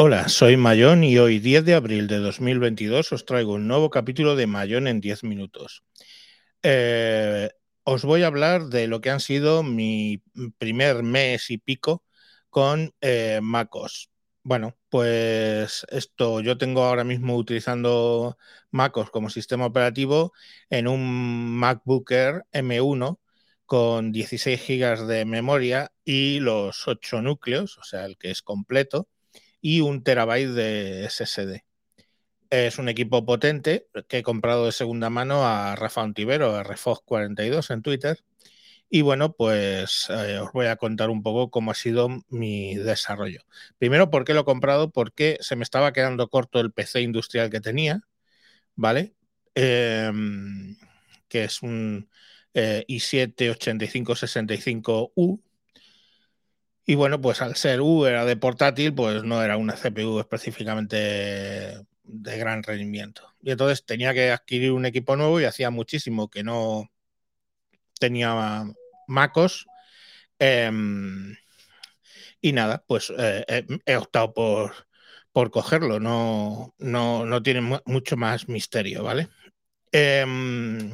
Hola, 0.00 0.28
soy 0.28 0.56
Mayón 0.56 1.02
y 1.02 1.18
hoy 1.18 1.40
10 1.40 1.64
de 1.64 1.74
abril 1.74 2.06
de 2.06 2.18
2022 2.18 3.10
os 3.12 3.24
traigo 3.24 3.54
un 3.54 3.66
nuevo 3.66 3.90
capítulo 3.90 4.36
de 4.36 4.46
Mayón 4.46 4.86
en 4.86 5.00
10 5.00 5.24
minutos. 5.24 5.82
Eh, 6.62 7.50
os 7.82 8.04
voy 8.04 8.22
a 8.22 8.28
hablar 8.28 8.66
de 8.66 8.86
lo 8.86 9.00
que 9.00 9.10
han 9.10 9.18
sido 9.18 9.64
mi 9.64 10.22
primer 10.58 11.02
mes 11.02 11.50
y 11.50 11.58
pico 11.58 12.04
con 12.48 12.94
eh, 13.00 13.40
MacOS. 13.42 14.10
Bueno, 14.44 14.76
pues 14.88 15.84
esto 15.90 16.40
yo 16.42 16.56
tengo 16.58 16.84
ahora 16.84 17.02
mismo 17.02 17.36
utilizando 17.36 18.38
MacOS 18.70 19.10
como 19.10 19.30
sistema 19.30 19.66
operativo 19.66 20.32
en 20.70 20.86
un 20.86 21.56
MacBook 21.58 22.08
Air 22.12 22.44
M1 22.52 23.18
con 23.66 24.12
16 24.12 24.60
GB 24.64 25.06
de 25.08 25.24
memoria 25.24 25.90
y 26.04 26.38
los 26.38 26.86
8 26.86 27.20
núcleos, 27.20 27.78
o 27.78 27.82
sea, 27.82 28.04
el 28.06 28.16
que 28.16 28.30
es 28.30 28.42
completo 28.42 29.08
y 29.60 29.80
un 29.80 30.02
terabyte 30.02 30.50
de 30.50 31.08
SSD. 31.08 31.64
Es 32.50 32.78
un 32.78 32.88
equipo 32.88 33.24
potente 33.26 33.88
que 34.08 34.18
he 34.18 34.22
comprado 34.22 34.66
de 34.66 34.72
segunda 34.72 35.10
mano 35.10 35.46
a 35.46 35.76
Rafa 35.76 36.02
Ontivero, 36.02 36.56
a 36.56 36.64
Refox42 36.64 37.70
en 37.70 37.82
Twitter. 37.82 38.18
Y 38.90 39.02
bueno, 39.02 39.34
pues 39.34 40.06
eh, 40.10 40.38
os 40.38 40.50
voy 40.52 40.66
a 40.66 40.76
contar 40.76 41.10
un 41.10 41.22
poco 41.22 41.50
cómo 41.50 41.70
ha 41.72 41.74
sido 41.74 42.08
mi 42.30 42.74
desarrollo. 42.76 43.42
Primero, 43.78 44.10
¿por 44.10 44.24
qué 44.24 44.32
lo 44.32 44.40
he 44.40 44.44
comprado? 44.44 44.90
Porque 44.90 45.36
se 45.40 45.56
me 45.56 45.62
estaba 45.62 45.92
quedando 45.92 46.28
corto 46.30 46.58
el 46.60 46.72
PC 46.72 47.02
industrial 47.02 47.50
que 47.50 47.60
tenía, 47.60 48.00
¿vale? 48.76 49.14
Em, 49.54 50.76
que 51.28 51.44
es 51.44 51.62
un 51.62 52.08
eh, 52.54 52.84
i7-8565U, 52.88 55.42
y 56.88 56.94
bueno, 56.94 57.20
pues 57.20 57.42
al 57.42 57.54
ser 57.54 57.82
U 57.82 58.06
era 58.06 58.24
de 58.24 58.36
portátil, 58.38 58.94
pues 58.94 59.22
no 59.22 59.42
era 59.42 59.58
una 59.58 59.76
CPU 59.76 60.20
específicamente 60.20 60.96
de 62.02 62.38
gran 62.38 62.62
rendimiento. 62.62 63.34
Y 63.42 63.50
entonces 63.50 63.84
tenía 63.84 64.14
que 64.14 64.30
adquirir 64.30 64.72
un 64.72 64.86
equipo 64.86 65.14
nuevo 65.14 65.38
y 65.38 65.44
hacía 65.44 65.68
muchísimo 65.68 66.30
que 66.30 66.42
no 66.44 66.90
tenía 68.00 68.64
MacOS. 69.06 69.66
Em, 70.38 71.36
y 72.40 72.52
nada, 72.52 72.82
pues 72.86 73.12
eh, 73.18 73.66
he 73.84 73.96
optado 73.96 74.32
por, 74.32 74.72
por 75.30 75.50
cogerlo. 75.50 76.00
No, 76.00 76.74
no, 76.78 77.26
no 77.26 77.42
tiene 77.42 77.80
mucho 77.84 78.16
más 78.16 78.48
misterio, 78.48 79.02
¿vale? 79.04 79.28
Em, 79.92 80.92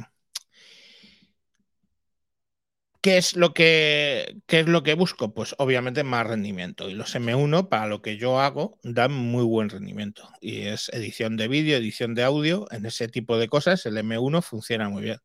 ¿Qué 3.05 3.17
es, 3.17 3.35
lo 3.35 3.53
que, 3.53 4.35
es 4.47 4.67
lo 4.67 4.81
que 4.81 4.95
busco? 4.95 5.31
Pues 5.31 5.53
obviamente 5.59 6.03
más 6.03 6.25
rendimiento. 6.25 6.89
Y 6.89 6.95
los 6.95 7.13
M1, 7.15 7.69
para 7.69 7.85
lo 7.85 8.01
que 8.01 8.17
yo 8.17 8.39
hago, 8.39 8.79
dan 8.81 9.11
muy 9.11 9.43
buen 9.43 9.69
rendimiento. 9.69 10.27
Y 10.41 10.61
es 10.61 10.89
edición 10.89 11.37
de 11.37 11.47
vídeo, 11.47 11.77
edición 11.77 12.15
de 12.15 12.23
audio. 12.23 12.65
En 12.71 12.83
ese 12.87 13.07
tipo 13.07 13.37
de 13.37 13.47
cosas, 13.47 13.85
el 13.85 13.95
M1 13.97 14.41
funciona 14.41 14.89
muy 14.89 15.03
bien. 15.03 15.19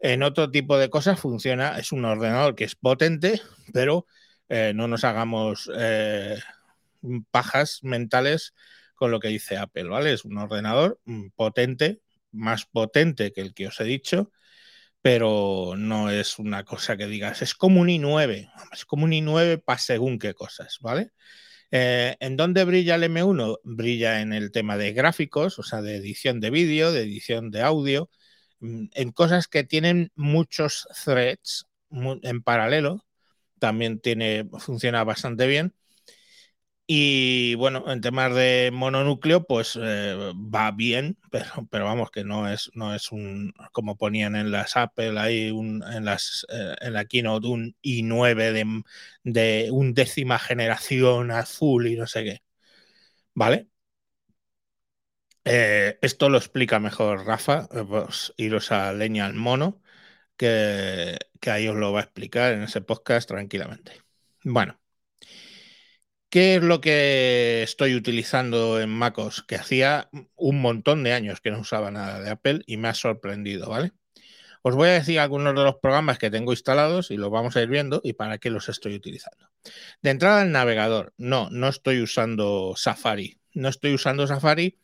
En 0.00 0.24
otro 0.24 0.50
tipo 0.50 0.78
de 0.78 0.90
cosas 0.90 1.20
funciona, 1.20 1.78
es 1.78 1.92
un 1.92 2.04
ordenador 2.04 2.56
que 2.56 2.64
es 2.64 2.74
potente, 2.74 3.40
pero 3.72 4.06
eh, 4.48 4.72
no 4.74 4.88
nos 4.88 5.04
hagamos 5.04 5.70
eh, 5.72 6.40
pajas 7.30 7.84
mentales 7.84 8.52
con 8.96 9.12
lo 9.12 9.20
que 9.20 9.28
dice 9.28 9.56
Apple, 9.58 9.84
¿vale? 9.84 10.12
Es 10.12 10.24
un 10.24 10.38
ordenador 10.38 10.98
mm, 11.04 11.28
potente, 11.36 12.00
más 12.32 12.66
potente 12.66 13.32
que 13.32 13.42
el 13.42 13.54
que 13.54 13.68
os 13.68 13.80
he 13.80 13.84
dicho, 13.84 14.32
pero 15.02 15.74
no 15.76 16.10
es 16.10 16.38
una 16.38 16.64
cosa 16.64 16.96
que 16.96 17.06
digas, 17.06 17.42
es 17.42 17.54
como 17.54 17.80
un 17.80 17.88
i9, 17.88 18.50
es 18.72 18.84
como 18.84 19.04
un 19.04 19.12
i9 19.12 19.62
para 19.62 19.78
según 19.78 20.18
qué 20.18 20.34
cosas, 20.34 20.78
¿vale? 20.80 21.10
Eh, 21.70 22.16
¿En 22.20 22.36
dónde 22.36 22.64
brilla 22.64 22.96
el 22.96 23.04
M1? 23.04 23.60
Brilla 23.64 24.20
en 24.20 24.32
el 24.32 24.52
tema 24.52 24.76
de 24.76 24.92
gráficos, 24.92 25.58
o 25.58 25.62
sea, 25.62 25.82
de 25.82 25.96
edición 25.96 26.40
de 26.40 26.50
vídeo, 26.50 26.92
de 26.92 27.02
edición 27.02 27.50
de 27.50 27.62
audio, 27.62 28.10
mm, 28.60 28.86
en 28.92 29.12
cosas 29.12 29.48
que 29.48 29.64
tienen 29.64 30.10
muchos 30.16 30.88
threads 31.04 31.66
en 31.90 32.42
paralelo, 32.42 33.04
también 33.58 34.00
tiene, 34.00 34.48
funciona 34.58 35.04
bastante 35.04 35.46
bien. 35.46 35.74
Y 36.92 37.54
bueno, 37.54 37.84
en 37.92 38.00
temas 38.00 38.34
de 38.34 38.70
mononúcleo, 38.72 39.44
pues 39.46 39.78
eh, 39.80 40.32
va 40.34 40.72
bien, 40.72 41.16
pero, 41.30 41.46
pero, 41.70 41.84
vamos, 41.84 42.10
que 42.10 42.24
no 42.24 42.48
es, 42.52 42.70
no 42.74 42.94
es 42.94 43.12
un, 43.12 43.54
como 43.72 43.96
ponían 43.96 44.34
en 44.34 44.50
las 44.50 44.76
Apple 44.76 45.18
ahí, 45.20 45.50
un, 45.52 45.84
en, 45.84 46.04
las, 46.04 46.44
eh, 46.52 46.74
en 46.80 46.94
la 46.94 47.04
keynote, 47.04 47.46
un 47.46 47.76
i9 47.82 48.50
de, 48.52 48.82
de 49.22 49.68
un 49.70 49.94
décima 49.94 50.38
generación 50.40 51.30
azul 51.30 51.86
y 51.86 51.96
no 51.96 52.06
sé 52.08 52.24
qué. 52.24 52.42
¿Vale? 53.34 53.68
Eh, 55.44 55.98
esto 56.02 56.28
lo 56.28 56.38
explica 56.38 56.78
mejor 56.80 57.26
Rafa, 57.26 57.68
pues 57.88 58.32
iros 58.36 58.72
a 58.72 58.92
Leña 58.92 59.26
al 59.26 59.34
Mono, 59.34 59.80
que, 60.36 61.18
que 61.40 61.50
ahí 61.50 61.68
os 61.68 61.76
lo 61.76 61.92
va 61.92 62.00
a 62.00 62.04
explicar 62.04 62.54
en 62.54 62.64
ese 62.64 62.82
podcast 62.82 63.28
tranquilamente. 63.28 63.92
Bueno. 64.44 64.80
¿Qué 66.30 66.54
es 66.54 66.62
lo 66.62 66.80
que 66.80 67.64
estoy 67.64 67.96
utilizando 67.96 68.80
en 68.80 68.88
MacOS? 68.88 69.42
Que 69.42 69.56
hacía 69.56 70.08
un 70.36 70.60
montón 70.60 71.02
de 71.02 71.12
años 71.12 71.40
que 71.40 71.50
no 71.50 71.58
usaba 71.58 71.90
nada 71.90 72.20
de 72.20 72.30
Apple 72.30 72.62
y 72.66 72.76
me 72.76 72.86
ha 72.86 72.94
sorprendido, 72.94 73.68
¿vale? 73.68 73.92
Os 74.62 74.76
voy 74.76 74.90
a 74.90 74.92
decir 74.92 75.18
algunos 75.18 75.56
de 75.56 75.64
los 75.64 75.76
programas 75.76 76.18
que 76.18 76.30
tengo 76.30 76.52
instalados 76.52 77.10
y 77.10 77.16
los 77.16 77.30
vamos 77.30 77.56
a 77.56 77.62
ir 77.62 77.68
viendo 77.68 78.00
y 78.04 78.12
para 78.12 78.38
qué 78.38 78.50
los 78.50 78.68
estoy 78.68 78.94
utilizando. 78.94 79.50
De 80.02 80.10
entrada, 80.10 80.42
el 80.42 80.52
navegador. 80.52 81.14
No, 81.16 81.50
no 81.50 81.66
estoy 81.66 82.00
usando 82.00 82.74
Safari. 82.76 83.40
No 83.54 83.68
estoy 83.68 83.94
usando 83.94 84.24
Safari 84.28 84.78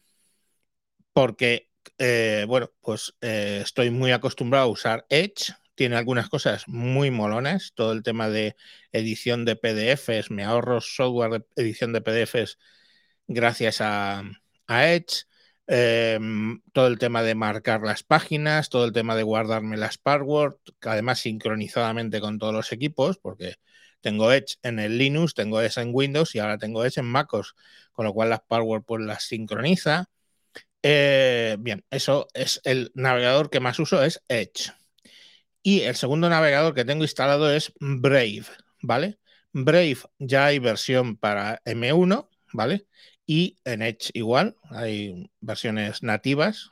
porque, 1.12 1.70
eh, 1.98 2.44
bueno, 2.48 2.72
pues 2.80 3.14
eh, 3.20 3.60
estoy 3.62 3.90
muy 3.90 4.10
acostumbrado 4.10 4.66
a 4.66 4.70
usar 4.70 5.06
Edge, 5.10 5.54
tiene 5.76 5.96
algunas 5.96 6.28
cosas 6.28 6.66
muy 6.66 7.10
molonas, 7.12 7.72
todo 7.74 7.92
el 7.92 8.02
tema 8.02 8.28
de 8.28 8.56
edición 8.92 9.44
de 9.44 9.56
PDFs, 9.56 10.30
me 10.30 10.42
ahorro 10.44 10.80
software 10.80 11.30
de 11.30 11.62
edición 11.62 11.92
de 11.92 12.00
PDFs 12.00 12.58
gracias 13.28 13.80
a, 13.80 14.22
Edge, 14.68 15.26
em, 15.66 16.60
todo 16.72 16.86
el 16.88 16.98
tema 16.98 17.22
de 17.22 17.34
marcar 17.34 17.82
las 17.82 18.02
páginas, 18.02 18.68
todo 18.70 18.84
el 18.84 18.92
tema 18.92 19.16
de 19.16 19.22
guardarme 19.22 19.76
las 19.76 19.98
passwords, 19.98 20.58
además 20.82 21.20
sincronizadamente 21.20 22.20
con 22.20 22.38
todos 22.38 22.54
los 22.54 22.72
equipos, 22.72 23.18
porque 23.18 23.56
tengo 24.00 24.32
Edge 24.32 24.56
en 24.62 24.78
el 24.78 24.98
Linux, 24.98 25.34
tengo 25.34 25.60
Edge 25.60 25.80
en 25.80 25.90
Windows 25.92 26.34
y 26.34 26.38
ahora 26.38 26.58
tengo 26.58 26.84
Edge 26.84 27.00
en 27.00 27.06
MacOS, 27.06 27.54
con 27.92 28.06
lo 28.06 28.12
cual 28.14 28.30
las 28.30 28.40
passwords 28.40 28.84
pues 28.86 29.04
las 29.04 29.24
sincroniza. 29.24 30.08
Eh, 30.82 31.56
bien, 31.58 31.84
eso 31.90 32.28
es 32.34 32.60
el 32.64 32.92
navegador 32.94 33.50
que 33.50 33.60
más 33.60 33.78
uso, 33.80 34.04
es 34.04 34.22
Edge. 34.28 34.72
Y 35.66 35.80
el 35.80 35.96
segundo 35.96 36.28
navegador 36.28 36.74
que 36.74 36.84
tengo 36.84 37.02
instalado 37.02 37.50
es 37.50 37.72
Brave, 37.80 38.44
¿vale? 38.82 39.18
Brave 39.52 39.98
ya 40.20 40.44
hay 40.44 40.60
versión 40.60 41.16
para 41.16 41.60
M1, 41.64 42.30
¿vale? 42.52 42.86
Y 43.26 43.58
en 43.64 43.82
Edge 43.82 44.10
igual, 44.12 44.54
hay 44.70 45.28
versiones 45.40 46.04
nativas. 46.04 46.70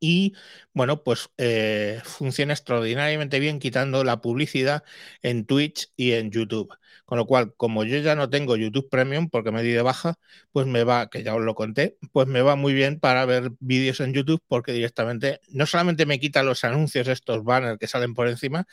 Y 0.00 0.34
bueno, 0.72 1.02
pues 1.02 1.30
eh, 1.38 2.00
funciona 2.04 2.52
extraordinariamente 2.52 3.40
bien 3.40 3.58
quitando 3.58 4.04
la 4.04 4.20
publicidad 4.20 4.84
en 5.22 5.44
Twitch 5.46 5.92
y 5.96 6.12
en 6.12 6.30
YouTube. 6.30 6.72
Con 7.04 7.18
lo 7.18 7.26
cual, 7.26 7.54
como 7.56 7.84
yo 7.84 7.98
ya 7.98 8.14
no 8.14 8.28
tengo 8.30 8.56
YouTube 8.56 8.88
Premium 8.90 9.28
porque 9.30 9.50
me 9.50 9.62
di 9.62 9.70
de 9.70 9.82
baja, 9.82 10.16
pues 10.52 10.66
me 10.66 10.84
va, 10.84 11.08
que 11.08 11.22
ya 11.22 11.34
os 11.34 11.42
lo 11.42 11.54
conté, 11.54 11.96
pues 12.12 12.28
me 12.28 12.42
va 12.42 12.54
muy 12.54 12.74
bien 12.74 13.00
para 13.00 13.24
ver 13.24 13.52
vídeos 13.60 14.00
en 14.00 14.12
YouTube 14.12 14.42
porque 14.46 14.72
directamente 14.72 15.40
no 15.48 15.66
solamente 15.66 16.06
me 16.06 16.20
quita 16.20 16.42
los 16.42 16.64
anuncios, 16.64 17.08
estos 17.08 17.44
banners 17.44 17.78
que 17.78 17.86
salen 17.86 18.14
por 18.14 18.28
encima, 18.28 18.66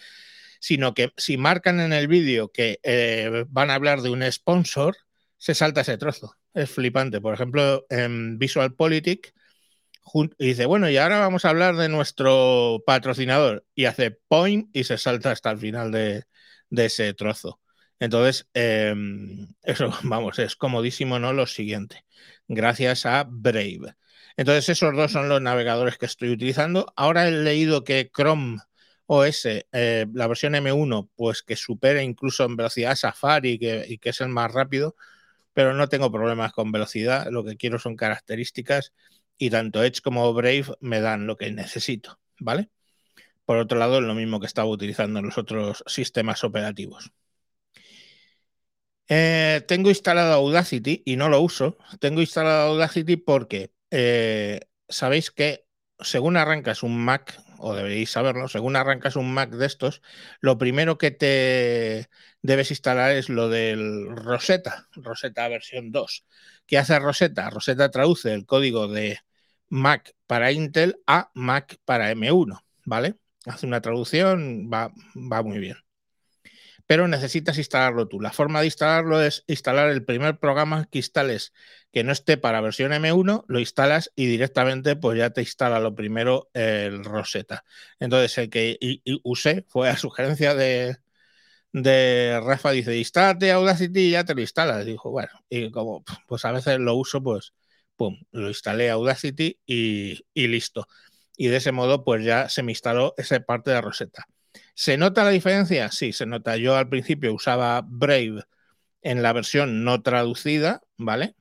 sino 0.59 0.93
que 0.93 1.13
si 1.17 1.37
marcan 1.37 1.79
en 1.79 1.93
el 1.93 2.07
vídeo 2.07 2.51
que 2.51 2.79
eh, 2.83 3.45
van 3.49 3.69
a 3.69 3.75
hablar 3.75 4.01
de 4.01 4.09
un 4.09 4.29
sponsor, 4.31 4.97
se 5.37 5.55
salta 5.55 5.81
ese 5.81 5.97
trozo. 5.97 6.35
Es 6.53 6.69
flipante. 6.71 7.21
Por 7.21 7.33
ejemplo, 7.33 7.85
en 7.89 8.37
Visual 8.39 8.73
Politic, 8.73 9.33
y 10.37 10.47
dice, 10.47 10.65
bueno, 10.65 10.89
y 10.89 10.97
ahora 10.97 11.19
vamos 11.19 11.45
a 11.45 11.49
hablar 11.49 11.75
de 11.75 11.89
nuestro 11.89 12.81
patrocinador. 12.85 13.65
Y 13.75 13.85
hace 13.85 14.11
point 14.11 14.69
y 14.75 14.83
se 14.85 14.97
salta 14.97 15.31
hasta 15.31 15.51
el 15.51 15.57
final 15.57 15.91
de 15.91 16.25
ese 16.71 17.13
trozo. 17.13 17.59
Entonces, 17.99 18.47
em, 18.53 19.47
eso, 19.63 19.91
vamos, 20.03 20.39
es 20.39 20.55
comodísimo, 20.55 21.19
¿no? 21.19 21.33
Lo 21.33 21.47
siguiente, 21.47 22.05
gracias 22.47 23.05
a 23.05 23.25
Brave. 23.27 23.95
Entonces, 24.37 24.69
esos 24.69 24.95
dos 24.95 25.11
son 25.11 25.29
los 25.29 25.41
navegadores 25.41 25.97
que 25.97 26.05
estoy 26.05 26.29
utilizando. 26.31 26.91
Ahora 26.95 27.27
he 27.27 27.31
leído 27.31 27.83
que 27.83 28.09
Chrome 28.13 28.59
OS, 29.07 29.45
eh, 29.45 30.07
la 30.13 30.27
versión 30.27 30.55
M1, 30.55 31.09
pues 31.15 31.43
que 31.43 31.55
supera 31.55 32.01
incluso 32.03 32.43
en 32.45 32.55
velocidad 32.55 32.95
Safari 32.95 33.59
y 33.87 33.97
que 33.99 34.09
es 34.09 34.21
el 34.21 34.29
más 34.29 34.51
rápido, 34.51 34.95
pero 35.53 35.73
no 35.73 35.89
tengo 35.89 36.11
problemas 36.11 36.53
con 36.53 36.71
velocidad. 36.71 37.27
Lo 37.31 37.43
que 37.45 37.57
quiero 37.57 37.79
son 37.79 37.95
características 37.95 38.93
y 39.37 39.49
tanto 39.49 39.83
Edge 39.83 40.01
como 40.01 40.33
Brave 40.33 40.65
me 40.81 41.01
dan 41.01 41.27
lo 41.27 41.37
que 41.37 41.51
necesito, 41.51 42.19
¿vale? 42.39 42.69
Por 43.45 43.57
otro 43.57 43.77
lado, 43.79 43.99
es 43.99 44.03
lo 44.03 44.15
mismo 44.15 44.39
que 44.39 44.47
estaba 44.47 44.69
utilizando 44.69 45.19
en 45.19 45.25
los 45.25 45.37
otros 45.37 45.83
sistemas 45.87 46.43
operativos. 46.43 47.11
Eh, 49.07 49.61
tengo 49.67 49.89
instalado 49.89 50.33
Audacity 50.33 51.03
y 51.05 51.15
no 51.15 51.29
lo 51.29 51.41
uso. 51.41 51.77
Tengo 51.99 52.21
instalado 52.21 52.71
Audacity 52.71 53.17
porque 53.17 53.71
eh, 53.91 54.61
sabéis 54.89 55.31
que 55.31 55.65
según 55.99 56.37
arrancas 56.37 56.83
un 56.83 56.97
Mac, 56.97 57.39
o 57.59 57.73
deberéis 57.75 58.11
saberlo, 58.11 58.47
según 58.47 58.75
arrancas 58.75 59.15
un 59.15 59.33
Mac 59.33 59.51
de 59.51 59.65
estos, 59.65 60.01
lo 60.41 60.57
primero 60.57 60.97
que 60.97 61.11
te 61.11 62.09
debes 62.41 62.71
instalar 62.71 63.11
es 63.11 63.29
lo 63.29 63.49
del 63.49 64.15
Rosetta, 64.15 64.87
Rosetta 64.93 65.47
versión 65.47 65.91
2. 65.91 66.25
¿Qué 66.65 66.77
hace 66.77 66.97
Rosetta? 66.99 67.49
Rosetta 67.49 67.91
traduce 67.91 68.33
el 68.33 68.45
código 68.45 68.87
de 68.87 69.19
Mac 69.69 70.15
para 70.27 70.51
Intel 70.51 70.97
a 71.07 71.31
Mac 71.33 71.77
para 71.85 72.11
M1, 72.11 72.63
¿vale? 72.85 73.15
Hace 73.45 73.67
una 73.67 73.81
traducción, 73.81 74.69
va, 74.71 74.91
va 75.15 75.43
muy 75.43 75.59
bien 75.59 75.77
pero 76.87 77.07
necesitas 77.07 77.57
instalarlo 77.57 78.07
tú. 78.07 78.21
La 78.21 78.31
forma 78.31 78.59
de 78.59 78.67
instalarlo 78.67 79.21
es 79.21 79.43
instalar 79.47 79.89
el 79.89 80.05
primer 80.05 80.37
programa 80.39 80.87
que 80.91 80.99
instales 80.99 81.53
que 81.91 82.03
no 82.03 82.11
esté 82.11 82.37
para 82.37 82.61
versión 82.61 82.91
M1, 82.91 83.45
lo 83.47 83.59
instalas 83.59 84.11
y 84.15 84.25
directamente 84.27 84.95
pues 84.95 85.17
ya 85.17 85.31
te 85.31 85.41
instala 85.41 85.79
lo 85.79 85.95
primero 85.95 86.49
el 86.53 87.03
Rosetta. 87.03 87.63
Entonces 87.99 88.37
el 88.37 88.49
que 88.49 88.77
usé 89.23 89.65
fue 89.67 89.89
a 89.89 89.97
sugerencia 89.97 90.53
de, 90.53 90.97
de 91.81 92.39
Rafa, 92.41 92.71
dice, 92.71 92.97
instálate 92.97 93.51
Audacity 93.51 93.99
y 93.99 94.11
ya 94.11 94.23
te 94.23 94.33
lo 94.33 94.41
instalas. 94.41 94.85
Dijo, 94.85 95.11
bueno, 95.11 95.29
y 95.49 95.71
como 95.71 96.03
pues 96.27 96.45
a 96.45 96.51
veces 96.51 96.79
lo 96.79 96.95
uso, 96.95 97.21
pues 97.21 97.53
pum, 97.97 98.17
lo 98.31 98.47
instalé 98.47 98.89
Audacity 98.89 99.59
y, 99.65 100.21
y 100.33 100.47
listo. 100.47 100.87
Y 101.37 101.47
de 101.47 101.57
ese 101.57 101.71
modo 101.73 102.03
pues 102.05 102.23
ya 102.23 102.49
se 102.49 102.63
me 102.63 102.71
instaló 102.71 103.13
esa 103.17 103.39
parte 103.41 103.71
de 103.71 103.81
Rosetta. 103.81 104.25
¿Se 104.73 104.97
nota 104.97 105.23
la 105.25 105.31
diferencia? 105.31 105.91
Sí, 105.91 106.13
se 106.13 106.25
nota. 106.25 106.57
Yo 106.57 106.75
al 106.77 106.89
principio 106.89 107.33
usaba 107.33 107.81
Brave 107.85 108.43
en 109.01 109.21
la 109.23 109.33
versión 109.33 109.83
no 109.83 110.01
traducida, 110.01 110.81
¿vale? 110.97 111.35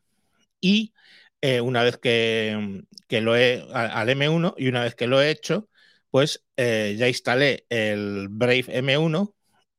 Y 0.61 0.95
eh, 1.43 1.61
una 1.61 1.83
vez 1.85 1.99
que, 1.99 2.83
lo 3.11 3.37
he 3.37 3.67
al 3.73 4.09
M1 4.09 4.55
y 4.59 4.69
una 4.69 4.83
vez 4.83 4.95
que 4.97 5.07
lo 5.07 5.23
he 5.23 5.31
hecho, 5.31 5.69
pues 6.11 6.45
eh, 6.57 6.97
ya 6.99 7.09
instalé 7.09 7.67
el 7.69 8.29
Brave 8.31 8.67
M1 8.69 9.35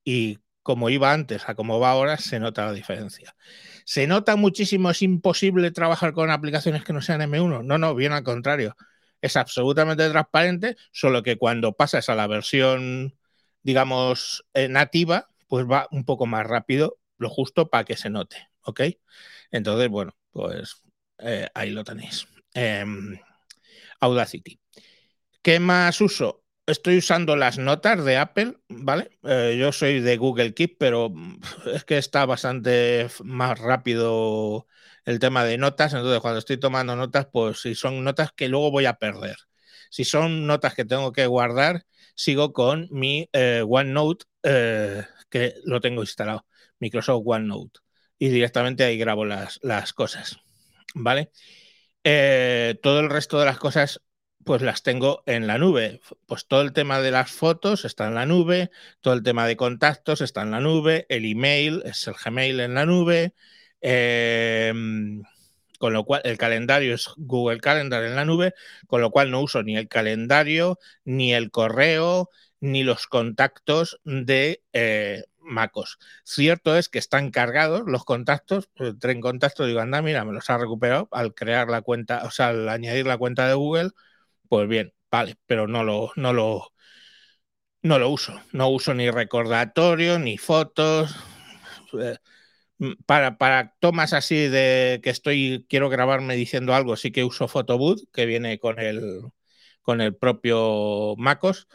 y 0.06 0.40
como 0.66 0.90
iba 0.90 1.14
antes 1.14 1.48
a 1.48 1.54
como 1.56 1.80
va 1.80 1.92
ahora, 1.92 2.18
se 2.18 2.40
nota 2.42 2.66
la 2.66 2.74
diferencia. 2.74 3.36
¿Se 3.86 4.08
nota 4.08 4.36
muchísimo? 4.36 4.90
¿Es 4.90 5.04
imposible 5.04 5.70
trabajar 5.72 6.14
con 6.14 6.32
aplicaciones 6.32 6.84
que 6.84 6.94
no 6.94 7.02
sean 7.02 7.22
M1? 7.22 7.64
No, 7.64 7.78
no, 7.78 7.94
bien 7.94 8.14
al 8.14 8.24
contrario. 8.24 8.76
Es 9.22 9.38
absolutamente 9.38 10.10
transparente, 10.10 10.76
solo 10.92 11.22
que 11.24 11.38
cuando 11.38 11.74
pasas 11.74 12.10
a 12.10 12.16
la 12.16 12.28
versión 12.28 13.16
digamos, 13.66 14.46
eh, 14.54 14.70
nativa, 14.70 15.28
pues 15.48 15.66
va 15.66 15.88
un 15.92 16.06
poco 16.06 16.28
más 16.28 16.46
rápido, 16.46 17.00
lo 17.18 17.30
justo 17.30 17.68
para 17.68 17.84
que 17.84 17.98
se 17.98 18.12
note, 18.12 18.38
¿ok? 18.62 18.82
Entonces, 19.52 19.90
bueno, 19.90 20.16
pues 20.32 20.84
eh, 21.18 21.50
ahí 21.56 21.72
lo 21.72 21.84
tenéis. 21.84 22.28
Em, 22.54 23.20
Audacity. 24.00 24.60
¿Qué 25.42 25.60
más 25.60 26.00
uso? 26.00 26.45
Estoy 26.68 26.98
usando 26.98 27.36
las 27.36 27.60
notas 27.60 28.04
de 28.04 28.18
Apple, 28.18 28.56
¿vale? 28.70 29.12
Eh, 29.24 29.56
yo 29.60 29.72
soy 29.72 30.00
de 30.00 30.18
Google 30.18 30.56
Keep, 30.56 30.78
pero 30.80 31.14
es 31.72 31.84
que 31.86 31.98
está 32.00 32.26
bastante 32.26 33.08
más 33.24 33.60
rápido 33.60 34.66
el 35.06 35.20
tema 35.20 35.44
de 35.46 35.60
notas. 35.60 35.94
Entonces, 35.94 36.22
cuando 36.22 36.40
estoy 36.40 36.58
tomando 36.58 36.96
notas, 36.96 37.28
pues 37.32 37.62
si 37.62 37.76
son 37.76 38.04
notas 38.04 38.32
que 38.32 38.50
luego 38.50 38.72
voy 38.72 38.86
a 38.88 38.96
perder. 38.96 39.36
Si 39.92 40.06
son 40.06 40.48
notas 40.48 40.74
que 40.74 40.86
tengo 40.86 41.12
que 41.14 41.28
guardar, 41.28 41.86
sigo 42.16 42.52
con 42.52 42.88
mi 42.90 43.30
eh, 43.34 43.64
OneNote, 43.68 44.26
eh, 44.42 45.04
que 45.30 45.54
lo 45.66 45.80
tengo 45.82 46.02
instalado, 46.02 46.48
Microsoft 46.80 47.22
OneNote, 47.26 47.80
y 48.18 48.30
directamente 48.30 48.84
ahí 48.84 48.98
grabo 48.98 49.24
las, 49.24 49.60
las 49.62 49.94
cosas, 49.94 50.40
¿vale? 50.96 51.32
Todo 52.82 53.00
el 53.00 53.10
resto 53.10 53.40
de 53.40 53.46
las 53.46 53.58
cosas, 53.58 54.02
pues 54.46 54.62
las 54.62 54.84
tengo 54.84 55.24
en 55.26 55.48
la 55.48 55.58
nube. 55.58 56.02
Pues 56.28 56.48
todo 56.48 56.62
el 56.62 56.74
tema 56.74 57.02
de 57.02 57.12
las 57.12 57.32
fotos 57.32 57.86
está 57.86 58.08
en 58.08 58.16
la 58.16 58.26
nube, 58.26 58.72
todo 59.02 59.14
el 59.14 59.24
tema 59.24 59.48
de 59.48 59.58
contactos 59.58 60.22
está 60.22 60.44
en 60.44 60.52
la 60.52 60.62
nube, 60.62 61.06
el 61.10 61.26
email 61.26 61.82
es 61.86 62.08
el 62.08 62.16
Gmail 62.24 62.60
en 62.62 62.76
la 62.76 62.86
nube. 62.86 63.34
Eh, 63.82 64.74
con 65.80 65.94
lo 65.94 66.06
cual 66.06 66.22
el 66.26 66.38
calendario 66.38 66.96
es 66.96 67.10
Google 67.18 67.60
Calendar 67.60 68.04
en 68.04 68.16
la 68.16 68.26
nube, 68.26 68.54
con 68.88 69.02
lo 69.02 69.12
cual 69.12 69.32
no 69.32 69.42
uso 69.42 69.64
ni 69.64 69.78
el 69.78 69.88
calendario, 69.88 70.80
ni 71.04 71.34
el 71.34 71.52
correo, 71.52 72.30
ni 72.60 72.84
los 72.84 73.08
contactos 73.08 74.00
de 74.04 74.64
eh, 74.74 75.26
MacOS. 75.40 76.00
Cierto 76.24 76.76
es 76.78 76.90
que 76.90 77.00
están 77.00 77.32
cargados 77.32 77.84
los 77.88 78.06
contactos, 78.06 78.70
pues, 78.76 78.92
entré 78.92 79.12
en 79.12 79.22
contacto 79.22 79.66
digo, 79.66 79.80
anda, 79.80 80.02
mira, 80.02 80.26
me 80.26 80.34
los 80.34 80.50
ha 80.50 80.58
recuperado 80.58 81.08
al 81.12 81.34
crear 81.36 81.70
la 81.70 81.82
cuenta, 81.82 82.24
o 82.26 82.32
sea, 82.32 82.48
al 82.50 82.70
añadir 82.70 83.06
la 83.06 83.18
cuenta 83.18 83.48
de 83.48 83.54
Google, 83.54 83.92
pues 84.50 84.68
bien, 84.68 84.94
vale, 85.12 85.36
pero 85.46 85.68
no 85.68 85.84
lo, 85.84 86.12
no 86.16 86.34
lo, 86.34 86.72
no 87.82 88.00
lo 88.00 88.10
uso. 88.10 88.40
No 88.52 88.70
uso 88.70 88.94
ni 88.94 89.10
recordatorio, 89.10 90.20
ni 90.20 90.38
fotos. 90.38 91.16
Eh, 92.00 92.18
para, 93.06 93.38
para 93.38 93.76
tomas 93.80 94.14
así 94.14 94.36
de 94.50 95.00
que 95.04 95.10
estoy, 95.12 95.66
quiero 95.70 95.90
grabarme 95.90 96.36
diciendo 96.36 96.76
algo, 96.76 96.96
sí 96.98 97.12
que 97.12 97.24
uso 97.24 97.48
Photobooth, 97.48 98.02
que 98.14 98.26
viene 98.26 98.60
con 98.60 98.80
el, 98.80 99.22
con 99.82 100.02
el 100.02 100.16
propio 100.16 101.16
MacOS. 101.18 101.68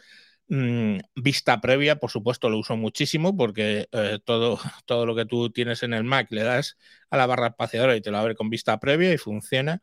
Mm, 0.48 0.98
vista 1.16 1.60
previa, 1.60 1.96
por 2.00 2.10
supuesto, 2.10 2.50
lo 2.50 2.58
uso 2.58 2.76
muchísimo 2.76 3.36
porque 3.36 3.88
eh, 3.92 4.18
todo, 4.24 4.58
todo 4.86 5.06
lo 5.06 5.16
que 5.16 5.26
tú 5.26 5.50
tienes 5.50 5.82
en 5.84 5.94
el 5.94 6.04
Mac 6.04 6.28
le 6.32 6.42
das 6.44 6.76
a 7.10 7.16
la 7.18 7.26
barra 7.26 7.48
espaciadora 7.48 7.96
y 7.96 8.02
te 8.02 8.10
lo 8.10 8.18
abre 8.18 8.34
con 8.36 8.50
vista 8.50 8.80
previa 8.80 9.12
y 9.14 9.18
funciona. 9.18 9.82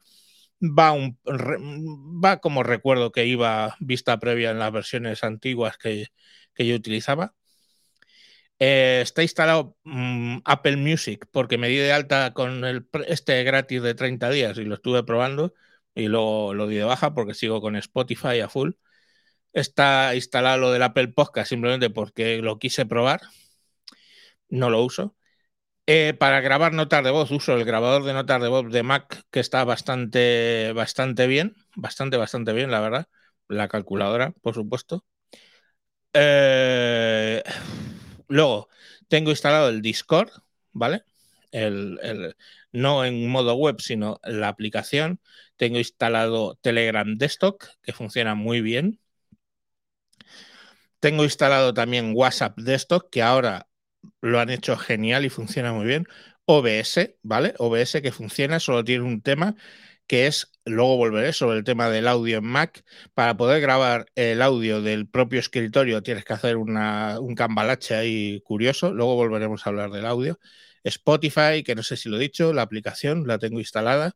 Va, 0.60 0.92
un, 0.92 1.18
va 1.26 2.40
como 2.40 2.64
recuerdo 2.64 3.12
que 3.12 3.26
iba 3.26 3.76
vista 3.80 4.20
previa 4.20 4.52
en 4.52 4.60
las 4.60 4.72
versiones 4.72 5.24
antiguas 5.24 5.78
que, 5.78 6.08
que 6.54 6.66
yo 6.68 6.76
utilizaba. 6.76 7.36
Eh, 8.60 9.02
está 9.04 9.22
instalado 9.22 9.78
mm, 9.84 10.40
Apple 10.46 10.78
Music 10.78 11.28
porque 11.32 11.58
me 11.60 11.68
di 11.68 11.76
de 11.78 11.92
alta 11.94 12.34
con 12.34 12.66
el, 12.66 12.88
este 13.08 13.44
gratis 13.44 13.84
de 13.84 13.94
30 13.94 14.30
días 14.32 14.58
y 14.58 14.64
lo 14.66 14.76
estuve 14.76 15.04
probando 15.04 15.54
y 15.94 16.08
luego 16.08 16.54
lo 16.56 16.68
di 16.68 16.78
de 16.78 16.84
baja 16.84 17.14
porque 17.14 17.36
sigo 17.36 17.62
con 17.62 17.76
Spotify 17.76 18.40
a 18.40 18.50
full. 18.50 18.72
Está 19.54 20.16
instalado 20.16 20.58
lo 20.60 20.72
del 20.72 20.84
Apple 20.84 21.10
Podcast 21.10 21.50
simplemente 21.50 21.90
porque 21.90 22.42
lo 22.42 22.60
quise 22.60 22.86
probar. 22.86 23.22
No 24.50 24.70
lo 24.70 24.84
uso. 24.84 25.17
Eh, 25.90 26.14
para 26.20 26.42
grabar 26.42 26.74
notas 26.74 27.04
de 27.04 27.12
voz 27.12 27.32
uso 27.32 27.54
el 27.54 27.64
grabador 27.66 28.04
de 28.04 28.14
notas 28.14 28.42
de 28.42 28.50
voz 28.50 28.70
de 28.72 28.84
Mac 28.84 29.24
que 29.32 29.40
está 29.40 29.64
bastante, 29.64 30.74
bastante 30.74 31.28
bien. 31.28 31.56
Bastante, 31.76 32.18
bastante 32.18 32.54
bien, 32.54 32.72
la 32.72 32.82
verdad. 32.82 33.08
La 33.48 33.68
calculadora, 33.70 34.34
por 34.42 34.54
supuesto. 34.54 35.06
Eh 36.14 37.44
Luego, 38.28 38.70
tengo 39.08 39.32
instalado 39.32 39.70
el 39.70 39.82
Discord, 39.82 40.30
¿vale? 40.74 41.04
El, 41.52 42.36
no 42.72 43.06
en 43.06 43.30
modo 43.30 43.56
web, 43.56 43.80
sino 43.82 44.20
la 44.24 44.50
aplicación. 44.50 45.22
Tengo 45.56 45.78
instalado 45.78 46.56
Telegram 46.62 47.18
Desktop, 47.18 47.62
que 47.82 47.94
funciona 47.94 48.36
muy 48.36 48.62
bien. 48.62 49.00
Tengo 51.00 51.24
instalado 51.24 51.74
también 51.74 52.14
WhatsApp 52.16 52.58
Desktop, 52.58 53.10
que 53.10 53.22
ahora 53.22 53.68
lo 54.22 54.40
han 54.40 54.50
hecho 54.50 54.78
genial 54.78 55.26
y 55.26 55.30
funciona 55.30 55.74
muy 55.74 55.86
bien. 55.86 56.08
OBS, 56.46 57.16
¿vale? 57.24 57.54
OBS 57.58 58.02
que 58.02 58.12
funciona, 58.12 58.60
solo 58.60 58.84
tiene 58.84 59.04
un 59.04 59.22
tema 59.22 59.56
que 60.08 60.28
es, 60.28 60.52
luego 60.66 60.98
volveré 60.98 61.34
sobre 61.34 61.58
el 61.58 61.64
tema 61.66 61.90
del 61.90 62.08
audio 62.08 62.38
en 62.38 62.46
Mac. 62.46 62.84
Para 63.14 63.38
poder 63.38 63.62
grabar 63.62 64.08
el 64.16 64.42
audio 64.42 64.82
del 64.82 65.08
propio 65.08 65.40
escritorio 65.40 66.02
tienes 66.04 66.26
que 66.26 66.34
hacer 66.34 66.58
un 66.58 67.36
cambalache 67.36 67.96
ahí 67.96 68.42
curioso. 68.42 68.94
Luego 68.94 69.16
volveremos 69.16 69.66
a 69.66 69.70
hablar 69.70 69.92
del 69.92 70.06
audio. 70.06 70.40
Spotify, 70.84 71.64
que 71.66 71.76
no 71.76 71.84
sé 71.84 71.98
si 71.98 72.10
lo 72.10 72.18
he 72.18 72.20
dicho, 72.22 72.54
la 72.54 72.62
aplicación 72.64 73.28
la 73.28 73.38
tengo 73.40 73.60
instalada. 73.60 74.16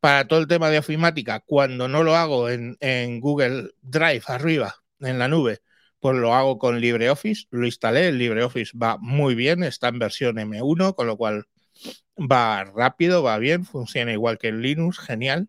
Para 0.00 0.28
todo 0.28 0.40
el 0.40 0.46
tema 0.48 0.68
de 0.70 0.78
ofimática, 0.78 1.40
cuando 1.40 1.88
no 1.88 2.02
lo 2.02 2.14
hago 2.16 2.50
en, 2.50 2.76
en 2.80 3.20
Google 3.20 3.70
Drive 3.80 4.24
arriba, 4.26 4.74
en 5.00 5.18
la 5.18 5.28
nube, 5.28 5.62
pues 6.04 6.18
lo 6.18 6.34
hago 6.34 6.58
con 6.58 6.80
LibreOffice. 6.80 7.46
Lo 7.50 7.64
instalé, 7.64 8.12
LibreOffice 8.12 8.76
va 8.76 8.98
muy 8.98 9.34
bien, 9.34 9.62
está 9.62 9.88
en 9.88 9.98
versión 9.98 10.38
M1, 10.38 10.94
con 10.94 11.06
lo 11.06 11.16
cual 11.16 11.46
va 12.18 12.64
rápido, 12.64 13.22
va 13.22 13.38
bien, 13.38 13.64
funciona 13.64 14.12
igual 14.12 14.36
que 14.38 14.48
en 14.48 14.60
Linux, 14.60 14.98
genial. 14.98 15.48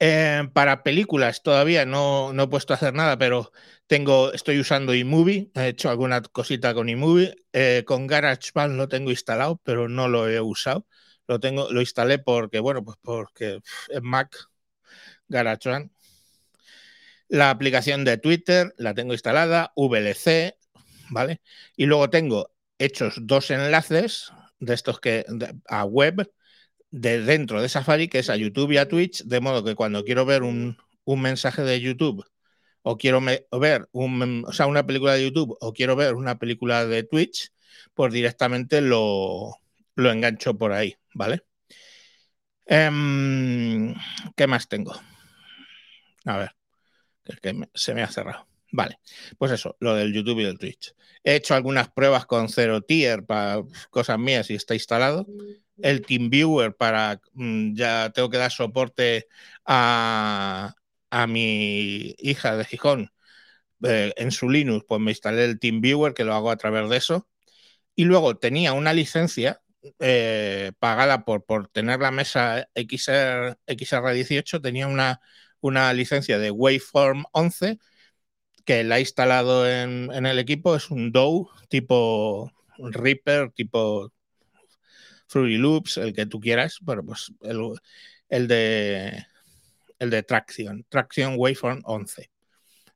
Eh, 0.00 0.48
para 0.52 0.82
películas 0.82 1.44
todavía 1.44 1.86
no, 1.86 2.32
no, 2.32 2.44
he 2.44 2.48
puesto 2.48 2.72
a 2.72 2.76
hacer 2.76 2.92
nada, 2.92 3.18
pero 3.18 3.52
tengo, 3.86 4.32
estoy 4.32 4.58
usando 4.58 4.94
iMovie, 4.94 5.52
he 5.54 5.68
hecho 5.68 5.88
alguna 5.88 6.20
cosita 6.20 6.74
con 6.74 6.88
iMovie. 6.88 7.36
Eh, 7.52 7.84
con 7.86 8.08
GarageBand 8.08 8.76
lo 8.76 8.88
tengo 8.88 9.10
instalado, 9.12 9.60
pero 9.62 9.88
no 9.88 10.08
lo 10.08 10.28
he 10.28 10.40
usado. 10.40 10.86
Lo 11.28 11.38
tengo, 11.38 11.70
lo 11.70 11.80
instalé 11.80 12.18
porque, 12.18 12.58
bueno, 12.58 12.84
pues 12.84 12.98
porque 13.00 13.60
en 13.90 14.04
Mac, 14.04 14.36
GarageBand. 15.28 15.92
La 17.30 17.50
aplicación 17.50 18.04
de 18.04 18.18
Twitter 18.18 18.74
la 18.76 18.92
tengo 18.92 19.12
instalada, 19.12 19.72
VLC, 19.76 20.56
¿vale? 21.10 21.40
Y 21.76 21.86
luego 21.86 22.10
tengo 22.10 22.50
hechos 22.76 23.14
dos 23.20 23.52
enlaces 23.52 24.32
de 24.58 24.74
estos 24.74 24.98
que 24.98 25.24
a 25.68 25.84
web 25.84 26.28
de 26.90 27.20
dentro 27.20 27.62
de 27.62 27.68
Safari, 27.68 28.08
que 28.08 28.18
es 28.18 28.30
a 28.30 28.36
YouTube 28.36 28.72
y 28.72 28.78
a 28.78 28.88
Twitch, 28.88 29.22
de 29.22 29.38
modo 29.38 29.62
que 29.62 29.76
cuando 29.76 30.04
quiero 30.04 30.24
ver 30.26 30.42
un, 30.42 30.76
un 31.04 31.22
mensaje 31.22 31.62
de 31.62 31.80
YouTube 31.80 32.24
o 32.82 32.98
quiero 32.98 33.20
ver 33.20 33.88
un, 33.92 34.44
una 34.66 34.86
película 34.86 35.14
de 35.14 35.22
YouTube 35.22 35.56
o 35.60 35.72
quiero 35.72 35.94
ver 35.94 36.14
una 36.16 36.36
película 36.40 36.84
de 36.84 37.04
Twitch, 37.04 37.52
pues 37.94 38.12
directamente 38.12 38.80
lo, 38.80 39.54
lo 39.94 40.10
engancho 40.10 40.58
por 40.58 40.72
ahí, 40.72 40.96
¿vale? 41.14 41.44
Em, 42.66 43.94
¿Qué 44.36 44.46
más 44.48 44.66
tengo? 44.68 44.94
A 46.24 46.36
ver, 46.38 46.50
que 47.40 47.68
se 47.74 47.94
me 47.94 48.02
ha 48.02 48.08
cerrado. 48.08 48.46
Vale, 48.72 48.98
pues 49.38 49.52
eso, 49.52 49.76
lo 49.80 49.94
del 49.94 50.12
YouTube 50.12 50.40
y 50.40 50.44
del 50.44 50.58
Twitch. 50.58 50.94
He 51.24 51.34
hecho 51.34 51.54
algunas 51.54 51.90
pruebas 51.90 52.24
con 52.26 52.48
Zero 52.48 52.82
Tier 52.82 53.24
para 53.24 53.62
cosas 53.90 54.18
mías 54.18 54.48
y 54.50 54.54
está 54.54 54.74
instalado. 54.74 55.26
El 55.78 56.02
TeamViewer 56.02 56.74
para, 56.76 57.20
mm, 57.34 57.74
ya 57.74 58.10
tengo 58.10 58.30
que 58.30 58.38
dar 58.38 58.52
soporte 58.52 59.26
a, 59.64 60.74
a 61.10 61.26
mi 61.26 62.14
hija 62.18 62.56
de 62.56 62.64
Gijón 62.64 63.10
eh, 63.84 64.12
en 64.16 64.30
su 64.30 64.48
Linux, 64.50 64.84
pues 64.88 65.00
me 65.00 65.10
instalé 65.12 65.44
el 65.44 65.58
TeamViewer, 65.58 66.14
que 66.14 66.24
lo 66.24 66.34
hago 66.34 66.50
a 66.50 66.56
través 66.56 66.88
de 66.90 66.96
eso. 66.96 67.28
Y 67.94 68.04
luego 68.04 68.38
tenía 68.38 68.72
una 68.72 68.92
licencia 68.94 69.62
eh, 69.98 70.72
pagada 70.78 71.24
por, 71.24 71.44
por 71.44 71.68
tener 71.68 72.00
la 72.00 72.10
mesa 72.10 72.68
XR, 72.74 73.58
XR18, 73.66 74.60
tenía 74.60 74.86
una, 74.86 75.20
una 75.60 75.92
licencia 75.92 76.38
de 76.38 76.50
Waveform 76.50 77.24
11 77.32 77.78
que 78.64 78.84
la 78.84 78.98
he 78.98 79.00
instalado 79.00 79.68
en, 79.68 80.10
en 80.12 80.26
el 80.26 80.38
equipo. 80.38 80.76
Es 80.76 80.90
un 80.90 81.12
DAW 81.12 81.48
tipo 81.68 82.52
Reaper, 82.78 83.50
tipo 83.52 84.12
Fruity 85.26 85.56
Loops, 85.56 85.98
el 85.98 86.12
que 86.12 86.26
tú 86.26 86.40
quieras. 86.40 86.78
Bueno, 86.82 87.04
pues 87.04 87.32
el, 87.42 87.60
el 88.28 88.48
de 88.48 89.26
el 90.00 90.10
de 90.10 90.22
Traction, 90.22 90.84
Traction 90.88 91.34
Waveform 91.36 91.82
11. 91.84 92.30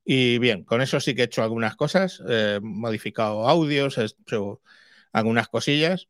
Y 0.04 0.38
bien, 0.38 0.64
con 0.64 0.82
eso 0.82 1.00
sí 1.00 1.14
que 1.14 1.22
he 1.22 1.24
hecho 1.26 1.42
algunas 1.42 1.76
cosas, 1.76 2.20
he 2.28 2.58
modificado 2.62 3.48
audios, 3.48 3.98
he 3.98 4.04
hecho 4.04 4.60
algunas 5.12 5.48
cosillas. 5.48 6.08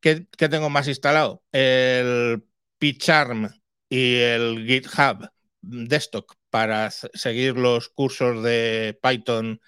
¿Qué, 0.00 0.26
tengo 0.48 0.70
más 0.70 0.88
instalado? 0.88 1.42
El 1.52 2.44
PyCharm 2.78 3.48
y 3.88 4.16
el 4.16 4.64
GitHub 4.66 5.30
Desktop 5.60 6.26
para 6.50 6.90
seguir 6.90 7.56
los 7.56 7.88
cursos 7.88 8.42
de 8.42 8.98
Python 9.02 9.60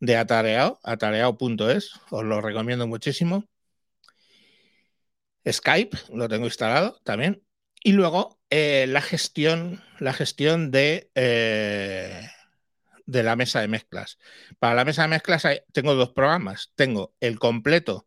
de 0.00 0.16
Atareao, 0.16 0.80
atareao.es, 0.82 1.92
os 2.10 2.24
lo 2.24 2.40
recomiendo 2.40 2.86
muchísimo. 2.86 3.48
Skype, 5.50 5.96
lo 6.12 6.28
tengo 6.28 6.46
instalado 6.46 7.00
también. 7.04 7.42
Y 7.82 7.92
luego 7.92 8.40
eh, 8.50 8.86
la 8.88 9.02
gestión, 9.02 9.82
la 9.98 10.12
gestión 10.12 10.70
de, 10.70 11.10
eh, 11.14 12.28
de 13.06 13.22
la 13.22 13.36
mesa 13.36 13.60
de 13.60 13.68
mezclas. 13.68 14.18
Para 14.58 14.74
la 14.74 14.84
mesa 14.84 15.02
de 15.02 15.08
mezclas 15.08 15.46
tengo 15.72 15.94
dos 15.94 16.10
programas. 16.12 16.72
Tengo 16.76 17.14
el 17.20 17.38
completo, 17.38 18.06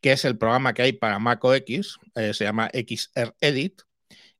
que 0.00 0.12
es 0.12 0.24
el 0.24 0.38
programa 0.38 0.74
que 0.74 0.82
hay 0.82 0.92
para 0.92 1.18
Mac 1.18 1.44
OS, 1.44 1.98
eh, 2.14 2.34
se 2.34 2.44
llama 2.44 2.70
XR 2.72 3.34
Edit. 3.40 3.82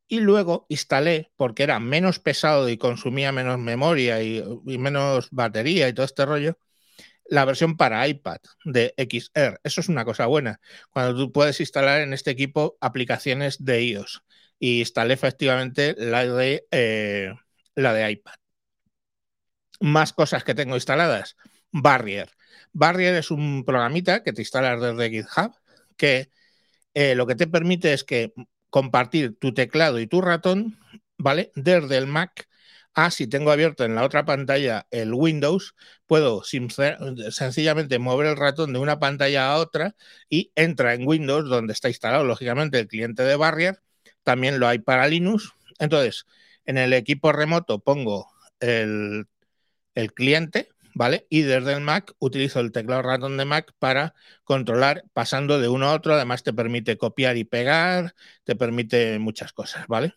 Y 0.08 0.20
luego 0.20 0.66
instalé, 0.70 1.30
porque 1.36 1.62
era 1.62 1.80
menos 1.80 2.18
pesado 2.18 2.68
y 2.70 2.78
consumía 2.78 3.30
menos 3.30 3.58
memoria 3.58 4.22
y, 4.22 4.42
menos 4.78 5.28
batería 5.30 5.88
y 5.88 5.92
todo 5.92 6.06
este 6.06 6.24
rollo, 6.24 6.58
la 7.26 7.44
versión 7.44 7.76
para 7.76 8.08
iPad 8.08 8.38
de 8.64 8.94
XR. 8.96 9.60
Eso 9.62 9.80
es 9.82 9.88
una 9.88 10.04
cosa 10.06 10.26
buena. 10.26 10.60
Cuando 10.90 11.14
tú 11.16 11.32
puedes 11.32 11.60
instalar 11.60 12.00
en 12.00 12.14
este 12.14 12.30
equipo 12.30 12.78
aplicaciones 12.80 13.64
de 13.64 13.82
iOS 13.84 14.22
y 14.58 14.80
instalé 14.80 15.14
efectivamente 15.14 15.94
la 15.98 16.24
de, 16.26 16.66
eh, 16.70 17.34
la 17.74 17.92
de 17.94 18.10
iPad. 18.12 18.34
Más 19.80 20.12
cosas 20.12 20.42
que 20.42 20.54
tengo 20.54 20.74
instaladas. 20.74 21.36
Barrier. 21.70 22.30
Barrier 22.72 23.14
es 23.16 23.30
un 23.30 23.64
programita 23.64 24.22
que 24.22 24.32
te 24.32 24.42
instalas 24.42 24.80
desde 24.80 25.10
GitHub 25.10 25.52
que 25.96 26.30
eh, 26.94 27.14
lo 27.14 27.26
que 27.26 27.34
te 27.34 27.46
permite 27.46 27.92
es 27.92 28.04
que 28.04 28.32
compartir 28.70 29.36
tu 29.38 29.54
teclado 29.54 30.00
y 30.00 30.06
tu 30.06 30.20
ratón, 30.20 30.78
¿vale? 31.18 31.52
Desde 31.54 31.96
el 31.96 32.06
Mac 32.06 32.48
a 32.94 33.10
si 33.10 33.28
tengo 33.28 33.52
abierto 33.52 33.84
en 33.84 33.94
la 33.94 34.04
otra 34.04 34.24
pantalla 34.24 34.86
el 34.90 35.14
Windows, 35.14 35.74
puedo 36.06 36.42
sencillamente 36.42 37.98
mover 38.00 38.26
el 38.26 38.36
ratón 38.36 38.72
de 38.72 38.80
una 38.80 38.98
pantalla 38.98 39.52
a 39.52 39.58
otra 39.58 39.94
y 40.28 40.50
entra 40.56 40.94
en 40.94 41.06
Windows, 41.06 41.48
donde 41.48 41.74
está 41.74 41.88
instalado 41.88 42.24
lógicamente 42.24 42.80
el 42.80 42.88
cliente 42.88 43.22
de 43.22 43.36
Barrier, 43.36 43.80
también 44.24 44.58
lo 44.58 44.66
hay 44.66 44.80
para 44.80 45.06
Linux. 45.06 45.52
Entonces, 45.78 46.26
en 46.66 46.76
el 46.76 46.92
equipo 46.92 47.32
remoto 47.32 47.78
pongo 47.78 48.28
el, 48.60 49.26
cliente, 50.14 50.68
¿vale? 50.98 51.26
Y 51.30 51.42
desde 51.42 51.74
el 51.74 51.80
Mac 51.80 52.14
utilizo 52.18 52.58
el 52.60 52.72
teclado 52.72 53.02
ratón 53.02 53.36
de 53.36 53.44
Mac 53.44 53.72
para 53.78 54.14
controlar 54.44 55.04
pasando 55.12 55.60
de 55.60 55.68
uno 55.68 55.86
a 55.86 55.94
otro. 55.94 56.14
Además, 56.14 56.42
te 56.42 56.52
permite 56.52 56.98
copiar 56.98 57.36
y 57.36 57.44
pegar, 57.44 58.14
te 58.44 58.56
permite 58.56 59.18
muchas 59.20 59.52
cosas, 59.52 59.86
¿vale? 59.86 60.14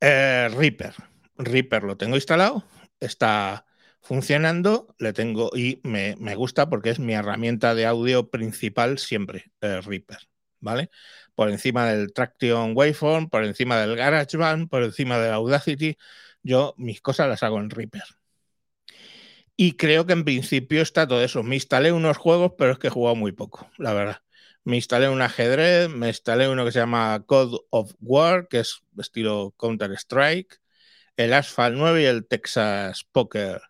Eh, 0.00 0.48
Reaper. 0.54 0.94
Reaper 1.36 1.82
lo 1.82 1.96
tengo 1.96 2.16
instalado, 2.16 2.64
está 3.00 3.66
funcionando, 4.00 4.94
le 4.98 5.12
tengo 5.12 5.50
y 5.54 5.80
me, 5.82 6.14
gusta 6.36 6.68
porque 6.70 6.90
es 6.90 6.98
mi 7.00 7.14
herramienta 7.14 7.74
de 7.74 7.86
audio 7.86 8.30
principal 8.30 8.98
siempre, 8.98 9.52
eh, 9.60 9.80
Reaper, 9.82 10.18
¿vale? 10.60 10.90
por 11.36 11.50
encima 11.50 11.86
del 11.86 12.12
Traction 12.12 12.72
Waveform, 12.76 13.28
por 13.30 13.44
encima 13.44 13.78
del 13.80 13.96
GarageBand, 13.96 14.68
por 14.68 14.82
encima 14.84 15.18
del 15.18 15.32
Audacity. 15.34 15.96
Yo 16.42 16.74
mis 16.78 17.00
cosas 17.02 17.28
las 17.28 17.42
hago 17.42 17.60
en 17.60 17.70
Reaper. 17.70 18.04
Y 19.56 19.72
creo 19.76 20.06
que 20.06 20.12
en 20.12 20.24
principio 20.24 20.82
está 20.82 21.06
todo 21.08 21.22
eso. 21.22 21.42
Me 21.42 21.54
instalé 21.54 21.92
unos 21.92 22.18
juegos, 22.18 22.52
pero 22.58 22.72
es 22.72 22.78
que 22.78 22.88
he 22.88 22.90
jugado 22.90 23.16
muy 23.16 23.32
poco, 23.32 23.70
la 23.78 23.94
verdad. 23.94 24.22
Me 24.64 24.76
instalé 24.76 25.08
un 25.08 25.22
ajedrez, 25.22 25.88
me 25.88 26.08
instalé 26.08 26.48
uno 26.48 26.64
que 26.64 26.72
se 26.72 26.80
llama 26.80 27.24
Code 27.26 27.58
of 27.70 27.92
War, 28.00 28.48
que 28.48 28.60
es 28.60 28.82
estilo 28.98 29.54
Counter-Strike, 29.58 30.60
el 31.16 31.32
Asphalt 31.32 31.76
9 31.76 32.02
y 32.02 32.04
el 32.06 32.26
Texas 32.26 33.06
Poker, 33.12 33.62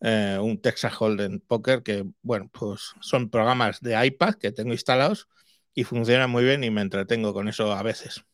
eh, 0.00 0.38
un 0.40 0.60
Texas 0.60 0.94
Hold'em 1.00 1.40
Poker, 1.40 1.82
que, 1.82 2.04
bueno, 2.22 2.50
pues 2.52 2.92
son 3.00 3.30
programas 3.30 3.80
de 3.80 4.06
iPad 4.06 4.34
que 4.34 4.52
tengo 4.52 4.72
instalados 4.72 5.28
y 5.74 5.84
funciona 5.84 6.26
muy 6.26 6.44
bien 6.44 6.62
y 6.64 6.70
me 6.70 6.82
entretengo 6.82 7.32
con 7.34 7.48
eso 7.48 7.72
a 7.72 7.82
veces. 7.82 8.24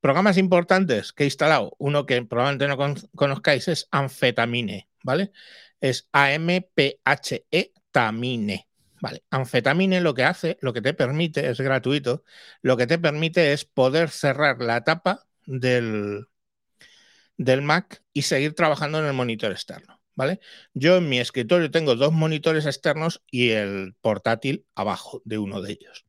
Programas 0.00 0.36
importantes 0.38 1.12
que 1.12 1.24
he 1.24 1.26
instalado, 1.26 1.74
uno 1.78 2.06
que 2.06 2.22
probablemente 2.22 2.68
no 2.68 2.94
conozcáis 3.14 3.68
es 3.68 3.88
Anfetamine, 3.90 4.88
¿vale? 5.02 5.32
Es 5.88 6.08
A-M-P-H-E 6.12 7.72
Tamine. 7.90 8.68
Vale, 9.00 9.22
Anfetamine 9.30 10.00
lo 10.00 10.14
que 10.14 10.24
hace, 10.24 10.58
lo 10.60 10.72
que 10.72 10.80
te 10.80 10.94
permite, 10.94 11.48
es 11.48 11.60
gratuito, 11.60 12.24
lo 12.62 12.76
que 12.76 12.86
te 12.86 12.98
permite 12.98 13.52
es 13.52 13.64
poder 13.64 14.08
cerrar 14.10 14.60
la 14.60 14.84
tapa 14.84 15.26
del, 15.44 16.26
del 17.36 17.62
Mac 17.62 18.02
y 18.12 18.22
seguir 18.22 18.54
trabajando 18.54 18.98
en 18.98 19.04
el 19.04 19.12
monitor 19.12 19.52
externo, 19.52 20.00
¿vale? 20.14 20.40
Yo 20.74 20.96
en 20.96 21.08
mi 21.08 21.20
escritorio 21.20 21.70
tengo 21.70 21.94
dos 21.94 22.12
monitores 22.12 22.66
externos 22.66 23.22
y 23.30 23.50
el 23.50 23.94
portátil 24.00 24.66
abajo 24.74 25.22
de 25.24 25.38
uno 25.38 25.60
de 25.60 25.72
ellos. 25.72 26.06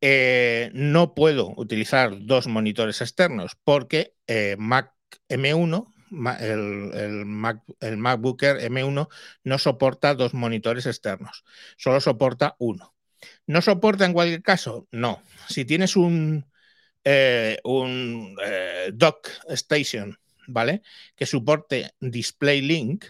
Eh, 0.00 0.70
no 0.72 1.14
puedo 1.14 1.52
utilizar 1.56 2.24
dos 2.26 2.46
monitores 2.46 3.00
externos 3.02 3.56
porque 3.64 4.14
eh, 4.26 4.56
Mac 4.58 4.94
M1, 5.28 5.92
el, 6.10 7.24
Mac, 7.26 7.62
el 7.80 7.96
MacBook 7.96 8.42
M1 8.42 9.08
no 9.44 9.58
soporta 9.58 10.14
dos 10.14 10.34
monitores 10.34 10.86
externos, 10.86 11.44
solo 11.76 12.00
soporta 12.00 12.56
uno. 12.58 12.94
¿No 13.46 13.60
soporta 13.62 14.06
en 14.06 14.12
cualquier 14.14 14.42
caso? 14.42 14.88
No. 14.92 15.22
Si 15.48 15.64
tienes 15.64 15.96
un, 15.96 16.46
eh, 17.04 17.58
un 17.64 18.36
dock 18.94 19.28
station, 19.48 20.18
¿vale? 20.46 20.82
Que 21.16 21.26
soporte 21.26 21.92
Display 22.00 22.60
Link, 22.62 23.04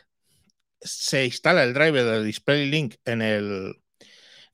se 0.81 1.25
instala 1.27 1.65
el 1.65 1.75
driver 1.75 2.05
de 2.05 2.25
Display 2.25 2.67
Link 2.69 2.97
en 3.05 3.23
el, 3.23 3.75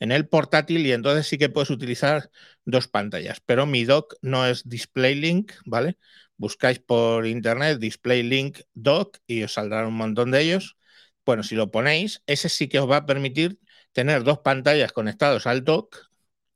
en 0.00 0.12
el 0.12 0.28
portátil 0.28 0.86
y 0.86 0.92
entonces 0.92 1.26
sí 1.26 1.38
que 1.38 1.48
puedes 1.48 1.70
utilizar 1.70 2.30
dos 2.64 2.88
pantallas. 2.88 3.40
Pero 3.44 3.66
mi 3.66 3.84
dock 3.84 4.14
no 4.22 4.46
es 4.46 4.68
Display 4.68 5.14
Link, 5.14 5.52
¿vale? 5.64 5.98
Buscáis 6.36 6.78
por 6.78 7.26
internet 7.26 7.78
Display 7.78 8.22
Link 8.22 8.60
Dock 8.74 9.18
y 9.26 9.42
os 9.42 9.52
saldrán 9.54 9.86
un 9.86 9.94
montón 9.94 10.30
de 10.30 10.42
ellos. 10.42 10.76
Bueno, 11.24 11.42
si 11.42 11.54
lo 11.56 11.70
ponéis, 11.70 12.22
ese 12.26 12.48
sí 12.48 12.68
que 12.68 12.78
os 12.78 12.90
va 12.90 12.98
a 12.98 13.06
permitir 13.06 13.58
tener 13.92 14.24
dos 14.24 14.38
pantallas 14.40 14.92
conectados 14.92 15.46
al 15.46 15.64
dock 15.64 15.96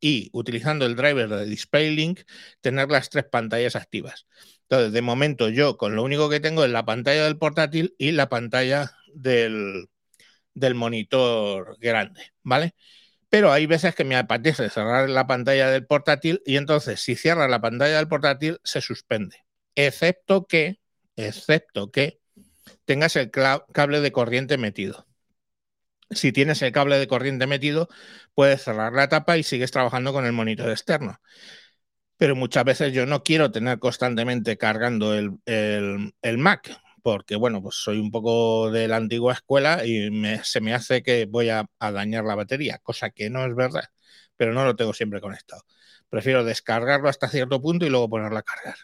y 0.00 0.30
utilizando 0.32 0.86
el 0.86 0.96
driver 0.96 1.28
de 1.28 1.44
Display 1.46 1.94
Link, 1.94 2.20
tener 2.60 2.88
las 2.90 3.10
tres 3.10 3.24
pantallas 3.24 3.76
activas. 3.76 4.26
Entonces, 4.62 4.92
de 4.92 5.02
momento 5.02 5.48
yo 5.48 5.76
con 5.76 5.96
lo 5.96 6.02
único 6.02 6.30
que 6.30 6.40
tengo 6.40 6.64
es 6.64 6.70
la 6.70 6.84
pantalla 6.86 7.24
del 7.24 7.38
portátil 7.38 7.94
y 7.98 8.12
la 8.12 8.28
pantalla 8.28 8.92
del, 9.14 9.88
del 10.54 10.74
monitor 10.74 11.76
grande, 11.80 12.32
¿vale? 12.42 12.74
Pero 13.30 13.52
hay 13.52 13.66
veces 13.66 13.94
que 13.94 14.04
me 14.04 14.16
apetece 14.16 14.70
cerrar 14.70 15.10
la 15.10 15.26
pantalla 15.26 15.70
del 15.70 15.86
portátil 15.86 16.42
y 16.46 16.56
entonces 16.56 17.00
si 17.00 17.16
cierra 17.16 17.48
la 17.48 17.60
pantalla 17.60 17.98
del 17.98 18.08
portátil 18.08 18.60
se 18.64 18.80
suspende, 18.80 19.38
excepto 19.74 20.46
que, 20.46 20.80
excepto 21.16 21.90
que 21.90 22.20
tengas 22.84 23.16
el 23.16 23.30
cable 23.30 24.00
de 24.00 24.12
corriente 24.12 24.58
metido. 24.58 25.06
Si 26.10 26.32
tienes 26.32 26.60
el 26.62 26.72
cable 26.72 26.98
de 26.98 27.06
corriente 27.06 27.46
metido, 27.46 27.88
puedes 28.34 28.62
cerrar 28.62 28.92
la 28.92 29.08
tapa 29.08 29.38
y 29.38 29.44
sigues 29.44 29.70
trabajando 29.70 30.12
con 30.12 30.26
el 30.26 30.32
monitor 30.32 30.68
externo. 30.70 31.20
Pero 32.16 32.36
muchas 32.36 32.64
veces 32.64 32.92
yo 32.92 33.06
no 33.06 33.22
quiero 33.22 33.50
tener 33.50 33.78
constantemente 33.78 34.58
cargando 34.58 35.14
el, 35.14 36.12
Mac 36.38 36.78
porque 37.02 37.36
bueno, 37.36 37.62
pues 37.62 37.76
soy 37.76 37.98
un 37.98 38.10
poco 38.10 38.70
de 38.70 38.88
la 38.88 38.96
antigua 38.96 39.32
escuela 39.32 39.86
y 39.86 40.10
se 40.42 40.60
me 40.60 40.74
hace 40.74 41.02
que 41.02 41.26
voy 41.26 41.48
a, 41.48 41.64
dañar 41.80 42.24
la 42.24 42.34
batería, 42.34 42.78
cosa 42.82 43.10
que 43.10 43.30
no 43.30 43.46
es 43.46 43.54
verdad, 43.54 43.84
pero 44.36 44.52
no 44.52 44.64
lo 44.64 44.76
tengo 44.76 44.92
siempre 44.92 45.20
conectado. 45.20 45.62
Prefiero 46.10 46.44
descargarlo 46.44 47.08
hasta 47.08 47.28
cierto 47.28 47.62
punto 47.62 47.86
y 47.86 47.90
luego 47.90 48.10
ponerlo 48.10 48.38
a 48.38 48.42
cargar. 48.42 48.76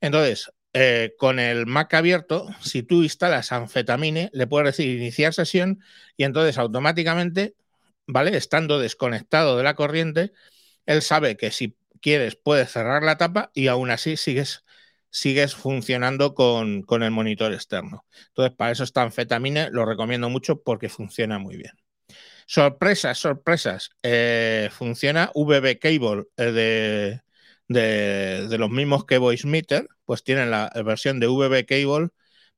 Entonces, 0.00 0.50
eh, 0.72 1.14
con 1.18 1.38
el 1.38 1.66
Mac 1.66 1.94
abierto, 1.94 2.48
si 2.60 2.82
tú 2.82 3.02
instalas 3.02 3.52
Anfetamine, 3.52 4.30
le 4.32 4.46
puedes 4.46 4.76
decir 4.76 4.96
iniciar 4.96 5.32
sesión 5.32 5.80
y 6.16 6.24
entonces 6.24 6.58
automáticamente, 6.58 7.54
¿vale? 8.06 8.36
Estando 8.36 8.78
desconectado 8.78 9.56
de 9.56 9.64
la 9.64 9.74
corriente, 9.74 10.32
él 10.84 11.02
sabe 11.02 11.36
que 11.36 11.50
si 11.50 11.76
quieres 12.00 12.36
puedes 12.36 12.70
cerrar 12.70 13.02
la 13.02 13.16
tapa 13.16 13.50
y 13.54 13.68
aún 13.68 13.90
así 13.90 14.16
sigues 14.16 14.64
sigues 15.16 15.54
funcionando 15.54 16.34
con, 16.34 16.84
el 17.02 17.10
monitor 17.10 17.54
externo. 17.54 18.04
Entonces, 18.28 18.54
para 18.54 18.72
eso 18.72 18.84
está 18.84 19.00
Anfetamine, 19.00 19.70
lo 19.70 19.86
recomiendo 19.86 20.28
mucho 20.28 20.60
porque 20.62 20.90
funciona 20.90 21.38
muy 21.38 21.56
bien. 21.56 21.72
Sorpresas, 22.46 23.18
sorpresas. 23.18 23.90
Eh, 24.02 24.68
funciona 24.70 25.30
VB 25.34 25.78
Cable 25.78 26.24
eh, 26.36 26.52
de, 26.52 27.20
de, 27.68 28.46
los 28.58 28.70
mismos 28.70 29.04
que 29.06 29.18
VoiceMeter, 29.18 29.88
pues 30.04 30.24
tienen 30.24 30.50
la 30.50 30.70
versión 30.84 31.20
de 31.20 31.26
VB 31.28 31.66
Cable 31.66 32.08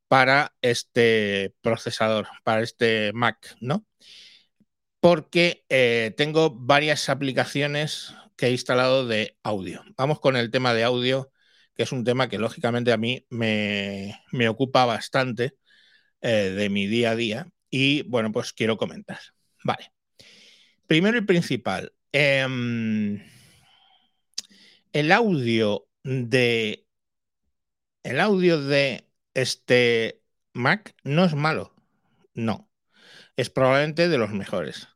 para 0.07 0.55
este 0.61 1.53
procesador, 1.61 2.27
para 2.43 2.61
este 2.61 3.11
Mac, 3.13 3.55
¿no? 3.61 3.85
Porque 4.99 5.63
eh, 5.69 6.13
tengo 6.17 6.51
varias 6.51 7.09
aplicaciones 7.09 8.13
que 8.35 8.47
he 8.47 8.51
instalado 8.51 9.07
de 9.07 9.37
audio. 9.43 9.83
Vamos 9.97 10.19
con 10.19 10.35
el 10.35 10.51
tema 10.51 10.73
de 10.73 10.83
audio 10.83 11.31
que 11.79 11.83
es 11.83 11.93
un 11.93 12.03
tema 12.03 12.27
que 12.27 12.37
lógicamente 12.37 12.91
a 12.91 12.97
mí 12.97 13.25
me, 13.29 14.13
ocupa 14.49 14.83
bastante 14.83 15.53
eh, 16.19 16.51
de 16.53 16.69
mi 16.69 16.87
día 16.87 17.11
a 17.11 17.15
día 17.15 17.47
y 17.69 18.01
bueno, 18.01 18.33
pues 18.33 18.51
quiero 18.51 18.75
comentar. 18.75 19.19
Vale. 19.63 19.93
Primero 20.87 21.17
y 21.17 21.21
principal, 21.21 21.93
em, 22.11 23.23
el 24.93 25.11
audio 25.11 25.87
de 26.03 26.85
el 28.03 28.19
audio 28.19 28.61
de 28.61 29.07
este 29.33 30.21
Mac 30.53 30.95
no 31.03 31.25
es 31.25 31.35
malo, 31.35 31.73
no, 32.33 32.69
es 33.37 33.49
probablemente 33.49 34.09
de 34.09 34.17
los 34.17 34.31
mejores. 34.31 34.87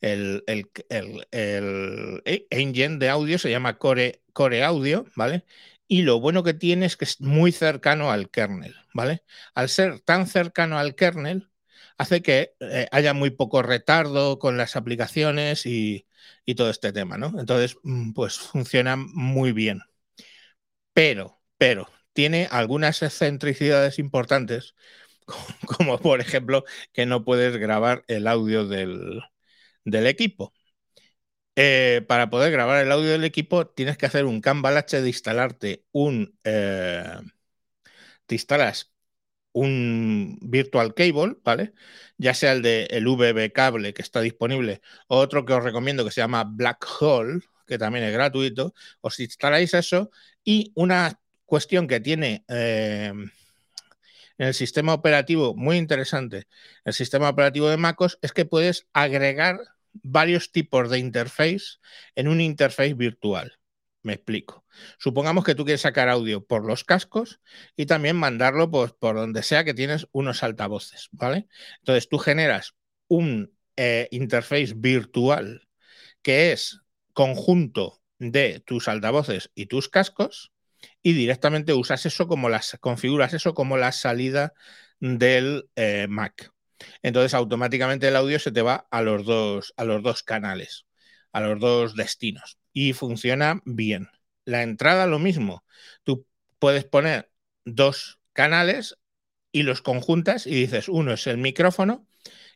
El, 0.00 0.44
engine 2.50 2.98
de 2.98 3.08
audio 3.08 3.38
se 3.38 3.50
llama 3.50 3.78
Core, 3.78 4.22
Core 4.32 4.62
Audio, 4.64 5.06
¿vale? 5.16 5.44
y 5.88 6.02
lo 6.02 6.20
bueno 6.20 6.42
que 6.44 6.54
tiene 6.54 6.86
es 6.86 6.96
que 6.96 7.06
es 7.06 7.20
muy 7.20 7.50
cercano 7.50 8.12
al 8.12 8.30
kernel, 8.30 8.76
¿vale? 8.94 9.24
Al 9.54 9.70
ser 9.70 10.00
tan 10.00 10.26
cercano 10.26 10.78
al 10.78 10.94
kernel, 10.94 11.50
hace 11.98 12.22
que 12.22 12.54
eh, 12.60 12.88
haya 12.92 13.14
muy 13.14 13.30
poco 13.30 13.62
retardo 13.62 14.38
con 14.38 14.56
las 14.56 14.76
aplicaciones 14.76 15.66
y, 15.66 16.06
todo 16.56 16.70
este 16.70 16.92
tema, 16.92 17.18
¿no? 17.18 17.38
Entonces, 17.38 17.76
mm, 17.82 18.12
pues 18.12 18.38
funciona 18.38 18.96
muy 18.96 19.52
bien. 19.52 19.82
Pero, 20.92 21.40
pero, 21.56 21.88
tiene 22.12 22.48
algunas 22.50 23.02
excentricidades 23.02 23.98
importantes, 23.98 24.74
como 25.66 25.98
por 25.98 26.20
ejemplo 26.20 26.64
que 26.92 27.06
no 27.06 27.24
puedes 27.24 27.56
grabar 27.56 28.04
el 28.08 28.26
audio 28.26 28.66
del, 28.66 29.22
del 29.84 30.06
equipo. 30.06 30.52
Eh, 31.60 32.04
para 32.06 32.30
poder 32.30 32.52
grabar 32.52 32.84
el 32.84 32.92
audio 32.92 33.10
del 33.10 33.24
equipo 33.24 33.66
tienes 33.66 33.98
que 33.98 34.06
hacer 34.06 34.24
un 34.26 34.40
cambalache 34.40 35.02
de 35.02 35.08
instalarte 35.08 35.84
un... 35.92 36.38
Eh, 36.44 37.02
te 38.26 38.34
instalas 38.34 38.92
un 39.58 40.38
virtual 40.40 40.94
cable, 40.94 41.36
¿vale? 41.44 41.72
Ya 42.16 42.34
sea 42.34 42.52
el 42.52 42.62
de 42.62 42.84
el 42.90 43.06
VB 43.06 43.52
cable 43.52 43.94
que 43.94 44.02
está 44.02 44.20
disponible, 44.20 44.80
o 45.08 45.18
otro 45.18 45.44
que 45.44 45.52
os 45.52 45.64
recomiendo 45.64 46.04
que 46.04 46.10
se 46.10 46.20
llama 46.20 46.44
Black 46.44 46.86
Hole, 47.00 47.40
que 47.66 47.78
también 47.78 48.04
es 48.04 48.12
gratuito. 48.12 48.74
Os 49.00 49.18
instaláis 49.20 49.74
eso 49.74 50.10
y 50.44 50.72
una 50.74 51.20
cuestión 51.46 51.88
que 51.88 52.00
tiene 52.00 52.44
eh, 52.48 53.12
en 54.38 54.46
el 54.46 54.54
sistema 54.54 54.94
operativo 54.94 55.54
muy 55.54 55.76
interesante, 55.76 56.46
el 56.84 56.92
sistema 56.92 57.28
operativo 57.28 57.68
de 57.68 57.76
MacOS, 57.76 58.18
es 58.22 58.32
que 58.32 58.44
puedes 58.44 58.86
agregar 58.92 59.58
varios 59.92 60.52
tipos 60.52 60.90
de 60.90 60.98
interface 60.98 61.78
en 62.14 62.28
un 62.28 62.40
interface 62.40 62.94
virtual. 62.94 63.57
Me 64.02 64.14
explico. 64.14 64.64
Supongamos 64.98 65.44
que 65.44 65.54
tú 65.54 65.64
quieres 65.64 65.80
sacar 65.80 66.08
audio 66.08 66.44
por 66.44 66.64
los 66.64 66.84
cascos 66.84 67.40
y 67.76 67.86
también 67.86 68.16
mandarlo 68.16 68.70
pues, 68.70 68.92
por 68.92 69.16
donde 69.16 69.42
sea 69.42 69.64
que 69.64 69.74
tienes 69.74 70.06
unos 70.12 70.42
altavoces, 70.42 71.08
¿vale? 71.12 71.48
Entonces 71.80 72.08
tú 72.08 72.18
generas 72.18 72.74
un 73.08 73.52
eh, 73.76 74.08
interface 74.10 74.74
virtual 74.76 75.68
que 76.22 76.52
es 76.52 76.80
conjunto 77.12 78.02
de 78.18 78.60
tus 78.60 78.88
altavoces 78.88 79.50
y 79.54 79.66
tus 79.66 79.88
cascos 79.88 80.52
y 81.02 81.12
directamente 81.12 81.74
usas 81.74 82.06
eso 82.06 82.28
como 82.28 82.48
las 82.48 82.76
configuras 82.80 83.34
eso 83.34 83.54
como 83.54 83.76
la 83.76 83.92
salida 83.92 84.52
del 85.00 85.68
eh, 85.76 86.06
Mac. 86.08 86.52
Entonces 87.02 87.34
automáticamente 87.34 88.08
el 88.08 88.16
audio 88.16 88.38
se 88.38 88.52
te 88.52 88.62
va 88.62 88.86
a 88.90 89.02
los 89.02 89.24
dos, 89.24 89.74
a 89.76 89.84
los 89.84 90.02
dos 90.02 90.22
canales, 90.22 90.86
a 91.32 91.40
los 91.40 91.60
dos 91.60 91.94
destinos 91.96 92.58
y 92.72 92.92
funciona 92.92 93.60
bien. 93.64 94.08
La 94.44 94.62
entrada 94.62 95.06
lo 95.06 95.18
mismo. 95.18 95.64
Tú 96.04 96.26
puedes 96.58 96.84
poner 96.84 97.30
dos 97.64 98.18
canales 98.32 98.96
y 99.52 99.62
los 99.62 99.82
conjuntas 99.82 100.46
y 100.46 100.54
dices, 100.54 100.88
uno 100.88 101.12
es 101.12 101.26
el 101.26 101.38
micrófono 101.38 102.06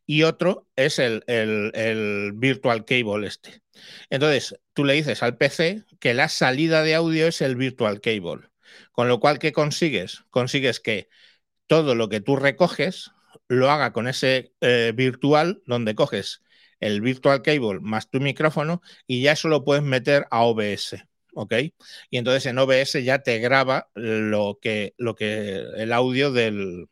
y 0.07 0.25
otro 0.25 0.69
es 0.77 0.99
el, 0.99 1.23
el, 1.27 2.33
virtual 2.35 2.85
cable 2.85 3.27
este. 3.27 3.63
Entonces, 4.11 4.59
tú 4.75 4.85
le 4.85 4.95
dices 4.95 5.23
al 5.23 5.37
PC 5.37 5.85
que 6.01 6.15
la 6.15 6.29
salida 6.29 6.83
de 6.83 6.95
audio 6.95 7.27
es 7.29 7.41
el 7.41 7.57
virtual 7.57 8.01
cable. 8.01 8.49
Con 8.93 9.09
lo 9.09 9.21
cual, 9.21 9.39
¿qué 9.39 9.53
consigues? 9.53 10.25
Consigues 10.31 10.81
que 10.81 11.09
todo 11.67 11.95
lo 11.95 12.09
que 12.09 12.21
tú 12.21 12.37
recoges 12.37 13.11
lo 13.49 13.71
haga 13.71 13.93
con 13.93 14.09
ese 14.09 14.55
eh, 14.61 14.93
virtual 14.95 15.63
donde 15.67 15.95
coges 15.95 16.43
el 16.83 17.01
virtual 17.01 17.43
cable 17.43 17.81
más 17.81 18.11
tu 18.11 18.21
micrófono 18.21 18.83
y 19.07 19.23
ya 19.23 19.33
eso 19.33 19.49
lo 19.49 19.65
puedes 19.65 19.83
meter 19.83 20.27
a 20.31 20.43
OBS. 20.43 21.03
¿Ok? 21.35 21.55
Y 22.11 22.19
entonces 22.19 22.45
en 22.47 22.59
OBS 22.59 23.03
ya 23.03 23.21
te 23.23 23.39
graba 23.39 23.89
lo 23.95 24.59
que, 24.61 24.95
lo 24.99 25.15
que 25.15 25.65
el 25.77 25.93
audio 25.95 26.31
del, 26.31 26.89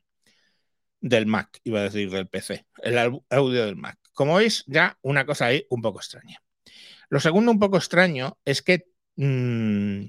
del 1.00 1.26
Mac, 1.26 1.61
iba 1.64 1.81
a 1.81 1.85
decir 1.85 2.11
del 2.11 2.29
PC, 2.29 2.64
el 2.83 2.98
audio 3.29 3.66
del 3.66 3.76
Mac. 3.76 3.98
Como 4.14 4.37
veis, 4.37 4.64
ya 4.66 4.98
una 5.03 5.26
cosa 5.26 5.46
ahí 5.46 5.66
un 5.68 5.83
poco 5.83 5.98
extraña. 5.98 6.42
Lo 7.11 7.20
segundo 7.20 7.53
un 7.53 7.59
poco 7.59 7.76
extraño 7.76 8.38
es 8.46 8.62
que 8.62 8.87
mm, 9.16 10.07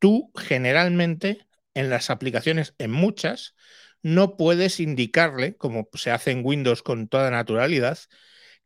tú 0.00 0.32
generalmente 0.36 1.46
en 1.74 1.90
las 1.90 2.10
aplicaciones, 2.10 2.74
en 2.78 2.90
muchas, 2.90 3.54
no 4.02 4.36
puedes 4.36 4.80
indicarle, 4.80 5.56
como 5.56 5.88
se 5.94 6.10
hace 6.10 6.32
en 6.32 6.44
Windows 6.44 6.82
con 6.82 7.08
toda 7.08 7.30
naturalidad, 7.30 7.98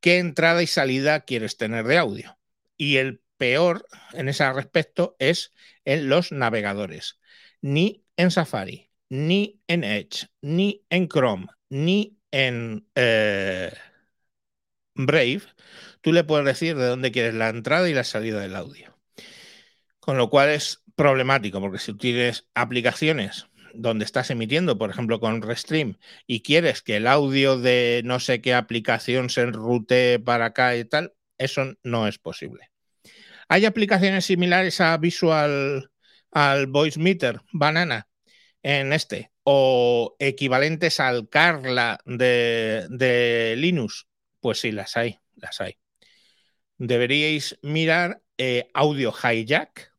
qué 0.01 0.19
entrada 0.19 0.63
y 0.63 0.67
salida 0.67 1.21
quieres 1.25 1.57
tener 1.57 1.87
de 1.87 1.99
audio. 1.99 2.39
Y 2.77 2.97
el 2.97 3.23
peor 3.37 3.87
en 4.13 4.29
ese 4.29 4.51
respecto 4.53 5.17
es 5.19 5.53
en 5.85 6.09
los 6.09 6.33
navegadores. 6.33 7.19
Ni 7.61 8.05
en 8.17 8.31
Safari, 8.31 8.91
ni 9.09 9.61
en 9.67 9.85
Edge, 9.85 10.29
ni 10.41 10.85
en 10.91 11.09
Chrome, 11.09 11.47
ni 11.69 12.19
en 12.31 12.87
eh, 12.95 13.73
Brave, 14.95 15.43
tú 16.01 16.13
le 16.13 16.25
puedes 16.25 16.47
decir 16.47 16.77
de 16.77 16.87
dónde 16.87 17.13
quieres 17.13 17.35
la 17.35 17.49
entrada 17.49 17.89
y 17.89 17.95
la 17.95 18.05
salida 18.05 18.41
del 18.41 18.57
audio. 18.57 18.99
Con 20.01 20.17
lo 20.17 20.31
cual 20.31 20.51
es 20.51 20.83
problemático, 20.95 21.61
porque 21.61 21.79
si 21.79 21.95
tienes 21.95 22.47
aplicaciones 22.55 23.47
donde 23.79 24.05
estás 24.05 24.31
emitiendo, 24.31 24.79
por 24.79 24.91
ejemplo, 24.91 25.21
con 25.21 25.43
Restream, 25.43 25.99
y 26.27 26.43
quieres 26.43 26.83
que 26.83 26.97
el 26.97 27.07
audio 27.07 27.59
de 27.59 28.03
no 28.05 28.21
sé 28.21 28.41
qué 28.41 28.55
aplicación 28.55 29.31
se 29.31 29.43
enrute 29.43 30.19
para 30.19 30.47
acá 30.47 30.77
y 30.77 30.85
tal, 30.85 31.15
eso 31.39 31.75
no 31.83 32.09
es 32.09 32.19
posible. 32.19 32.71
Hay 33.49 33.65
aplicaciones 33.65 34.25
similares 34.25 34.81
a 34.81 34.97
Visual 34.97 35.91
al 36.33 36.67
Voice 36.67 36.99
Meter 36.99 37.41
Banana 37.53 38.09
en 38.63 38.93
este. 38.93 39.31
o 39.45 40.17
equivalentes 40.19 40.99
al 40.99 41.29
Carla 41.29 42.01
de, 42.05 42.87
de 42.91 43.55
Linux? 43.57 44.09
Pues 44.41 44.61
sí, 44.61 44.73
las 44.73 44.97
hay, 44.97 45.19
las 45.37 45.61
hay. 45.61 45.77
Deberíais 46.79 47.59
mirar 47.63 48.23
eh, 48.39 48.69
Audio 48.75 49.13
Hijack, 49.13 49.93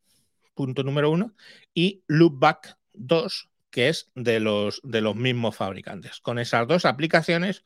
punto 0.54 0.84
número 0.84 1.10
uno, 1.10 1.34
y 1.74 2.04
Loopback 2.08 2.78
2, 2.94 3.50
que 3.78 3.90
es 3.90 4.10
de 4.16 4.40
los, 4.40 4.82
de 4.84 5.02
los 5.02 5.16
mismos 5.16 5.56
fabricantes. 5.56 6.20
Con 6.20 6.40
esas 6.40 6.68
dos 6.68 6.84
aplicaciones, 6.84 7.62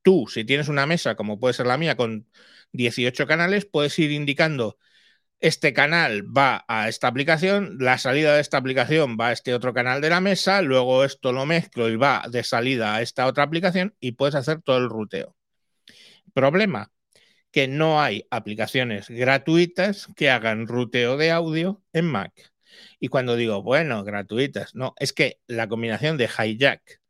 tú, 0.00 0.28
si 0.32 0.44
tienes 0.44 0.68
una 0.68 0.86
mesa, 0.86 1.16
como 1.16 1.40
puede 1.40 1.54
ser 1.54 1.66
la 1.66 1.76
mía, 1.76 1.96
con 1.96 2.28
18 2.70 3.26
canales, 3.26 3.66
puedes 3.66 3.98
ir 3.98 4.12
indicando 4.12 4.78
este 5.40 5.72
canal 5.72 6.22
va 6.24 6.64
a 6.68 6.88
esta 6.88 7.08
aplicación, 7.08 7.78
la 7.80 7.98
salida 7.98 8.32
de 8.36 8.42
esta 8.42 8.58
aplicación 8.58 9.16
va 9.20 9.30
a 9.30 9.32
este 9.32 9.52
otro 9.52 9.74
canal 9.74 10.00
de 10.00 10.10
la 10.10 10.20
mesa, 10.20 10.62
luego 10.62 11.02
esto 11.02 11.32
lo 11.32 11.46
mezclo 11.46 11.88
y 11.88 11.96
va 11.96 12.22
de 12.30 12.44
salida 12.44 12.94
a 12.94 13.02
esta 13.02 13.26
otra 13.26 13.42
aplicación 13.42 13.96
y 13.98 14.12
puedes 14.12 14.36
hacer 14.36 14.62
todo 14.62 14.78
el 14.78 14.88
ruteo. 14.88 15.34
Problema, 16.32 16.92
que 17.50 17.66
no 17.66 18.00
hay 18.00 18.24
aplicaciones 18.30 19.08
gratuitas 19.08 20.06
que 20.14 20.30
hagan 20.30 20.68
ruteo 20.68 21.16
de 21.16 21.32
audio 21.32 21.82
en 21.92 22.06
Mac. 22.06 22.52
Y 22.98 23.08
cuando 23.08 23.36
digo, 23.36 23.62
bueno, 23.62 24.04
gratuitas, 24.04 24.74
no, 24.74 24.94
es 24.98 25.12
que 25.12 25.40
la 25.46 25.68
combinación 25.68 26.16
de 26.18 26.28
Hijack 26.28 27.00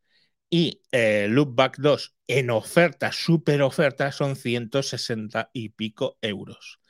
y 0.50 0.82
eh, 0.92 1.28
Loopback 1.30 1.78
2 1.78 2.16
en 2.28 2.50
oferta, 2.50 3.12
super 3.12 3.62
oferta, 3.62 4.12
son 4.12 4.36
160 4.36 5.50
y 5.52 5.70
pico 5.70 6.18
euros. 6.22 6.80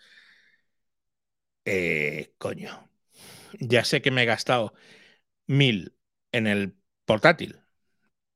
Eh, 1.64 2.34
coño, 2.38 2.88
ya 3.60 3.84
sé 3.84 4.02
que 4.02 4.10
me 4.10 4.22
he 4.24 4.26
gastado 4.26 4.74
mil 5.46 5.96
en 6.32 6.46
el 6.46 6.76
portátil, 7.06 7.60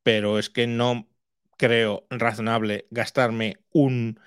pero 0.03 0.39
es 0.41 0.51
que 0.51 0.67
no 0.69 1.09
creo 1.59 2.07
razonable 2.11 2.87
gastarme 2.91 3.59
un 3.73 4.21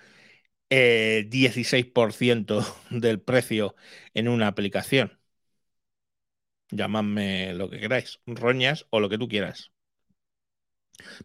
16% 0.70 2.62
eh, 2.62 2.66
del 2.92 3.22
precio 3.22 3.76
en 4.14 4.28
una 4.28 4.48
aplicación. 4.48 5.17
Llamadme 6.72 7.54
lo 7.54 7.70
que 7.70 7.80
queráis, 7.82 8.20
roñas 8.26 8.86
o 8.90 9.02
lo 9.02 9.10
que 9.10 9.18
tú 9.18 9.28
quieras. 9.28 9.72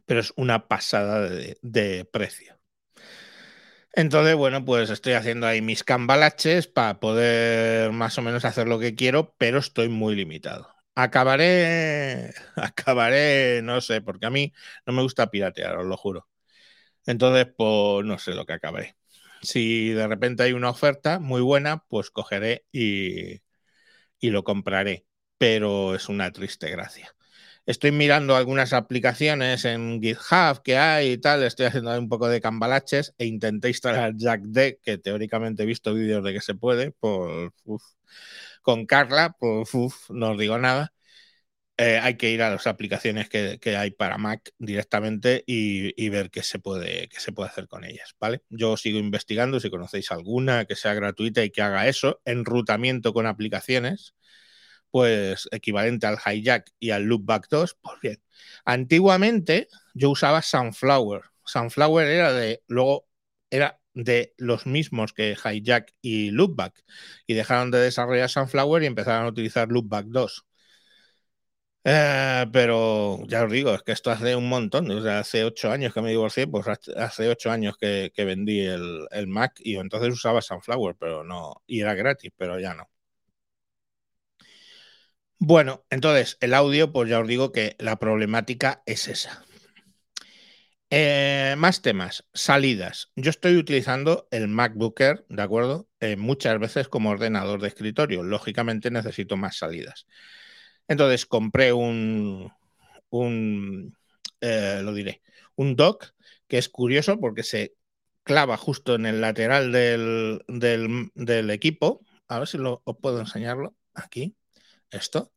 Pero 0.07 0.21
es 0.21 0.33
una 0.37 0.69
pasada 0.69 1.29
de 1.63 2.05
precio. 2.05 2.59
Entonces, 3.95 4.35
bueno, 4.37 4.65
pues 4.65 4.91
estoy 4.91 5.13
haciendo 5.15 5.47
ahí 5.47 5.61
mis 5.61 5.85
cambalaches 5.85 6.67
para 6.67 6.99
poder 7.01 7.93
más 7.93 8.17
o 8.19 8.23
menos 8.23 8.45
hacer 8.45 8.67
lo 8.69 8.79
que 8.79 8.95
quiero, 8.95 9.35
pero 9.39 9.59
estoy 9.59 9.89
muy 9.89 10.15
limitado. 10.15 10.69
Acabaré, 10.95 12.33
acabaré, 12.57 13.61
no 13.63 13.81
sé, 13.81 14.01
porque 14.03 14.27
a 14.27 14.31
mí 14.31 14.53
no 14.87 14.93
me 14.93 15.03
gusta 15.03 15.31
piratear, 15.31 15.77
os 15.79 15.87
lo 15.87 15.97
juro. 15.97 16.29
Entonces, 17.07 17.47
pues 17.57 18.05
no 18.07 18.19
sé 18.19 18.33
lo 18.35 18.47
que 18.47 18.55
acabaré. 18.55 18.97
Si 19.43 19.91
de 19.91 20.07
repente 20.09 20.45
hay 20.45 20.53
una 20.55 20.71
oferta 20.71 21.19
muy 21.21 21.43
buena, 21.43 21.85
pues 21.89 22.11
cogeré 22.11 22.67
y, 22.73 23.43
y 24.21 24.31
lo 24.31 24.45
compraré, 24.45 25.07
pero 25.43 25.97
es 25.97 26.09
una 26.09 26.31
triste 26.31 26.71
gracia. 26.71 27.17
Estoy 27.67 27.91
mirando 27.91 28.37
algunas 28.37 28.73
aplicaciones 28.73 29.65
en 29.65 30.01
GitHub 30.01 30.63
que 30.63 30.77
hay 30.79 31.13
y 31.13 31.19
tal, 31.19 31.43
estoy 31.43 31.67
haciendo 31.67 31.99
un 31.99 32.09
poco 32.09 32.29
de 32.29 32.41
cambalaches 32.41 33.13
e 33.19 33.27
intenté 33.27 33.67
instalar 33.67 34.15
JackD, 34.17 34.79
que 34.81 34.99
teóricamente 34.99 35.65
he 35.65 35.67
visto 35.67 35.95
vídeos 35.95 36.23
de 36.23 36.33
que 36.33 36.41
se 36.41 36.55
puede, 36.55 36.93
por, 36.93 37.53
con 38.63 38.87
Carla, 38.87 39.35
por, 39.37 39.67
no 40.11 40.31
os 40.31 40.39
digo 40.39 40.59
nada. 40.59 40.93
Eh, 41.77 41.99
hay 41.99 42.17
que 42.17 42.31
ir 42.31 42.43
a 42.43 42.51
las 42.51 42.69
aplicaciones 42.69 43.29
que, 43.29 43.59
hay 43.77 43.91
para 43.91 44.19
Mac 44.19 44.53
directamente 44.59 45.43
y, 45.47 46.09
ver 46.11 46.31
qué 46.31 46.45
se, 46.45 46.61
puede, 46.61 47.09
qué 47.09 47.19
se 47.19 47.33
puede 47.33 47.51
hacer 47.51 47.67
con 47.67 47.85
ellas, 47.85 48.15
¿vale? 48.21 48.43
Yo 48.49 48.77
sigo 48.77 49.01
investigando 49.01 49.59
si 49.59 49.71
conocéis 49.71 50.13
alguna 50.13 50.67
que 50.67 50.77
sea 50.77 50.95
gratuita 50.95 51.43
y 51.45 51.51
que 51.51 51.63
haga 51.63 51.89
eso, 51.89 52.21
enrutamiento 52.25 53.13
con 53.13 53.27
aplicaciones, 53.27 54.15
pues 54.93 55.49
equivalente 55.53 56.07
al 56.07 56.19
hijack 56.25 56.71
y 56.79 56.91
al 56.91 57.05
loopback 57.05 57.49
2, 57.51 57.79
pues 57.83 58.01
bien. 58.03 58.23
Antiguamente 58.65 59.69
yo 59.95 60.11
usaba 60.11 60.43
Sunflower. 60.43 61.23
Sunflower 61.45 62.07
era 62.09 62.33
de, 62.33 62.63
luego 62.69 63.09
era 63.51 63.81
de 63.95 64.35
los 64.39 64.67
mismos 64.67 65.13
que 65.15 65.37
hijack 65.45 65.95
y 66.03 66.31
loopback 66.31 66.85
y 67.27 67.35
dejaron 67.35 67.71
de 67.73 67.79
desarrollar 67.81 68.31
Sunflower 68.31 68.83
y 68.83 68.87
empezaron 68.87 69.27
a 69.27 69.29
utilizar 69.31 69.69
loopback 69.69 70.07
2. 70.07 70.47
Eh, 71.85 72.47
pero 72.53 73.19
ya 73.27 73.45
os 73.45 73.51
digo, 73.51 73.75
es 73.75 73.83
que 73.83 73.91
esto 73.93 74.11
hace 74.13 74.37
un 74.37 74.49
montón, 74.49 74.89
o 74.91 75.03
sea, 75.03 75.19
hace 75.21 75.43
ocho 75.45 75.71
años 75.73 75.93
que 75.93 76.01
me 76.01 76.11
divorcié, 76.11 76.47
pues 76.47 76.67
hace 76.69 77.29
ocho 77.29 77.51
años 77.51 77.77
que, 77.77 78.13
vendí 78.19 78.61
el, 78.61 79.07
el, 79.11 79.27
Mac 79.27 79.55
y 79.59 79.77
entonces 79.77 80.13
usaba 80.13 80.43
Sunflower, 80.43 80.95
pero 80.97 81.25
no, 81.25 81.63
y 81.67 81.81
era 81.81 81.95
gratis, 81.95 82.31
pero 82.37 82.61
ya 82.61 82.75
no. 82.75 82.89
Bueno, 85.45 85.85
entonces 85.91 86.39
el 86.41 86.55
audio, 86.55 86.93
pues 86.93 87.11
ya 87.11 87.19
os 87.19 87.27
digo 87.27 87.51
que 87.51 87.75
la 87.81 87.99
problemática 87.99 88.85
es 88.87 89.09
esa. 89.09 89.45
Eh, 90.89 91.57
más 91.59 91.83
temas, 91.83 92.25
salidas. 92.33 93.11
Yo 93.17 93.31
estoy 93.31 93.57
utilizando 93.57 94.29
el 94.31 94.47
MacBook 94.47 95.01
Air, 95.01 95.25
¿de 95.29 95.43
acuerdo? 95.43 95.89
Eh, 95.99 96.15
muchas 96.15 96.61
veces 96.61 96.87
como 96.87 97.11
ordenador 97.11 97.61
de 97.61 97.67
escritorio. 97.67 98.23
Lógicamente 98.23 98.93
necesito 98.93 99.37
más 99.37 99.57
salidas. 99.57 100.07
Entonces 100.87 101.27
compré 101.27 101.73
un, 101.73 102.53
un 103.11 103.97
eh, 104.41 104.81
lo 104.85 104.95
diré, 104.95 105.23
un 105.57 105.75
dock 105.75 106.13
que 106.47 106.59
es 106.59 106.69
curioso 106.69 107.19
porque 107.19 107.43
se 107.43 107.75
clava 108.23 108.57
justo 108.57 108.95
en 108.95 109.07
el 109.07 109.21
lateral 109.21 109.73
del, 109.73 110.41
del 110.47 111.51
equipo. 111.51 112.05
A 112.29 112.39
ver 112.39 112.47
si 112.47 112.59
lo, 112.59 112.81
os 112.85 112.97
puedo 113.01 113.19
enseñarlo 113.19 113.75
aquí 113.93 114.37
esto, 114.93 115.33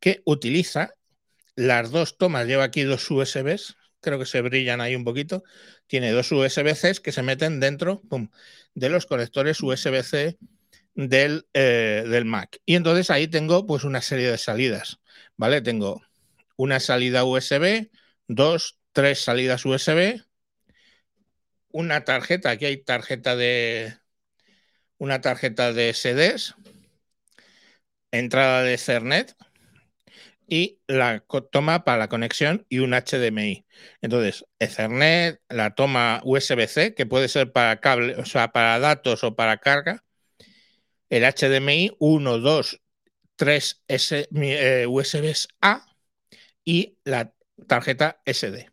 que 0.00 0.22
utiliza 0.24 0.94
las 1.56 1.90
dos 1.90 2.16
tomas, 2.16 2.46
lleva 2.46 2.64
aquí 2.64 2.82
dos 2.82 3.10
USBs, 3.10 3.76
creo 4.00 4.18
que 4.18 4.26
se 4.26 4.40
brillan 4.40 4.80
ahí 4.80 4.94
un 4.96 5.04
poquito, 5.04 5.42
tiene 5.86 6.12
dos 6.12 6.32
USB-C 6.32 7.02
que 7.02 7.12
se 7.12 7.22
meten 7.22 7.60
dentro 7.60 8.02
de 8.74 8.88
los 8.88 9.06
conectores 9.06 9.60
USB-C 9.60 10.38
del, 10.94 11.46
eh, 11.54 12.04
del, 12.06 12.24
Mac. 12.24 12.58
Y 12.64 12.76
entonces 12.76 13.10
ahí 13.10 13.28
tengo 13.28 13.66
pues 13.66 13.84
una 13.84 14.00
serie 14.00 14.30
de 14.30 14.38
salidas, 14.38 15.00
¿vale? 15.36 15.60
Tengo 15.60 16.02
una 16.56 16.80
salida 16.80 17.24
USB, 17.24 17.90
dos, 18.26 18.78
tres 18.92 19.22
salidas 19.22 19.64
USB, 19.64 20.22
una 21.72 22.04
tarjeta, 22.04 22.50
aquí 22.50 22.64
hay 22.66 22.82
tarjeta 22.82 23.36
de 23.36 23.94
una 24.98 25.20
tarjeta 25.20 25.72
de 25.72 25.94
SDs, 25.94 26.54
entrada 28.12 28.62
de 28.62 28.74
Ethernet 28.74 29.36
y 30.46 30.80
la 30.88 31.24
toma 31.52 31.84
para 31.84 31.98
la 31.98 32.08
conexión 32.08 32.66
y 32.68 32.80
un 32.80 32.92
HDMI. 32.92 33.64
Entonces, 34.02 34.44
Ethernet, 34.58 35.40
la 35.48 35.74
toma 35.74 36.20
USB-C, 36.24 36.94
que 36.94 37.06
puede 37.06 37.28
ser 37.28 37.52
para 37.52 37.80
cable, 37.80 38.16
o 38.16 38.24
sea, 38.24 38.52
para 38.52 38.78
datos 38.80 39.22
o 39.22 39.36
para 39.36 39.58
carga, 39.58 40.04
el 41.08 41.24
HDMI 41.24 41.96
1, 41.98 42.38
2, 42.38 42.80
3 43.36 43.82
S, 43.88 44.28
USBs 44.88 45.48
A 45.60 45.86
y 46.64 46.98
la 47.04 47.32
tarjeta 47.68 48.20
SD. 48.26 48.70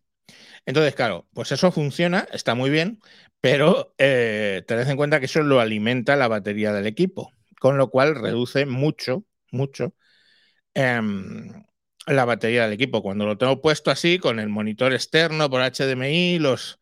Entonces, 0.65 0.95
claro, 0.95 1.28
pues 1.34 1.52
eso 1.52 1.71
funciona, 1.71 2.28
está 2.34 2.56
muy 2.56 2.69
bien, 2.69 3.00
pero 3.39 3.93
eh, 3.97 4.63
tened 4.67 4.89
en 4.89 4.97
cuenta 4.97 5.19
que 5.19 5.28
eso 5.28 5.41
lo 5.41 5.60
alimenta 5.60 6.15
la 6.15 6.28
batería 6.28 6.73
del 6.73 6.88
equipo 6.88 7.32
con 7.60 7.78
lo 7.78 7.89
cual 7.89 8.15
reduce 8.15 8.65
mucho, 8.65 9.23
mucho 9.51 9.93
em, 10.73 11.63
la 12.07 12.25
batería 12.25 12.63
del 12.63 12.73
equipo. 12.73 13.01
Cuando 13.01 13.25
lo 13.25 13.38
tengo 13.38 13.62
puesto 13.62 13.91
así, 13.91 14.19
con 14.19 14.39
el 14.39 14.49
monitor 14.49 14.93
externo 14.93 15.49
por 15.49 15.62
HDMI, 15.62 16.39
los, 16.39 16.79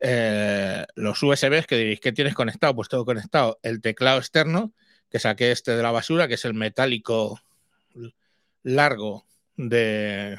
eh, 0.00 0.84
los 0.96 1.22
USBs 1.22 1.66
que 1.66 1.76
diréis, 1.76 2.00
¿qué 2.00 2.12
tienes 2.12 2.34
conectado? 2.34 2.74
Pues 2.74 2.88
tengo 2.88 3.04
conectado 3.04 3.58
el 3.62 3.80
teclado 3.80 4.18
externo, 4.18 4.72
que 5.10 5.18
saqué 5.18 5.52
este 5.52 5.72
de 5.72 5.82
la 5.82 5.90
basura, 5.90 6.28
que 6.28 6.34
es 6.34 6.44
el 6.44 6.54
metálico 6.54 7.40
largo 8.62 9.26
de, 9.56 10.38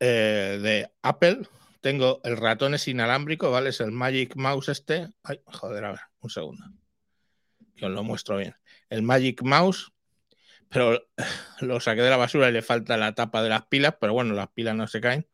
eh, 0.00 0.58
de 0.62 0.90
Apple. 1.02 1.42
Tengo 1.80 2.20
el 2.24 2.36
ratón 2.36 2.74
es 2.74 2.88
inalámbrico, 2.88 3.50
¿vale? 3.50 3.70
Es 3.70 3.80
el 3.80 3.92
Magic 3.92 4.34
Mouse 4.36 4.70
este. 4.70 5.08
Ay, 5.22 5.40
joder, 5.46 5.84
a 5.84 5.90
ver, 5.92 6.00
un 6.20 6.30
segundo 6.30 6.64
que 7.76 7.86
os 7.86 7.92
lo 7.92 8.02
muestro 8.02 8.38
bien. 8.38 8.54
El 8.90 9.02
Magic 9.02 9.42
Mouse, 9.42 9.92
pero 10.68 11.06
lo 11.60 11.80
saqué 11.80 12.02
de 12.02 12.10
la 12.10 12.16
basura 12.16 12.48
y 12.48 12.52
le 12.52 12.62
falta 12.62 12.96
la 12.96 13.14
tapa 13.14 13.42
de 13.42 13.50
las 13.50 13.66
pilas, 13.66 13.96
pero 14.00 14.12
bueno, 14.12 14.34
las 14.34 14.48
pilas 14.48 14.74
no 14.76 14.86
se 14.88 15.00
caen. 15.00 15.28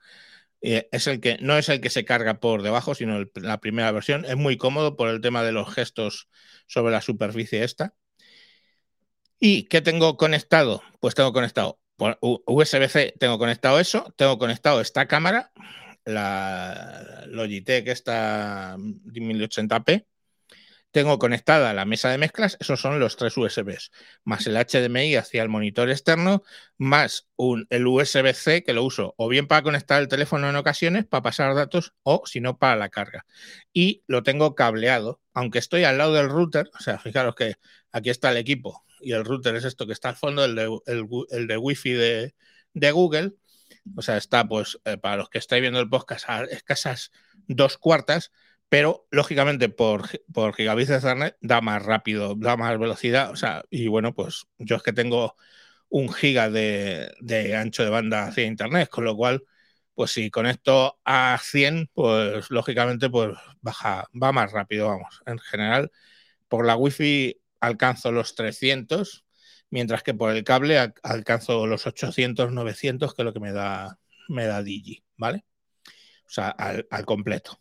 es 0.61 1.07
el 1.07 1.21
que 1.21 1.39
no 1.41 1.59
es 1.59 1.69
el 1.69 1.81
que 1.81 1.91
se 1.91 2.05
carga 2.05 2.41
por 2.41 2.63
debajo, 2.63 2.95
sino 2.95 3.25
la 3.37 3.61
primera 3.61 3.93
versión. 3.93 4.25
Es 4.25 4.37
muy 4.37 4.57
cómodo 4.57 4.97
por 4.97 5.09
el 5.09 5.21
tema 5.21 5.43
de 5.43 5.53
los 5.53 5.73
gestos 5.75 6.29
sobre 6.67 6.93
la 6.93 7.01
superficie 7.03 7.65
esta. 7.65 7.95
¿Y 9.39 9.65
qué 9.65 9.81
tengo 9.83 10.17
conectado? 10.17 10.83
Pues 11.01 11.15
tengo 11.15 11.33
conectado 11.33 11.83
USB-C 12.47 13.15
tengo 13.19 13.39
conectado 13.39 13.79
eso, 13.79 14.13
tengo 14.17 14.39
conectado 14.39 14.81
esta 14.81 15.07
cámara, 15.07 15.53
la 16.05 17.25
Logitech 17.29 17.87
esta 17.89 18.77
1080p, 18.79 20.07
tengo 20.93 21.19
conectada 21.19 21.73
la 21.73 21.85
mesa 21.85 22.11
de 22.11 22.19
mezclas, 22.19 22.57
esos 22.61 22.81
son 22.81 23.01
los 23.01 23.17
tres 23.17 23.37
USBs, 23.37 23.91
más 24.25 24.47
el 24.47 24.57
HDMI 24.57 25.17
hacia 25.17 25.43
el 25.43 25.49
monitor 25.49 25.91
externo, 25.91 26.43
más 26.77 27.29
un, 27.37 27.67
el 27.71 27.87
USB-C 27.87 28.63
que 28.63 28.75
lo 28.75 28.85
uso 28.85 29.15
o 29.17 29.29
bien 29.29 29.49
para 29.49 29.63
conectar 29.63 30.01
el 30.01 30.09
teléfono 30.09 30.49
en 30.49 30.57
ocasiones, 30.57 31.07
para 31.07 31.23
pasar 31.23 31.55
datos, 31.55 31.95
o 32.03 32.23
si 32.27 32.41
no, 32.41 32.59
para 32.59 32.77
la 32.77 32.91
carga. 32.91 33.25
Y 33.73 34.05
lo 34.07 34.23
tengo 34.23 34.55
cableado, 34.55 35.21
aunque 35.33 35.59
estoy 35.59 35.85
al 35.85 35.99
lado 35.99 36.13
del 36.13 36.29
router, 36.29 36.71
o 36.79 36.83
sea, 36.83 36.99
fijaros 36.99 37.35
que 37.35 37.55
aquí 37.91 38.11
está 38.11 38.31
el 38.31 38.37
equipo 38.37 38.85
y 39.01 39.13
el 39.13 39.25
router 39.25 39.57
es 39.57 39.65
esto 39.65 39.87
que 39.87 39.93
está 39.95 40.11
al 40.11 40.17
fondo, 40.17 40.45
el 40.45 40.55
de, 40.55 40.79
el, 40.87 41.47
de 41.47 41.57
Wi-Fi 41.57 41.93
de, 42.75 42.93
Google. 42.93 43.35
O 43.97 44.03
sea, 44.03 44.17
está, 44.17 44.47
pues, 44.47 44.79
eh, 44.85 44.97
para 44.99 45.17
los 45.17 45.29
que 45.29 45.39
estáis 45.39 45.61
viendo 45.63 45.81
el 45.81 45.89
podcast, 45.89 46.29
a 46.29 46.45
escasas 46.45 47.11
dos 47.49 47.79
cuartas 47.79 48.31
pero 48.73 49.07
lógicamente 49.11 49.69
por, 49.69 50.09
por 50.33 50.55
gigabits 50.55 50.89
de 50.89 50.97
Ethernet 50.97 51.37
da 51.43 51.61
más 51.61 51.83
rápido, 51.85 52.35
da 52.35 52.57
más 52.57 52.79
velocidad, 52.79 53.31
o 53.31 53.37
sea, 53.37 53.65
y 53.69 53.87
bueno, 53.89 54.15
pues 54.15 54.47
yo 54.57 54.77
es 54.77 54.83
que 54.83 54.95
tengo 54.95 55.37
un 55.91 56.11
giga 56.11 56.49
de, 56.49 57.55
ancho 57.55 57.85
de 57.85 57.91
banda 57.91 58.25
hacia 58.25 58.47
internet, 58.47 58.89
con 58.89 59.05
lo 59.05 59.15
cual, 59.15 59.45
pues 59.95 60.13
si 60.13 60.31
conecto 60.31 60.99
a 61.05 61.39
100, 61.43 61.91
pues 61.93 62.51
lógicamente 62.51 63.11
pues 63.11 63.37
baja, 63.61 64.09
va 64.11 64.33
más 64.33 64.53
rápido, 64.53 64.89
vamos. 64.89 65.21
En 65.27 65.39
general, 65.39 65.93
por 66.49 66.67
la 66.67 66.75
Wi-Fi 66.75 67.43
alcanzo 67.61 68.11
los 68.11 68.35
300, 68.37 69.27
mientras 69.69 70.03
que 70.03 70.15
por 70.15 70.35
el 70.35 70.45
cable 70.45 70.79
alcanzo 71.03 71.67
los 71.67 71.87
800, 71.87 72.53
900, 72.53 73.15
que 73.15 73.21
es 73.21 73.27
lo 73.27 73.35
que 73.35 73.41
me 73.41 73.53
da, 73.53 73.99
me 74.31 74.47
da 74.47 74.63
Digi, 74.63 75.05
¿vale? 75.19 75.45
O 76.25 76.31
sea, 76.31 76.49
al 76.49 77.05
completo. 77.05 77.61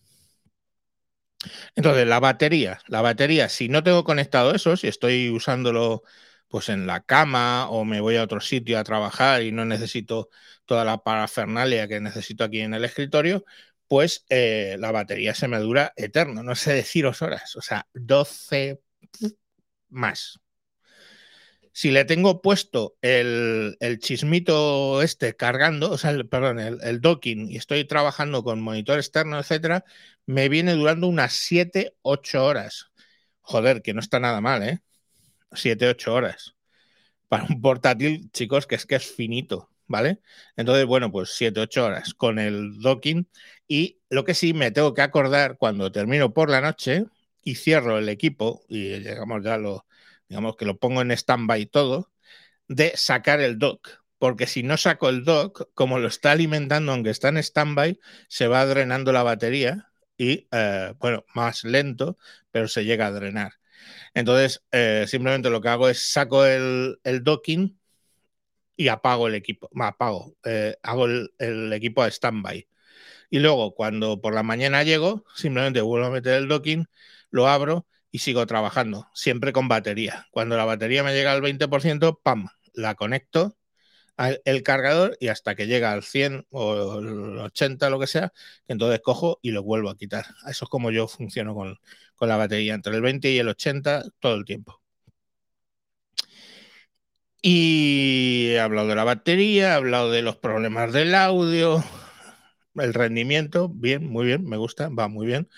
Entonces, 1.76 2.08
la 2.08 2.20
batería, 2.20 2.80
la 2.88 3.02
batería, 3.02 3.50
si 3.50 3.70
no 3.70 3.84
tengo 3.84 4.04
conectado 4.04 4.54
eso, 4.54 4.78
si 4.78 4.88
estoy 4.88 5.30
usándolo 5.30 6.04
pues 6.48 6.70
en 6.70 6.86
la 6.86 7.02
cama 7.02 7.70
o 7.70 7.86
me 7.86 8.02
voy 8.02 8.18
a 8.18 8.24
otro 8.24 8.42
sitio 8.42 8.78
a 8.78 8.84
trabajar 8.84 9.42
y 9.42 9.52
no 9.52 9.66
necesito 9.66 10.30
toda 10.66 10.84
la 10.84 10.98
parafernalia 11.04 11.88
que 11.88 12.02
necesito 12.02 12.44
aquí 12.44 12.60
en 12.62 12.74
el 12.74 12.84
escritorio, 12.86 13.46
pues 13.88 14.26
eh, 14.30 14.76
la 14.80 14.92
batería 14.92 15.34
se 15.34 15.48
me 15.48 15.60
dura 15.60 15.94
eterno, 15.96 16.44
no 16.44 16.56
sé 16.56 16.74
deciros 16.74 17.22
horas, 17.22 17.56
o 17.56 17.62
sea, 17.62 17.88
12 17.94 18.82
más 19.90 20.40
si 21.74 21.92
le 21.92 22.06
tengo 22.06 22.42
puesto 22.42 22.98
el, 23.02 23.78
chismito 24.00 25.02
este 25.02 25.36
cargando, 25.36 25.92
o 25.92 25.98
sea, 25.98 26.12
el, 26.12 26.28
perdón, 26.28 26.60
el, 26.60 27.02
docking 27.02 27.50
y 27.52 27.58
estoy 27.58 27.86
trabajando 27.86 28.44
con 28.44 28.62
monitor 28.62 28.98
externo, 28.98 29.40
etcétera, 29.40 29.86
me 30.26 30.50
viene 30.50 30.74
durando 30.74 31.08
unas 31.08 31.34
7, 31.34 31.96
8 32.02 32.46
horas. 32.46 32.92
Joder, 33.42 33.82
que 33.82 33.94
no 33.94 34.02
está 34.02 34.20
nada 34.20 34.42
mal, 34.42 34.64
¿eh? 34.64 34.82
7, 35.54 35.88
8 35.90 36.14
horas. 36.14 36.56
Para 37.30 37.46
un 37.46 37.62
portátil, 37.62 38.32
chicos, 38.32 38.68
que 38.68 38.76
es 38.76 38.86
que 38.86 38.96
es 38.96 39.06
finito, 39.06 39.70
¿vale? 39.88 40.20
Entonces, 40.58 40.86
bueno, 40.86 41.12
pues 41.12 41.32
7, 41.38 41.60
8 41.62 41.86
horas 41.86 42.14
con 42.14 42.40
el 42.40 42.80
docking. 42.80 43.28
Y 43.68 44.00
lo 44.10 44.26
que 44.26 44.34
sí 44.34 44.54
me 44.54 44.72
tengo 44.72 44.94
que 44.94 45.02
acordar 45.02 45.58
cuando 45.58 45.92
termino 45.92 46.34
por 46.34 46.50
la 46.50 46.62
noche 46.62 47.06
y 47.44 47.56
cierro 47.56 47.98
el 47.98 48.10
equipo, 48.10 48.64
y 48.68 49.00
llegamos 49.00 49.44
ya 49.44 49.58
lo 49.58 49.86
digamos 50.32 50.56
que 50.56 50.64
lo 50.66 50.78
pongo 50.80 51.02
en 51.02 51.12
stand-by 51.12 51.66
todo, 51.66 52.10
de 52.70 52.94
sacar 52.96 53.42
el 53.42 53.60
dock. 53.60 53.90
Porque 54.18 54.48
si 54.48 54.64
no 54.64 54.78
saco 54.78 55.10
el 55.10 55.26
dock, 55.26 55.70
como 55.74 56.00
lo 56.00 56.08
está 56.08 56.32
alimentando, 56.32 56.94
aunque 56.94 57.10
está 57.10 57.30
en 57.30 57.38
stand-by, 57.38 58.00
se 58.30 58.48
va 58.48 58.66
drenando 58.66 59.12
la 59.12 59.24
batería 59.24 59.92
y, 60.18 60.48
eh, 60.54 60.94
bueno, 61.00 61.26
más 61.36 61.66
lento, 61.66 62.18
pero 62.50 62.70
se 62.70 62.86
llega 62.86 63.08
a 63.08 63.12
drenar. 63.12 63.54
Entonces, 64.14 64.64
eh, 64.72 65.06
simplemente 65.08 65.50
lo 65.50 65.60
que 65.60 65.68
hago 65.68 65.90
es 65.90 66.12
saco 66.14 66.46
el, 66.46 66.98
docking 67.24 67.78
y 68.78 68.88
apago 68.88 69.28
el 69.28 69.36
equipo. 69.36 69.70
Apago, 69.82 70.38
eh, 70.46 70.78
hago 70.82 71.08
el, 71.08 71.34
el, 71.40 71.74
equipo 71.74 72.04
a 72.04 72.08
stand-by. 72.08 72.70
Y 73.30 73.40
luego, 73.40 73.76
cuando 73.76 74.22
por 74.22 74.34
la 74.34 74.44
mañana 74.44 74.84
llego, 74.84 75.26
simplemente 75.36 75.82
vuelvo 75.82 76.08
a 76.08 76.12
meter 76.12 76.36
el 76.36 76.48
docking, 76.48 76.88
lo 77.32 77.50
abro 77.50 77.86
y 78.12 78.20
sigo 78.20 78.46
trabajando, 78.46 79.10
siempre 79.14 79.54
con 79.54 79.68
batería. 79.68 80.28
Cuando 80.32 80.58
la 80.58 80.66
batería 80.66 81.04
me 81.04 81.14
llega 81.14 81.32
al 81.32 81.42
20%, 81.42 82.20
¡pam! 82.24 82.48
La 82.74 82.96
conecto 82.96 83.58
al 84.18 84.42
el 84.46 84.64
cargador 84.64 85.18
y 85.20 85.30
hasta 85.30 85.56
que 85.56 85.68
llega 85.68 85.92
al 85.92 86.04
100 86.04 86.46
o 86.52 87.00
el 87.00 87.40
80, 87.40 87.90
lo 87.90 88.00
que 88.00 88.08
sea, 88.08 88.34
entonces 88.68 89.02
cojo 89.02 89.40
y 89.42 89.52
lo 89.52 89.64
vuelvo 89.64 89.90
a 89.90 89.98
quitar. 89.98 90.26
Eso 90.48 90.66
es 90.66 90.70
como 90.70 90.92
yo 90.92 91.08
funciono 91.08 91.56
con, 91.56 91.80
con 92.16 92.30
la 92.30 92.38
batería, 92.38 92.74
entre 92.76 92.96
el 92.96 93.02
20 93.02 93.32
y 93.32 93.40
el 93.40 93.50
80 93.50 94.04
todo 94.20 94.36
el 94.36 94.46
tiempo. 94.46 94.82
Y 97.44 98.50
he 98.52 98.60
hablado 98.60 98.88
de 98.88 98.96
la 98.96 99.04
batería, 99.04 99.70
he 99.70 99.74
hablado 99.74 100.12
de 100.12 100.22
los 100.22 100.38
problemas 100.38 100.94
del 100.94 101.16
audio, 101.16 101.84
el 102.76 102.94
rendimiento, 102.94 103.70
bien, 103.70 104.08
muy 104.08 104.26
bien, 104.28 104.46
me 104.46 104.58
gusta, 104.58 104.90
va 104.90 105.08
muy 105.08 105.26
bien. 105.26 105.50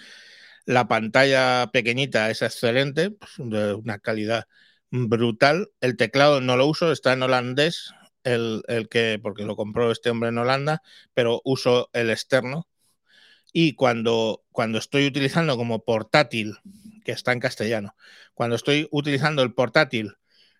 La 0.66 0.88
pantalla 0.88 1.70
pequeñita 1.72 2.30
es 2.30 2.42
excelente, 2.42 3.12
pues, 3.12 3.32
de 3.38 3.74
una 3.74 4.00
calidad 4.00 4.48
brutal. 4.92 5.72
El 5.82 5.98
teclado 5.98 6.42
no 6.42 6.56
lo 6.58 6.68
uso, 6.68 6.92
está 6.92 7.14
en 7.14 7.24
holandés, 7.24 7.94
el, 8.24 8.88
que, 8.90 9.20
porque 9.22 9.44
lo 9.44 9.56
compró 9.56 9.92
este 9.92 10.10
hombre 10.10 10.30
en 10.30 10.38
Holanda, 10.38 10.82
pero 11.14 11.42
uso 11.44 11.90
el 11.94 12.10
externo. 12.10 12.68
Y 13.52 13.76
cuando, 13.76 14.44
cuando 14.52 14.80
estoy 14.80 15.06
utilizando 15.06 15.58
como 15.58 15.84
portátil, 15.84 16.58
que 17.06 17.12
está 17.12 17.34
en 17.34 17.40
castellano, 17.40 17.96
cuando 18.34 18.56
estoy 18.56 18.88
utilizando 18.92 19.44
el 19.44 19.54
portátil, 19.54 20.16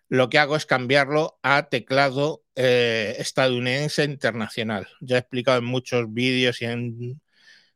lo 0.08 0.28
que 0.28 0.38
hago 0.38 0.56
es 0.56 0.66
cambiarlo 0.66 1.38
a 1.42 1.68
teclado 1.68 2.44
eh, 2.54 3.16
estadounidense 3.18 4.04
internacional. 4.04 4.86
Ya 5.00 5.16
he 5.16 5.18
explicado 5.20 5.58
en 5.58 5.64
muchos 5.64 6.12
vídeos 6.12 6.62
y 6.62 6.66
en, 6.66 7.20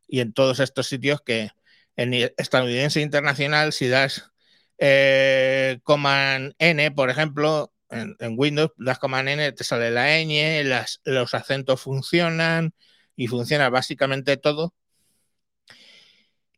y 0.07 0.19
en 0.21 0.33
todos 0.33 0.59
estos 0.59 0.87
sitios 0.87 1.21
que 1.21 1.51
en 1.99 2.13
estadounidense 2.37 3.01
internacional, 3.01 3.73
si 3.73 3.89
das 3.89 4.31
eh, 4.77 5.79
Command 5.83 6.53
N, 6.57 6.91
por 6.91 7.09
ejemplo, 7.09 7.73
en, 7.89 8.15
Windows, 8.37 8.71
das 8.77 8.99
Command 8.99 9.27
N, 9.29 9.51
te 9.51 9.63
sale 9.65 9.91
la 9.91 10.07
ñ, 10.23 10.63
los 11.03 11.33
acentos 11.33 11.81
funcionan 11.81 12.73
y 13.17 13.27
funciona 13.27 13.69
básicamente 13.69 14.37
todo. 14.37 14.73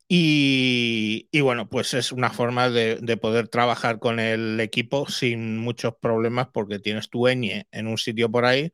Y, 0.07 1.27
bueno, 1.41 1.69
pues 1.69 1.93
es 1.93 2.11
una 2.11 2.29
forma 2.31 2.69
de, 2.69 2.97
de, 3.01 3.17
poder 3.17 3.47
trabajar 3.47 3.97
con 3.97 4.19
el 4.19 4.59
equipo 4.59 5.07
sin 5.07 5.57
muchos 5.57 5.95
problemas 6.01 6.49
porque 6.53 6.79
tienes 6.79 7.09
tu 7.09 7.27
ñ 7.27 7.65
en 7.71 7.87
un 7.87 7.97
sitio 7.97 8.29
por 8.29 8.45
ahí 8.45 8.73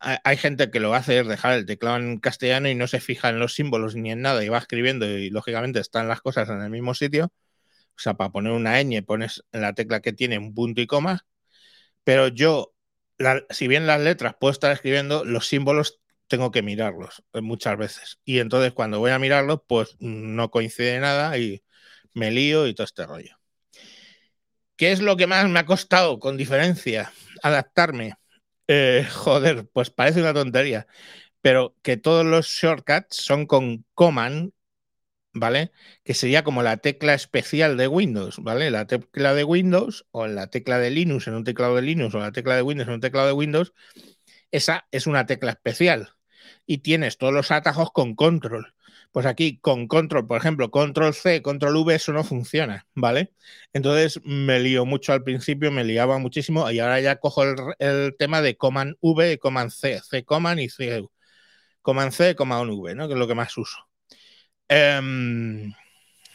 hay 0.00 0.36
gente 0.36 0.70
que 0.70 0.80
lo 0.80 0.94
hace 0.94 1.18
es 1.20 1.26
dejar 1.28 1.58
el 1.58 1.66
teclado 1.66 1.96
en 1.96 2.18
castellano 2.20 2.68
y 2.68 2.74
no 2.74 2.86
se 2.86 3.00
fija 3.00 3.30
en 3.30 3.40
los 3.40 3.54
símbolos 3.54 3.96
ni 3.96 4.12
en 4.12 4.22
nada 4.22 4.44
y 4.44 4.48
va 4.48 4.58
escribiendo 4.58 5.06
y 5.06 5.30
lógicamente 5.30 5.80
están 5.80 6.08
las 6.08 6.20
cosas 6.20 6.48
en 6.48 6.62
el 6.62 6.70
mismo 6.70 6.94
sitio. 6.94 7.26
O 7.96 8.00
sea, 8.00 8.14
para 8.14 8.30
poner 8.30 8.52
una 8.52 8.80
ñ 8.82 9.02
pones 9.04 9.44
en 9.52 9.62
la 9.62 9.74
tecla 9.74 10.00
que 10.00 10.12
tiene 10.12 10.38
un 10.38 10.54
punto 10.54 10.80
y 10.80 10.86
coma, 10.86 11.26
pero 12.04 12.28
yo, 12.28 12.74
si 13.50 13.68
bien 13.68 13.86
las 13.86 14.00
letras 14.00 14.34
puedo 14.40 14.52
estar 14.52 14.72
escribiendo, 14.72 15.24
los 15.24 15.48
símbolos 15.48 16.00
tengo 16.28 16.50
que 16.52 16.62
mirarlos 16.62 17.24
eh, 17.32 17.40
muchas 17.40 17.76
veces. 17.78 18.20
Y 18.24 18.38
entonces 18.40 18.72
cuando 18.72 19.00
voy 19.00 19.10
a 19.12 19.18
mirarlos, 19.18 19.60
pues 19.66 19.96
no 20.00 20.50
coincide 20.50 21.00
nada 21.00 21.36
y 21.38 21.64
me 22.14 22.30
lío 22.30 22.66
y 22.66 22.74
todo 22.74 22.84
este 22.84 23.06
rollo. 23.06 23.38
¿Qué 24.76 24.92
es 24.92 25.00
lo 25.00 25.16
que 25.16 25.26
más 25.26 25.48
me 25.48 25.58
ha 25.58 25.66
costado 25.66 26.20
con 26.20 26.36
diferencia 26.36 27.12
adaptarme? 27.42 28.14
Eh, 28.68 29.04
joder, 29.12 29.66
pues 29.72 29.90
parece 29.90 30.20
una 30.20 30.34
tontería, 30.34 30.86
pero 31.42 31.76
que 31.82 31.96
todos 31.96 32.26
los 32.26 32.46
shortcuts 32.48 33.16
son 33.16 33.46
con 33.46 33.86
command, 33.94 34.52
¿vale? 35.34 35.72
Que 36.04 36.14
sería 36.14 36.44
como 36.44 36.62
la 36.62 36.78
tecla 36.78 37.14
especial 37.14 37.76
de 37.78 37.88
Windows, 37.88 38.38
¿vale? 38.42 38.70
La 38.70 38.86
tecla 38.86 39.34
de 39.34 39.44
Windows 39.44 40.06
o 40.12 40.26
la 40.28 40.48
tecla 40.48 40.78
de 40.78 40.90
Linux 40.90 41.28
en 41.28 41.34
un 41.34 41.44
teclado 41.44 41.76
de 41.76 41.82
Linux 41.82 42.14
o 42.14 42.20
la 42.20 42.32
tecla 42.32 42.56
de 42.56 42.62
Windows 42.62 42.88
en 42.88 42.94
un 42.96 43.00
teclado 43.02 43.28
de 43.28 43.34
Windows, 43.34 43.74
esa 44.52 44.88
es 44.92 45.06
una 45.06 45.26
tecla 45.26 45.52
especial 45.52 46.10
y 46.66 46.78
tienes 46.78 47.18
todos 47.18 47.32
los 47.34 47.50
atajos 47.52 47.92
con 47.92 48.14
control. 48.16 48.74
Pues 49.12 49.26
aquí 49.26 49.58
con 49.58 49.88
control, 49.88 50.26
por 50.26 50.38
ejemplo, 50.38 50.70
control 50.70 51.14
C, 51.14 51.42
control 51.42 51.76
V, 51.76 51.94
eso 51.94 52.12
no 52.12 52.24
funciona, 52.24 52.86
¿vale? 52.94 53.32
Entonces 53.72 54.20
me 54.24 54.60
lío 54.60 54.84
mucho 54.84 55.12
al 55.12 55.24
principio, 55.24 55.70
me 55.72 55.84
liaba 55.84 56.18
muchísimo 56.18 56.70
y 56.70 56.78
ahora 56.78 57.00
ya 57.00 57.16
cojo 57.16 57.42
el, 57.78 58.14
tema 58.18 58.42
de 58.42 58.56
command 58.56 58.96
V 59.00 59.38
command 59.38 59.70
C, 59.70 60.00
C 60.00 60.24
command 60.24 60.60
y 60.60 60.68
C, 60.68 61.04
command 61.82 62.12
C, 62.12 62.34
command 62.36 62.70
V, 62.70 62.94
¿no? 62.94 63.08
Que 63.08 63.14
es 63.14 63.18
lo 63.20 63.26
que 63.28 63.34
más 63.34 63.56
uso. 63.58 63.78
Em, 64.68 65.72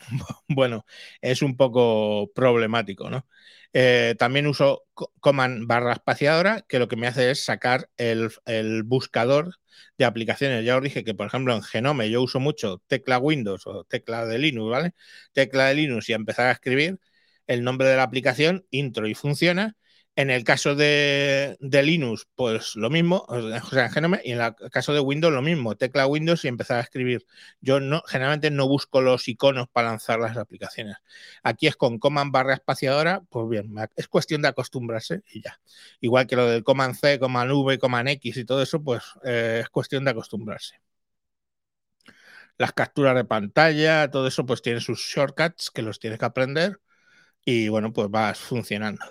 bueno, 0.47 0.85
es 1.21 1.41
un 1.41 1.57
poco 1.57 2.31
problemático, 2.33 3.09
¿no? 3.09 3.27
Eh, 3.73 4.15
también 4.19 4.45
uso 4.47 4.85
command 5.19 5.65
barra 5.67 5.93
espaciadora, 5.93 6.61
que 6.67 6.77
lo 6.79 6.87
que 6.87 6.95
me 6.95 7.07
hace 7.07 7.31
es 7.31 7.43
sacar 7.43 7.89
el, 7.97 8.29
el, 8.45 8.83
buscador 8.83 9.55
de 9.97 10.05
aplicaciones. 10.05 10.63
Ya 10.65 10.77
os 10.77 10.83
dije 10.83 11.03
que, 11.03 11.15
por 11.15 11.25
ejemplo, 11.27 11.55
en 11.55 11.63
Genome 11.63 12.09
yo 12.11 12.21
uso 12.21 12.39
mucho 12.39 12.81
tecla 12.87 13.17
Windows 13.17 13.65
o 13.65 13.83
tecla 13.85 14.25
de 14.25 14.37
Linux, 14.37 14.69
¿vale? 14.69 14.93
Tecla 15.33 15.65
de 15.67 15.75
Linux 15.75 16.07
y 16.09 16.13
empezar 16.13 16.47
a 16.47 16.51
escribir 16.51 16.99
el 17.47 17.63
nombre 17.63 17.87
de 17.87 17.97
la 17.97 18.03
aplicación, 18.03 18.65
intro 18.69 19.07
y 19.07 19.15
funciona. 19.15 19.75
En 20.15 20.29
el 20.29 20.43
caso 20.43 20.75
de, 20.75 21.57
Linux, 21.59 22.27
pues 22.35 22.75
lo 22.75 22.91
mismo, 22.91 23.25
o 23.27 23.61
sea, 23.71 23.85
en 23.85 23.91
Genome, 23.91 24.21
y 24.23 24.31
en 24.33 24.41
el 24.41 24.53
caso 24.71 24.93
de 24.93 24.99
Windows, 24.99 25.33
lo 25.33 25.41
mismo, 25.41 25.75
tecla 25.75 26.05
Windows 26.05 26.45
y 26.45 26.49
empezar 26.49 26.77
a 26.77 26.81
escribir. 26.81 27.25
Yo 27.61 27.79
no, 27.79 28.03
generalmente 28.05 28.51
no 28.51 28.67
busco 28.67 29.01
los 29.01 29.27
iconos 29.27 29.67
para 29.69 29.89
lanzar 29.89 30.19
las 30.19 30.37
aplicaciones. 30.37 30.97
Aquí 31.41 31.65
es 31.65 31.75
con 31.75 31.97
command 31.97 32.31
barra 32.31 32.53
espaciadora, 32.53 33.23
pues 33.29 33.49
bien, 33.49 33.73
es 33.95 34.07
cuestión 34.07 34.43
de 34.43 34.49
acostumbrarse 34.49 35.23
y 35.31 35.41
ya. 35.41 35.59
Igual 35.99 36.27
que 36.27 36.35
lo 36.35 36.47
del 36.47 36.63
command 36.63 36.95
C, 36.95 37.17
command 37.19 37.51
V, 37.51 37.79
command 37.79 38.09
X 38.09 38.37
y 38.37 38.45
todo 38.45 38.61
eso, 38.61 38.83
pues 38.83 39.03
eh, 39.23 39.61
es 39.63 39.69
cuestión 39.69 40.05
de 40.05 40.11
acostumbrarse. 40.11 40.79
Las 42.57 42.73
capturas 42.73 43.15
de 43.15 43.25
pantalla, 43.25 44.09
todo 44.11 44.27
eso, 44.27 44.45
pues 44.45 44.61
tiene 44.61 44.79
sus 44.79 44.99
shortcuts 44.99 45.71
que 45.71 45.81
los 45.81 45.99
tienes 45.99 46.19
que 46.19 46.25
aprender 46.25 46.79
y 47.45 47.69
bueno, 47.69 47.93
pues 47.93 48.09
vas 48.09 48.39
funcionando. 48.39 49.05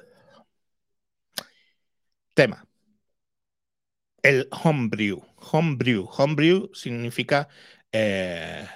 Tema. 2.34 2.66
El 4.22 4.48
homebrew. 4.50 5.22
Homebrew. 5.36 6.08
Homebrew 6.16 6.70
significa. 6.74 7.48
Eh, 7.92 8.66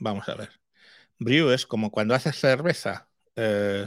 vamos 0.00 0.28
a 0.28 0.34
ver. 0.34 0.50
Brew 1.18 1.50
es 1.50 1.66
como 1.66 1.90
cuando 1.90 2.14
haces 2.14 2.36
cerveza. 2.38 3.08
Eh, 3.36 3.86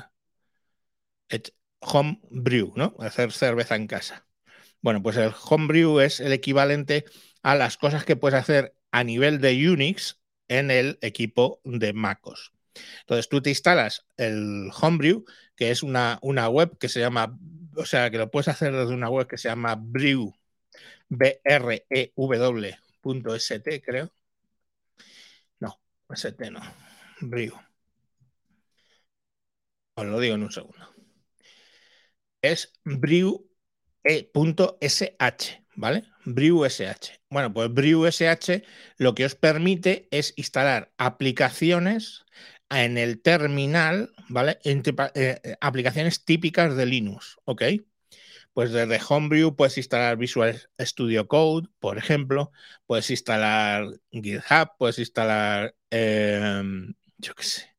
homebrew, 1.79 2.73
¿no? 2.75 2.95
Hacer 2.99 3.31
cerveza 3.31 3.75
en 3.75 3.87
casa. 3.87 4.27
Bueno, 4.81 5.01
pues 5.01 5.17
el 5.17 5.31
homebrew 5.49 5.99
es 5.99 6.19
el 6.19 6.33
equivalente 6.33 7.05
a 7.43 7.55
las 7.55 7.77
cosas 7.77 8.05
que 8.05 8.15
puedes 8.15 8.39
hacer 8.39 8.75
a 8.91 9.03
nivel 9.03 9.41
de 9.41 9.69
Unix 9.69 10.21
en 10.47 10.71
el 10.71 10.97
equipo 11.01 11.61
de 11.63 11.93
MacOS. 11.93 12.53
Entonces 13.01 13.29
tú 13.29 13.41
te 13.41 13.49
instalas 13.49 14.05
el 14.17 14.69
Homebrew, 14.79 15.25
que 15.55 15.71
es 15.71 15.81
una, 15.83 16.19
una 16.21 16.49
web 16.49 16.77
que 16.77 16.89
se 16.89 16.99
llama 16.99 17.37
o 17.75 17.85
sea, 17.85 18.09
que 18.09 18.17
lo 18.17 18.31
puedes 18.31 18.47
hacer 18.47 18.73
desde 18.73 18.93
una 18.93 19.09
web 19.09 19.27
que 19.27 19.37
se 19.37 19.49
llama 19.49 19.75
Brew, 19.75 20.33
B-R-E-W.st, 21.09 21.81
creo. 23.81 24.11
No, 25.59 25.79
ST 26.09 26.51
no, 26.51 26.61
Brew. 27.21 27.53
Os 29.97 30.05
lo 30.05 30.19
digo 30.19 30.35
en 30.35 30.43
un 30.43 30.51
segundo. 30.51 30.93
Es 32.41 32.73
brew.sh, 32.83 34.03
¿vale? 35.75 36.03
BrewSH. 36.25 37.19
Bueno, 37.29 37.53
pues 37.53 37.73
BrewSH 37.73 38.63
lo 38.97 39.15
que 39.15 39.25
os 39.25 39.35
permite 39.35 40.07
es 40.11 40.33
instalar 40.35 40.91
aplicaciones 40.97 42.25
en 42.69 42.97
el 42.97 43.21
terminal, 43.21 44.11
¿vale? 44.29 44.59
Eh, 44.63 44.81
eh, 45.15 45.55
aplicaciones 45.61 46.25
típicas 46.25 46.75
de 46.75 46.85
Linux, 46.85 47.37
¿ok? 47.45 47.63
Pues 48.53 48.71
desde 48.71 48.99
Homebrew 49.09 49.55
puedes 49.55 49.77
instalar 49.77 50.17
Visual 50.17 50.61
Studio 50.79 51.27
Code, 51.27 51.67
por 51.79 51.97
ejemplo, 51.97 52.51
puedes 52.85 53.09
instalar 53.09 53.87
GitHub, 54.11 54.71
puedes 54.77 54.97
instalar, 54.99 55.75
em, 55.89 56.93
yo 57.17 57.35
qué 57.35 57.43
sé, 57.43 57.75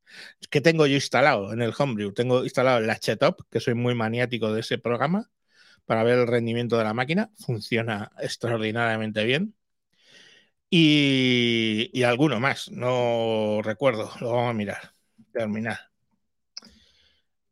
¿qué 0.51 0.61
tengo 0.61 0.87
yo 0.87 0.95
instalado 0.95 1.53
en 1.53 1.63
el 1.63 1.73
Homebrew? 1.77 2.13
Tengo 2.13 2.45
instalado 2.45 2.79
el 2.79 2.91
HTOP, 2.91 3.41
que 3.51 3.61
soy 3.61 3.75
muy 3.75 3.95
maniático 3.95 4.53
de 4.53 4.61
ese 4.61 4.79
programa, 4.79 5.31
para 5.87 6.03
ver 6.05 6.19
el 6.19 6.27
rendimiento 6.27 6.77
de 6.79 6.85
la 6.85 6.95
máquina, 6.95 7.31
funciona 7.39 8.13
extraordinariamente 8.19 9.25
bien. 9.25 9.55
Y, 10.69 12.03
alguno 12.03 12.41
más, 12.41 12.71
no 12.71 13.61
recuerdo, 13.63 14.11
lo 14.21 14.33
vamos 14.33 14.51
a 14.51 14.55
mirar. 14.55 14.93
Terminar. 15.33 15.79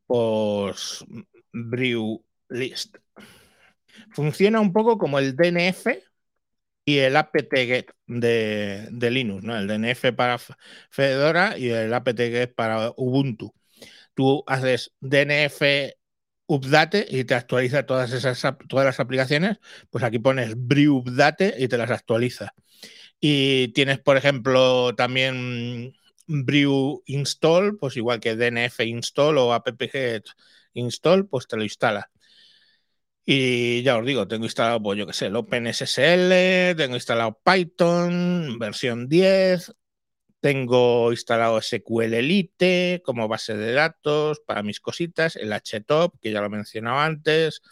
Pues 0.05 1.03
Brew 1.51 2.23
List. 2.49 2.97
Funciona 4.11 4.59
un 4.59 4.73
poco 4.73 4.97
como 4.97 5.19
el 5.19 5.35
DNF 5.35 5.87
y 6.85 6.97
el 6.99 7.15
apt-get 7.15 7.91
de, 8.05 8.87
de, 8.91 9.11
Linux, 9.11 9.43
¿no? 9.43 9.57
El 9.57 9.67
DNF 9.67 10.13
para 10.13 10.37
Fedora 10.89 11.57
y 11.57 11.69
el 11.69 11.93
apt-get 11.93 12.53
para 12.53 12.91
Ubuntu. 12.97 13.53
Tú 14.13 14.43
haces 14.47 14.93
DNF 14.99 15.61
update 16.47 17.07
y 17.09 17.23
te 17.23 17.35
actualiza 17.35 17.85
todas 17.85 18.11
esas 18.11 18.39
todas 18.67 18.85
las 18.85 18.99
aplicaciones, 18.99 19.57
pues 19.89 20.03
aquí 20.03 20.19
pones 20.19 20.53
brew 20.55 20.97
update 20.97 21.55
y 21.57 21.67
te 21.67 21.77
las 21.77 21.91
actualiza. 21.91 22.53
Y 23.19 23.69
tienes, 23.69 23.99
por 23.99 24.17
ejemplo, 24.17 24.93
también 24.95 25.95
Brew 26.27 27.03
install, 27.05 27.77
pues 27.77 27.97
igual 27.97 28.19
que 28.19 28.35
DNF 28.35 28.81
install 28.81 29.37
o 29.37 29.53
app-get 29.53 30.25
install, 30.73 31.27
pues 31.27 31.47
te 31.47 31.57
lo 31.57 31.63
instala. 31.63 32.09
Y 33.25 33.81
ya 33.81 33.97
os 33.97 34.05
digo, 34.05 34.27
tengo 34.27 34.45
instalado, 34.45 34.81
pues 34.83 34.99
yo 34.99 35.07
qué 35.07 35.13
sé, 35.13 35.27
el 35.27 35.35
OpenSSL, 35.35 36.75
tengo 36.77 36.95
instalado 36.95 37.39
Python, 37.43 38.59
versión 38.59 39.09
10, 39.09 39.73
tengo 40.39 41.11
instalado 41.11 41.59
SQL 41.59 42.13
Elite 42.13 43.01
como 43.03 43.27
base 43.27 43.55
de 43.57 43.71
datos 43.73 44.41
para 44.45 44.61
mis 44.61 44.79
cositas, 44.79 45.35
el 45.37 45.51
HTOP, 45.51 46.19
que 46.21 46.31
ya 46.31 46.41
lo 46.41 46.51
mencionaba 46.51 47.03
antes, 47.05 47.63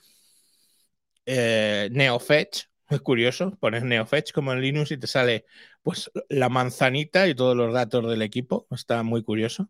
eh, 1.28 1.90
NeoFetch, 1.92 2.64
es 2.96 3.02
curioso, 3.02 3.52
pones 3.60 3.84
NeoFetch 3.84 4.32
como 4.34 4.54
en 4.54 4.62
Linux 4.62 4.92
y 4.92 4.98
te 4.98 5.08
sale 5.08 5.46
pues 5.82 6.12
la 6.30 6.50
manzanita 6.50 7.28
y 7.28 7.36
todos 7.36 7.56
los 7.56 7.74
datos 7.74 8.10
del 8.10 8.22
equipo. 8.22 8.68
Está 8.72 9.04
muy 9.04 9.24
curioso. 9.24 9.70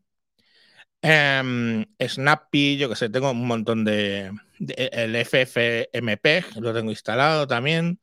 Em, 1.01 1.85
Snappy, 1.99 2.77
yo 2.77 2.87
que 2.89 2.95
sé, 2.95 3.09
tengo 3.09 3.31
un 3.31 3.45
montón 3.45 3.83
de, 3.83 4.31
el 4.59 5.15
FFmpeg, 5.17 6.45
lo 6.61 6.73
tengo 6.73 6.91
instalado 6.91 7.45
también. 7.47 7.99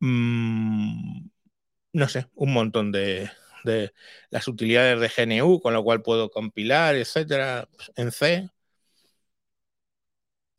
Mm, 0.00 1.28
no 1.92 2.08
sé, 2.08 2.26
un 2.34 2.52
montón 2.52 2.92
de, 2.92 3.30
de, 3.64 3.92
las 4.30 4.48
utilidades 4.48 5.00
de 5.00 5.08
GNU, 5.10 5.60
con 5.60 5.74
lo 5.74 5.84
cual 5.84 6.02
puedo 6.02 6.30
compilar, 6.30 6.96
etcétera, 6.96 7.68
en 7.96 8.12
C. 8.12 8.50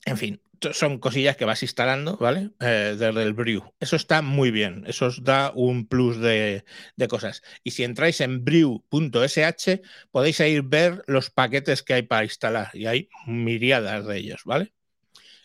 En 0.05 0.17
fin, 0.17 0.41
son 0.71 0.99
cosillas 0.99 1.35
que 1.37 1.45
vas 1.45 1.63
instalando, 1.63 2.17
¿vale? 2.17 2.51
Eh, 2.59 2.95
desde 2.97 3.23
el 3.23 3.33
Brew. 3.33 3.73
Eso 3.79 3.95
está 3.95 4.21
muy 4.21 4.51
bien, 4.51 4.83
eso 4.87 5.07
os 5.07 5.23
da 5.23 5.51
un 5.55 5.87
plus 5.87 6.19
de, 6.19 6.63
cosas. 7.09 7.43
Y 7.63 7.71
si 7.71 7.83
entráis 7.83 8.21
en 8.21 8.43
brew.sh, 8.43 9.81
podéis 10.11 10.39
ir 10.39 10.63
ver 10.63 11.03
los 11.07 11.29
paquetes 11.29 11.83
que 11.83 11.95
hay 11.95 12.03
para 12.03 12.23
instalar 12.23 12.69
y 12.73 12.85
hay 12.85 13.09
miriadas 13.27 14.05
de 14.05 14.17
ellos, 14.17 14.41
¿vale? 14.45 14.73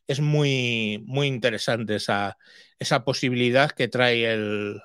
Es 0.07 0.21
muy, 0.21 1.03
muy 1.07 1.27
interesante 1.27 1.97
esa, 1.97 2.39
esa 2.79 3.05
posibilidad 3.05 3.71
que 3.71 3.89
trae 3.89 4.33
el, 4.33 4.81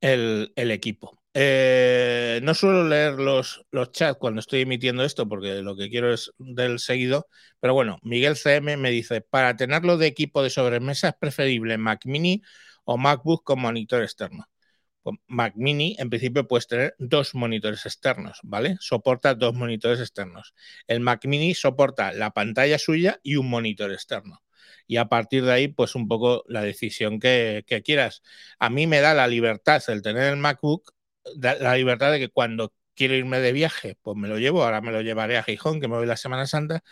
el 0.00 0.70
equipo. 0.70 1.17
Eh, 1.40 2.40
no 2.42 2.52
suelo 2.52 2.82
leer 2.88 3.12
los, 3.14 3.64
los 3.70 3.92
chats 3.92 4.18
cuando 4.18 4.40
estoy 4.40 4.62
emitiendo 4.62 5.04
esto 5.04 5.28
porque 5.28 5.62
lo 5.62 5.76
que 5.76 5.88
quiero 5.88 6.12
es 6.12 6.32
del 6.38 6.80
seguido, 6.80 7.28
pero 7.60 7.74
bueno, 7.74 8.00
Miguel 8.02 8.34
CM 8.36 8.76
me 8.76 8.90
dice, 8.90 9.20
para 9.20 9.56
tenerlo 9.56 9.98
de 9.98 10.08
equipo 10.08 10.42
de 10.42 10.50
sobremesa 10.50 11.10
es 11.10 11.14
preferible 11.14 11.78
Mac 11.78 12.00
Mini 12.06 12.42
o 12.84 12.96
MacBook 12.98 13.44
con 13.44 13.60
monitor 13.60 14.02
externo. 14.02 14.46
Pues 15.04 15.16
Mac 15.28 15.54
Mini, 15.56 15.94
en 16.00 16.10
principio, 16.10 16.48
puedes 16.48 16.66
tener 16.66 16.96
dos 16.98 17.36
monitores 17.36 17.86
externos, 17.86 18.40
¿vale? 18.42 18.76
Soporta 18.80 19.36
dos 19.36 19.54
monitores 19.54 20.00
externos. 20.00 20.54
El 20.88 20.98
Mac 20.98 21.24
Mini 21.24 21.54
soporta 21.54 22.12
la 22.12 22.32
pantalla 22.32 22.78
suya 22.78 23.20
y 23.22 23.36
un 23.36 23.48
monitor 23.48 23.92
externo. 23.92 24.42
Y 24.88 24.96
a 24.96 25.06
partir 25.08 25.44
de 25.44 25.52
ahí, 25.52 25.68
pues 25.68 25.94
un 25.94 26.08
poco 26.08 26.44
la 26.48 26.62
decisión 26.62 27.20
que, 27.20 27.64
que 27.66 27.82
quieras. 27.82 28.22
A 28.58 28.70
mí 28.70 28.88
me 28.88 29.00
da 29.00 29.14
la 29.14 29.28
libertad 29.28 29.82
el 29.88 30.02
tener 30.02 30.32
el 30.32 30.36
MacBook 30.38 30.97
la 31.36 31.76
libertad 31.76 32.12
de 32.12 32.18
que 32.18 32.28
cuando 32.28 32.72
quiero 32.94 33.14
irme 33.14 33.40
de 33.40 33.52
viaje, 33.52 33.96
pues 34.02 34.16
me 34.16 34.28
lo 34.28 34.38
llevo, 34.38 34.64
ahora 34.64 34.80
me 34.80 34.92
lo 34.92 35.02
llevaré 35.02 35.38
a 35.38 35.44
Gijón, 35.44 35.80
que 35.80 35.88
me 35.88 35.96
voy 35.96 36.06
la 36.06 36.16
Semana 36.16 36.46
Santa, 36.46 36.82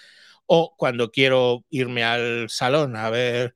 o 0.47 0.77
cuando 0.77 1.11
quiero 1.11 1.65
irme 1.71 2.05
al 2.05 2.49
salón 2.51 2.97
a 2.97 3.11
ver 3.11 3.55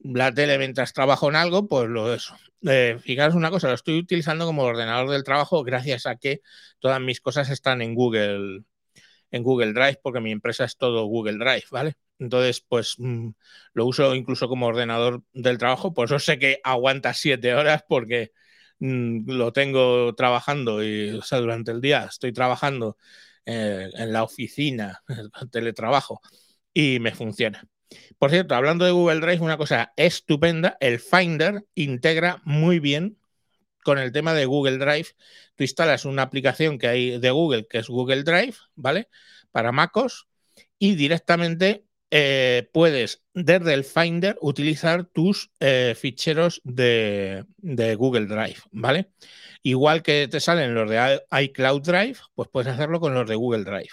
la 0.00 0.32
tele 0.34 0.58
mientras 0.58 0.92
trabajo 0.92 1.28
en 1.28 1.36
algo, 1.36 1.68
pues 1.68 1.88
lo 1.88 2.12
eso. 2.12 2.36
Eh, 2.68 2.98
fijaros 3.00 3.34
una 3.34 3.50
cosa, 3.50 3.68
lo 3.68 3.74
estoy 3.74 3.98
utilizando 3.98 4.46
como 4.46 4.62
ordenador 4.62 5.10
del 5.10 5.24
trabajo 5.24 5.62
gracias 5.64 6.06
a 6.06 6.16
que 6.16 6.42
todas 6.80 7.00
mis 7.00 7.20
cosas 7.20 7.50
están 7.50 7.82
en 7.82 7.94
Google, 7.94 8.64
en 9.30 9.42
Google 9.42 9.72
Drive, 9.72 10.00
porque 10.02 10.20
mi 10.20 10.32
empresa 10.32 10.64
es 10.64 10.76
todo 10.76 11.06
Google 11.06 11.38
Drive, 11.38 11.64
¿vale? 11.70 11.94
Entonces, 12.18 12.60
pues 12.68 12.96
mm, 12.98 13.30
lo 13.74 13.86
uso 13.86 14.14
incluso 14.14 14.48
como 14.48 14.66
ordenador 14.66 15.22
del 15.32 15.58
trabajo, 15.58 15.94
por 15.94 16.06
eso 16.06 16.18
sé 16.18 16.38
que 16.38 16.60
aguanta 16.64 17.14
siete 17.14 17.54
horas 17.54 17.84
porque 17.88 18.32
lo 18.82 19.52
tengo 19.52 20.14
trabajando 20.14 20.82
y 20.82 21.10
o 21.10 21.22
sea, 21.22 21.38
durante 21.38 21.70
el 21.70 21.80
día 21.80 22.06
estoy 22.10 22.32
trabajando 22.32 22.96
eh, 23.46 23.88
en 23.94 24.12
la 24.12 24.24
oficina, 24.24 25.02
teletrabajo, 25.52 26.20
y 26.74 26.98
me 27.00 27.12
funciona. 27.12 27.64
Por 28.18 28.30
cierto, 28.30 28.54
hablando 28.54 28.84
de 28.84 28.90
Google 28.92 29.20
Drive, 29.20 29.40
una 29.40 29.56
cosa 29.56 29.92
estupenda, 29.96 30.76
el 30.80 30.98
Finder 30.98 31.64
integra 31.74 32.40
muy 32.44 32.80
bien 32.80 33.18
con 33.84 33.98
el 33.98 34.12
tema 34.12 34.34
de 34.34 34.46
Google 34.46 34.78
Drive. 34.78 35.08
Tú 35.56 35.64
instalas 35.64 36.04
una 36.04 36.22
aplicación 36.22 36.78
que 36.78 36.88
hay 36.88 37.18
de 37.18 37.30
Google, 37.30 37.66
que 37.68 37.78
es 37.78 37.88
Google 37.88 38.22
Drive, 38.24 38.54
¿vale? 38.74 39.08
Para 39.50 39.72
MacOS, 39.72 40.28
y 40.78 40.94
directamente 40.94 41.84
eh, 42.14 42.68
puedes 42.74 43.24
desde 43.32 43.72
el 43.72 43.84
Finder 43.84 44.36
utilizar 44.42 45.06
tus 45.06 45.50
eh, 45.60 45.94
ficheros 45.98 46.60
de, 46.62 47.46
de, 47.56 47.94
Google 47.94 48.26
Drive, 48.26 48.58
¿vale? 48.70 49.12
Igual 49.62 50.02
que 50.02 50.28
te 50.28 50.38
salen 50.38 50.74
los 50.74 50.90
de 50.90 51.22
iCloud 51.44 51.80
Drive, 51.80 52.18
pues 52.34 52.50
puedes 52.52 52.70
hacerlo 52.70 53.00
con 53.00 53.14
los 53.14 53.26
de 53.26 53.34
Google 53.34 53.64
Drive. 53.64 53.92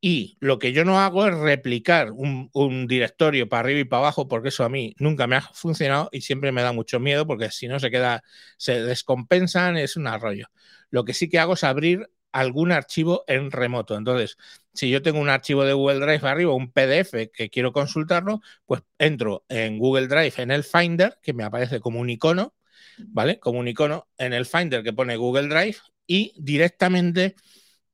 Y 0.00 0.36
lo 0.40 0.58
que 0.58 0.72
yo 0.72 0.84
no 0.84 0.98
hago 1.00 1.24
es 1.26 1.34
replicar 1.36 2.10
un, 2.12 2.86
directorio 2.88 3.48
para 3.48 3.60
arriba 3.60 3.80
y 3.80 3.84
para 3.84 4.00
abajo, 4.00 4.26
porque 4.26 4.48
eso 4.48 4.64
a 4.64 4.68
mí 4.68 4.96
nunca 4.98 5.28
me 5.28 5.36
ha 5.36 5.40
funcionado 5.40 6.08
y 6.10 6.22
siempre 6.22 6.50
me 6.50 6.62
da 6.62 6.72
mucho 6.72 6.98
miedo, 6.98 7.28
porque 7.28 7.50
si 7.52 7.68
no 7.68 7.78
se 7.78 7.92
queda, 7.92 8.24
se 8.58 8.82
descompensan, 8.82 9.76
es 9.76 9.96
un 9.96 10.08
arroyo. 10.08 10.48
Lo 10.90 11.04
que 11.04 11.14
sí 11.14 11.28
que 11.28 11.38
hago 11.38 11.54
es 11.54 11.62
abrir 11.64 12.10
algún 12.36 12.70
archivo 12.70 13.24
en 13.26 13.50
remoto. 13.50 13.96
Entonces, 13.96 14.36
si 14.74 14.90
yo 14.90 15.00
tengo 15.00 15.20
un 15.20 15.30
archivo 15.30 15.64
de 15.64 15.72
Google 15.72 16.00
Drive 16.00 16.28
arriba, 16.28 16.52
un 16.52 16.70
PDF 16.70 17.30
que 17.32 17.48
quiero 17.48 17.72
consultarlo, 17.72 18.42
pues 18.66 18.82
entro 18.98 19.46
en 19.48 19.78
Google 19.78 20.06
Drive 20.06 20.34
en 20.36 20.50
el 20.50 20.62
Finder, 20.62 21.18
que 21.22 21.32
me 21.32 21.44
aparece 21.44 21.80
como 21.80 21.98
un 21.98 22.10
icono, 22.10 22.54
¿vale? 22.98 23.40
Como 23.40 23.58
un 23.60 23.68
icono 23.68 24.06
en 24.18 24.34
el 24.34 24.44
Finder 24.44 24.82
que 24.82 24.92
pone 24.92 25.16
Google 25.16 25.48
Drive 25.48 25.78
y 26.06 26.34
directamente 26.36 27.36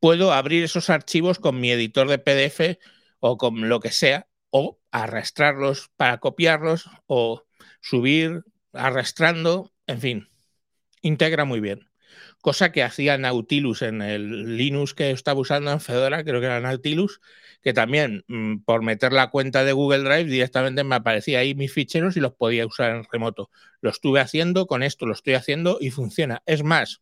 puedo 0.01 0.33
abrir 0.33 0.65
esos 0.65 0.91
archivos 0.91 1.39
con 1.39 1.61
mi 1.61 1.71
editor 1.71 2.09
de 2.09 2.19
PDF 2.19 2.81
o 3.21 3.39
con 3.39 3.69
lo 3.69 3.79
que 3.79 3.93
sea, 3.93 4.27
o 4.51 4.81
arrastrarlos 4.91 5.91
para 5.97 6.19
copiarlos, 6.19 6.91
o 7.07 7.45
subir 7.81 8.43
arrastrando, 8.73 9.73
en 9.87 10.01
fin, 10.01 10.29
integra 11.03 11.45
muy 11.45 11.61
bien. 11.61 11.92
Cosa 12.43 12.73
que 12.73 12.83
hacía 12.83 13.17
Nautilus 13.19 13.83
en 13.83 14.03
el 14.03 14.57
Linux 14.59 14.95
que 14.95 15.13
estaba 15.13 15.41
usando 15.41 15.71
en 15.71 15.81
Fedora, 15.81 16.25
creo 16.25 16.41
que 16.41 16.47
era 16.47 16.61
Nautilus, 16.61 17.21
que 17.63 17.73
también 17.73 18.25
mm, 18.29 18.65
por 18.65 18.83
meter 18.83 19.13
la 19.13 19.31
cuenta 19.31 19.65
de 19.65 19.73
Google 19.73 20.01
Drive 20.01 20.25
directamente 20.25 20.85
me 20.85 20.97
aparecía 20.97 21.39
ahí 21.39 21.55
mis 21.55 21.73
ficheros 21.73 22.17
y 22.17 22.21
los 22.21 22.35
podía 22.35 22.67
usar 22.67 22.91
en 22.97 23.05
remoto. 23.11 23.51
Lo 23.81 23.91
estuve 23.91 24.21
haciendo, 24.21 24.67
con 24.67 24.83
esto 24.83 25.07
lo 25.07 25.15
estoy 25.15 25.35
haciendo 25.35 25.79
y 25.81 25.91
funciona. 25.91 26.43
Es 26.45 26.65
más, 26.65 27.01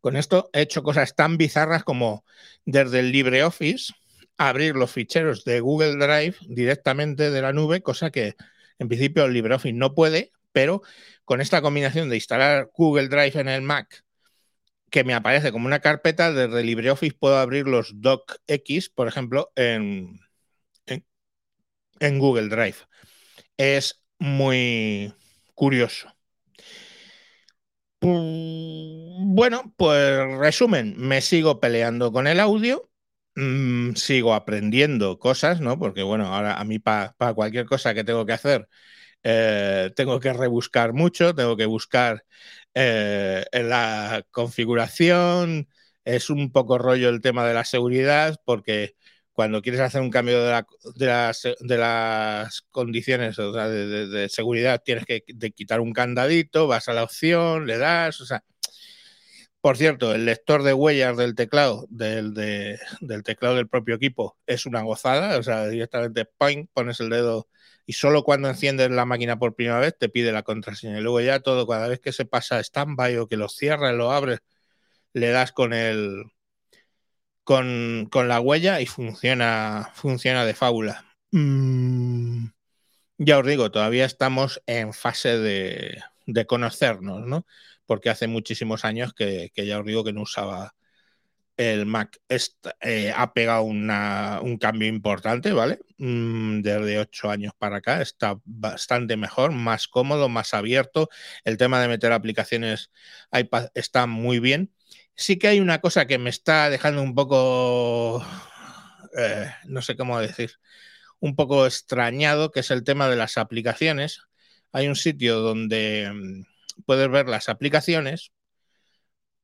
con 0.00 0.16
esto 0.16 0.48
he 0.52 0.62
hecho 0.62 0.82
cosas 0.82 1.14
tan 1.14 1.36
bizarras 1.36 1.84
como 1.84 2.24
desde 2.64 3.00
el 3.00 3.12
LibreOffice 3.12 3.92
abrir 4.38 4.76
los 4.76 4.92
ficheros 4.92 5.44
de 5.44 5.60
Google 5.60 5.96
Drive 5.96 6.36
directamente 6.48 7.30
de 7.30 7.42
la 7.42 7.52
nube, 7.52 7.82
cosa 7.82 8.10
que 8.10 8.34
en 8.78 8.88
principio 8.88 9.24
el 9.24 9.34
LibreOffice 9.34 9.74
no 9.74 9.94
puede, 9.94 10.32
pero 10.58 10.82
con 11.24 11.40
esta 11.40 11.62
combinación 11.62 12.08
de 12.08 12.16
instalar 12.16 12.68
Google 12.74 13.06
Drive 13.06 13.40
en 13.40 13.46
el 13.48 13.62
Mac, 13.62 14.02
que 14.90 15.04
me 15.04 15.14
aparece 15.14 15.52
como 15.52 15.66
una 15.66 15.78
carpeta, 15.78 16.32
desde 16.32 16.64
LibreOffice 16.64 17.16
puedo 17.16 17.36
abrir 17.38 17.68
los 17.68 17.92
docx, 18.00 18.88
por 18.92 19.06
ejemplo, 19.06 19.52
en, 19.54 20.18
en, 22.00 22.18
Google 22.18 22.48
Drive. 22.48 22.74
Es 23.56 24.02
muy 24.18 25.14
curioso. 25.54 26.12
Bueno, 28.00 29.72
pues 29.76 30.38
resumen, 30.40 30.96
me 30.96 31.20
sigo 31.20 31.60
peleando 31.60 32.10
con 32.10 32.26
el 32.26 32.40
audio, 32.40 32.90
mmm, 33.36 33.92
sigo 33.94 34.34
aprendiendo 34.34 35.20
cosas, 35.20 35.60
¿no? 35.60 35.78
Porque 35.78 36.02
bueno, 36.02 36.34
ahora 36.34 36.58
a 36.58 36.64
mí 36.64 36.80
para 36.80 37.12
pa 37.12 37.32
cualquier 37.32 37.66
cosa 37.66 37.94
que 37.94 38.02
tengo 38.02 38.26
que 38.26 38.32
hacer, 38.32 38.68
eh, 39.22 39.90
tengo 39.96 40.20
que 40.20 40.32
rebuscar 40.32 40.92
mucho, 40.92 41.34
tengo 41.34 41.56
que 41.56 41.66
buscar 41.66 42.24
eh, 42.74 43.44
en 43.52 43.68
la 43.68 44.24
configuración, 44.30 45.68
es 46.04 46.30
un 46.30 46.52
poco 46.52 46.78
rollo 46.78 47.08
el 47.08 47.20
tema 47.20 47.46
de 47.46 47.54
la 47.54 47.64
seguridad, 47.64 48.36
porque 48.44 48.96
cuando 49.32 49.62
quieres 49.62 49.80
hacer 49.80 50.00
un 50.00 50.10
cambio 50.10 50.42
de, 50.42 50.50
la, 50.50 50.66
de, 50.96 51.06
las, 51.06 51.42
de 51.60 51.78
las, 51.78 52.62
condiciones 52.70 53.38
o 53.38 53.52
sea, 53.52 53.68
de, 53.68 53.86
de, 53.86 54.06
de, 54.08 54.28
seguridad, 54.28 54.82
tienes 54.84 55.04
que 55.06 55.22
quitar 55.54 55.80
un 55.80 55.92
candadito, 55.92 56.66
vas 56.66 56.88
a 56.88 56.92
la 56.94 57.04
opción, 57.04 57.66
le 57.66 57.78
das, 57.78 58.20
o 58.20 58.26
sea. 58.26 58.42
Por 59.68 59.76
cierto, 59.76 60.14
el 60.14 60.24
lector 60.24 60.62
de 60.62 60.72
huellas 60.72 61.14
del 61.18 61.34
teclado, 61.34 61.86
del, 61.90 62.32
del 62.32 63.22
teclado 63.22 63.56
del 63.56 63.68
propio 63.68 63.96
equipo, 63.96 64.38
es 64.46 64.64
una 64.64 64.80
gozada, 64.80 65.36
o 65.36 65.42
sea, 65.42 65.66
directamente 65.66 66.24
point, 66.24 66.70
pones 66.72 67.00
el 67.00 67.10
dedo 67.10 67.50
y 67.84 67.92
solo 67.92 68.24
cuando 68.24 68.48
enciendes 68.48 68.90
la 68.90 69.04
máquina 69.04 69.38
por 69.38 69.54
primera 69.54 69.78
vez 69.78 69.94
te 69.98 70.08
pide 70.08 70.32
la 70.32 70.42
contraseña. 70.42 70.98
Y 70.98 71.02
luego 71.02 71.20
ya 71.20 71.40
todo, 71.40 71.66
cada 71.66 71.86
vez 71.86 72.00
que 72.00 72.12
se 72.12 72.24
pasa 72.24 72.64
standby 72.64 73.18
o 73.18 73.28
que 73.28 73.36
lo 73.36 73.50
cierras, 73.50 73.94
lo 73.94 74.10
abres, 74.10 74.40
le 75.12 75.28
das 75.28 75.52
con 75.52 75.74
el, 75.74 76.24
con, 77.44 78.08
con 78.10 78.26
la 78.26 78.40
huella 78.40 78.80
y 78.80 78.86
funciona, 78.86 79.90
funciona 79.94 80.46
de 80.46 80.54
fábula. 80.54 81.04
Mm, 81.30 82.46
ya 83.18 83.38
os 83.38 83.46
digo, 83.46 83.70
todavía 83.70 84.06
estamos 84.06 84.62
en 84.64 84.94
fase 84.94 85.36
de, 85.36 86.02
de 86.24 86.46
conocernos, 86.46 87.26
¿no? 87.26 87.44
Porque 87.88 88.10
hace 88.10 88.28
muchísimos 88.28 88.84
años 88.84 89.14
que, 89.14 89.50
ya 89.56 89.80
os 89.80 89.84
digo 89.84 90.04
que 90.04 90.12
no 90.12 90.22
usaba 90.22 90.76
el 91.56 91.86
Mac. 91.86 92.20
Eh, 92.80 93.12
ha 93.16 93.32
pegado 93.34 93.64
un 93.64 94.58
cambio 94.60 94.88
importante, 94.88 95.52
¿vale? 95.52 95.80
Mm, 95.98 96.60
desde 96.62 97.00
ocho 97.00 97.30
años 97.30 97.52
para 97.58 97.78
acá 97.78 98.00
está 98.00 98.38
bastante 98.44 99.16
mejor, 99.16 99.50
más 99.52 99.88
cómodo, 99.88 100.28
más 100.28 100.54
abierto. 100.54 101.08
El 101.44 101.56
tema 101.56 101.80
de 101.82 101.88
meter 101.88 102.12
aplicaciones 102.12 102.92
iPad 103.32 103.70
está 103.74 104.06
muy 104.06 104.38
bien 104.38 104.70
sí 105.18 105.38
que 105.38 105.48
hay 105.48 105.60
una 105.60 105.80
cosa 105.80 106.06
que 106.06 106.18
me 106.18 106.30
está 106.30 106.70
dejando 106.70 107.02
un 107.02 107.14
poco, 107.14 108.24
eh, 109.18 109.50
no 109.66 109.82
sé 109.82 109.96
cómo 109.96 110.18
decir, 110.20 110.52
un 111.20 111.36
poco 111.36 111.66
extrañado, 111.66 112.52
que 112.52 112.60
es 112.60 112.70
el 112.70 112.84
tema 112.84 113.08
de 113.08 113.16
las 113.16 113.38
aplicaciones. 113.38 114.22
Hay 114.72 114.88
un 114.88 114.96
sitio 114.96 115.40
donde 115.40 116.10
mm, 116.14 116.42
puedes 116.86 117.10
ver 117.10 117.28
las 117.28 117.48
aplicaciones 117.48 118.32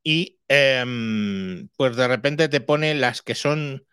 y 0.02 0.38
eh, 0.48 0.84
pues 1.76 1.96
de 1.96 2.08
repente 2.08 2.48
te 2.48 2.60
pone 2.60 2.94
las 2.94 3.22
que 3.22 3.34
son, 3.34 3.86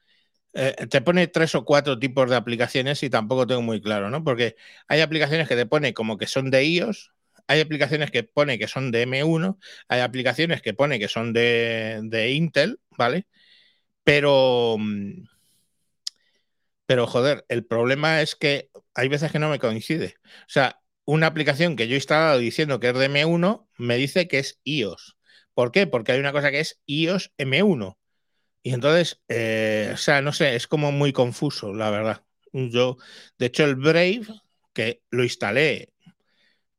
eh, 0.53 0.75
te 0.89 1.01
pone 1.01 1.27
tres 1.27 1.55
o 1.55 1.65
cuatro 1.65 1.99
tipos 1.99 2.29
de 2.29 2.37
aplicaciones 2.37 3.03
y 3.03 3.11
tampoco 3.11 3.47
tengo 3.47 3.61
muy 3.63 3.81
claro, 3.81 4.09
¿no? 4.09 4.23
Porque 4.23 4.55
hay 4.87 5.01
aplicaciones 5.01 5.47
que 5.49 5.57
te 5.57 5.65
pone 5.67 5.93
como 5.93 6.17
que 6.17 6.27
son 6.27 6.51
de 6.51 6.65
iOS, 6.65 7.13
hay 7.47 7.61
aplicaciones 7.61 8.11
que 8.11 8.23
pone 8.23 8.59
que 8.59 8.67
son 8.69 8.91
de 8.91 9.03
M1, 9.03 9.59
hay 9.89 10.01
aplicaciones 10.01 10.61
que 10.61 10.73
pone 10.73 10.99
que 10.99 11.09
son 11.09 11.33
de, 11.33 12.01
de 12.03 12.31
Intel, 12.33 12.79
¿vale? 12.97 13.27
Pero, 14.03 14.77
mm, 14.79 15.23
pero 16.85 17.07
joder, 17.07 17.45
el 17.49 17.65
problema 17.65 18.21
es 18.21 18.35
que 18.35 18.69
hay 18.93 19.07
veces 19.07 19.31
que 19.31 19.39
no 19.39 19.49
me 19.49 19.59
coincide. 19.59 20.15
O 20.25 20.49
sea, 20.49 20.80
una 21.11 21.27
aplicación 21.27 21.75
que 21.75 21.89
yo 21.89 21.93
he 21.93 21.97
instalado 21.97 22.39
diciendo 22.39 22.79
que 22.79 22.89
es 22.89 22.97
de 22.97 23.09
M1 23.09 23.67
me 23.77 23.97
dice 23.97 24.29
que 24.29 24.39
es 24.39 24.61
iOS. 24.63 25.17
¿Por 25.53 25.73
qué? 25.73 25.85
Porque 25.85 26.13
hay 26.13 26.19
una 26.21 26.31
cosa 26.31 26.51
que 26.51 26.61
es 26.61 26.79
iOS 26.85 27.33
M1. 27.37 27.97
Y 28.63 28.73
entonces, 28.73 29.21
eh, 29.27 29.91
o 29.93 29.97
sea, 29.97 30.21
no 30.21 30.31
sé, 30.31 30.55
es 30.55 30.67
como 30.67 30.93
muy 30.93 31.11
confuso, 31.11 31.73
la 31.73 31.89
verdad. 31.89 32.23
Yo, 32.53 32.97
de 33.37 33.47
hecho, 33.47 33.65
el 33.65 33.75
Brave, 33.75 34.21
que 34.73 35.01
lo 35.09 35.23
instalé 35.23 35.93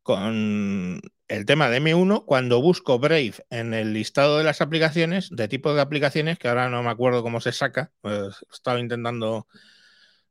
con 0.03 1.03
el 1.29 1.45
tema 1.45 1.69
de 1.69 1.81
M1, 1.83 2.25
cuando 2.25 2.63
busco 2.63 2.99
Brave 2.99 3.35
en 3.51 3.75
el 3.75 3.93
listado 3.93 4.39
de 4.39 4.45
las 4.45 4.63
aplicaciones, 4.63 5.29
de 5.31 5.49
tipo 5.49 5.75
de 5.75 5.83
aplicaciones, 5.83 6.39
que 6.39 6.49
ahora 6.49 6.71
no 6.71 6.83
me 6.83 6.91
acuerdo 6.91 7.23
cómo 7.23 7.41
se 7.43 7.53
saca, 7.53 7.93
pues 8.01 8.37
estaba 8.51 8.81
intentando 8.81 9.47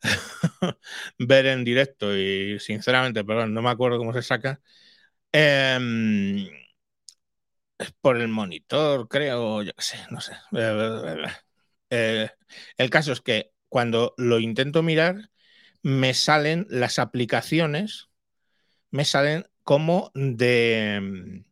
ver 1.19 1.45
en 1.47 1.63
directo 1.63 2.15
y 2.17 2.59
sinceramente, 2.59 3.23
perdón, 3.23 3.53
no 3.53 3.61
me 3.61 3.69
acuerdo 3.69 3.97
cómo 3.97 4.13
se 4.13 4.21
saca. 4.23 4.61
Eh, 5.33 5.79
por 8.01 8.17
el 8.17 8.27
monitor, 8.27 9.07
creo, 9.07 9.63
yo 9.63 9.71
qué 9.73 9.81
sé, 9.83 9.97
no 10.11 10.21
sé. 10.21 10.33
Eh, 11.89 12.29
el 12.77 12.89
caso 12.89 13.11
es 13.11 13.21
que 13.21 13.51
cuando 13.69 14.13
lo 14.17 14.39
intento 14.39 14.81
mirar, 14.83 15.29
me 15.83 16.13
salen 16.13 16.67
las 16.69 16.99
aplicaciones, 16.99 18.09
me 18.91 19.05
salen 19.05 19.47
como 19.63 20.11
de 20.15 20.99
mm, 21.01 21.50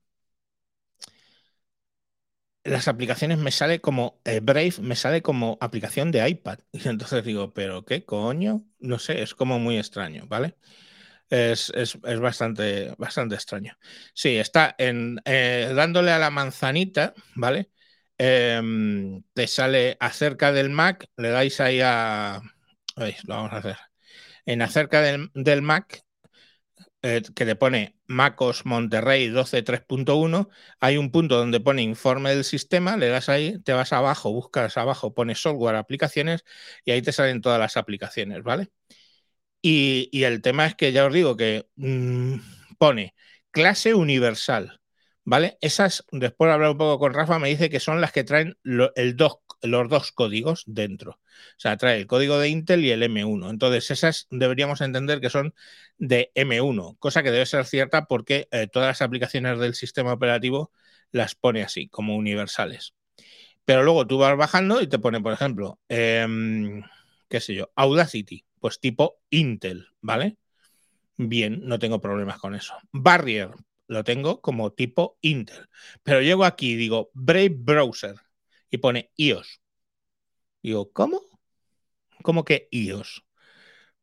las 2.69 2.87
aplicaciones 2.87 3.37
me 3.37 3.51
sale 3.51 3.81
como 3.81 4.21
eh, 4.25 4.39
Brave, 4.41 4.75
me 4.81 4.95
sale 4.95 5.21
como 5.21 5.57
aplicación 5.61 6.11
de 6.11 6.27
iPad. 6.27 6.59
Y 6.71 6.87
entonces 6.87 7.23
digo, 7.23 7.53
¿pero 7.53 7.85
qué 7.85 8.05
coño? 8.05 8.63
No 8.79 8.99
sé, 8.99 9.21
es 9.21 9.35
como 9.35 9.59
muy 9.59 9.77
extraño, 9.77 10.25
¿vale? 10.27 10.55
Es, 11.29 11.71
bastante, 12.19 12.93
bastante 12.97 13.35
extraño. 13.35 13.77
Sí, 14.13 14.37
está 14.37 14.75
en, 14.77 15.19
eh, 15.25 15.71
dándole 15.75 16.11
a 16.11 16.19
la 16.19 16.31
manzanita, 16.31 17.13
¿vale? 17.35 17.69
Em, 18.17 19.23
te 19.33 19.47
sale 19.47 19.97
acerca 19.99 20.51
del 20.51 20.69
Mac, 20.69 21.07
le 21.17 21.29
dais 21.29 21.59
ahí 21.61 21.81
a... 21.81 22.41
lo 22.97 23.35
vamos 23.35 23.53
a 23.53 23.57
hacer. 23.57 23.77
En 24.45 24.61
acerca 24.61 25.01
del, 25.01 25.31
del 25.35 25.61
Mac, 25.61 26.01
eh, 27.01 27.21
que 27.35 27.45
le 27.45 27.55
pone 27.55 27.97
MacOS 28.07 28.65
Monterrey 28.65 29.29
12.3.1, 29.29 30.49
hay 30.79 30.97
un 30.97 31.11
punto 31.11 31.37
donde 31.37 31.59
pone 31.61 31.81
informe 31.81 32.31
del 32.31 32.43
sistema, 32.43 32.97
le 32.97 33.07
das 33.07 33.29
ahí, 33.29 33.59
te 33.63 33.71
vas 33.73 33.93
abajo, 33.93 34.31
buscas 34.33 34.77
abajo, 34.77 35.13
pones 35.13 35.41
software, 35.41 35.75
aplicaciones 35.75 36.43
y 36.83 36.91
ahí 36.91 37.01
te 37.01 37.13
salen 37.13 37.41
todas 37.41 37.59
las 37.59 37.77
aplicaciones, 37.77 38.43
¿vale? 38.43 38.69
Y, 39.61 40.09
el 40.23 40.41
tema 40.41 40.65
es 40.65 40.75
que 40.75 40.91
ya 40.91 41.05
os 41.05 41.13
digo 41.13 41.35
que 41.37 41.67
mm, 41.75 42.35
pone 42.77 43.15
clase 43.51 43.93
universal, 43.93 44.79
¿vale? 45.23 45.57
Esas, 45.61 46.05
después 46.11 46.49
de 46.49 46.53
hablar 46.53 46.71
un 46.71 46.77
poco 46.77 46.99
con 46.99 47.13
Rafa, 47.13 47.39
me 47.39 47.49
dice 47.49 47.69
que 47.69 47.79
son 47.79 48.01
las 48.01 48.11
que 48.11 48.23
traen 48.23 48.57
el 48.95 49.15
los 49.61 49.89
dos 49.89 50.11
códigos 50.11 50.63
dentro. 50.67 51.11
O 51.11 51.59
sea, 51.59 51.77
trae 51.77 51.97
el 51.97 52.07
código 52.07 52.39
de 52.39 52.49
Intel 52.49 52.85
y 52.85 52.91
el 52.91 53.03
M1. 53.03 53.49
Entonces, 53.49 53.91
esas 53.91 54.27
deberíamos 54.29 54.81
entender 54.81 55.21
que 55.21 55.29
son 55.29 55.53
de 55.97 56.31
M1, 56.35 56.97
cosa 56.99 57.23
que 57.23 57.31
debe 57.31 57.45
ser 57.45 57.65
cierta 57.65 58.05
porque 58.05 58.47
eh, 58.51 58.67
todas 58.67 58.87
las 58.87 59.01
aplicaciones 59.01 59.59
del 59.59 59.75
sistema 59.75 60.13
operativo 60.13 60.71
las 61.11 61.35
pone 61.35 61.63
así, 61.63 61.87
como 61.89 62.15
universales. 62.15 62.93
Pero 63.65 63.83
luego 63.83 64.07
tú 64.07 64.17
vas 64.17 64.37
bajando 64.37 64.81
y 64.81 64.87
te 64.87 64.99
pone, 64.99 65.21
por 65.21 65.33
ejemplo, 65.33 65.79
em, 65.89 66.83
qué 67.27 67.39
sé 67.39 67.55
yo, 67.55 67.71
Audacity 67.75 68.45
pues 68.59 68.79
tipo 68.79 69.19
Intel, 69.29 69.87
¿vale? 70.01 70.37
Bien, 71.17 71.61
no 71.65 71.79
tengo 71.79 72.01
problemas 72.01 72.39
con 72.39 72.55
eso. 72.55 72.73
Barrier, 72.91 73.51
lo 73.87 74.03
tengo 74.03 74.41
como 74.41 74.71
tipo 74.73 75.17
Intel. 75.21 75.67
Pero 76.03 76.21
llego 76.21 76.45
aquí 76.45 76.71
y 76.71 76.75
digo 76.75 77.09
Brave 77.13 77.55
Browser 77.57 78.15
y 78.69 78.77
pone 78.77 79.11
iOS. 79.15 79.61
Digo, 80.61 80.91
¿cómo? 80.91 81.21
¿Cómo 82.23 82.43
que 82.45 82.67
iOS? 82.71 83.23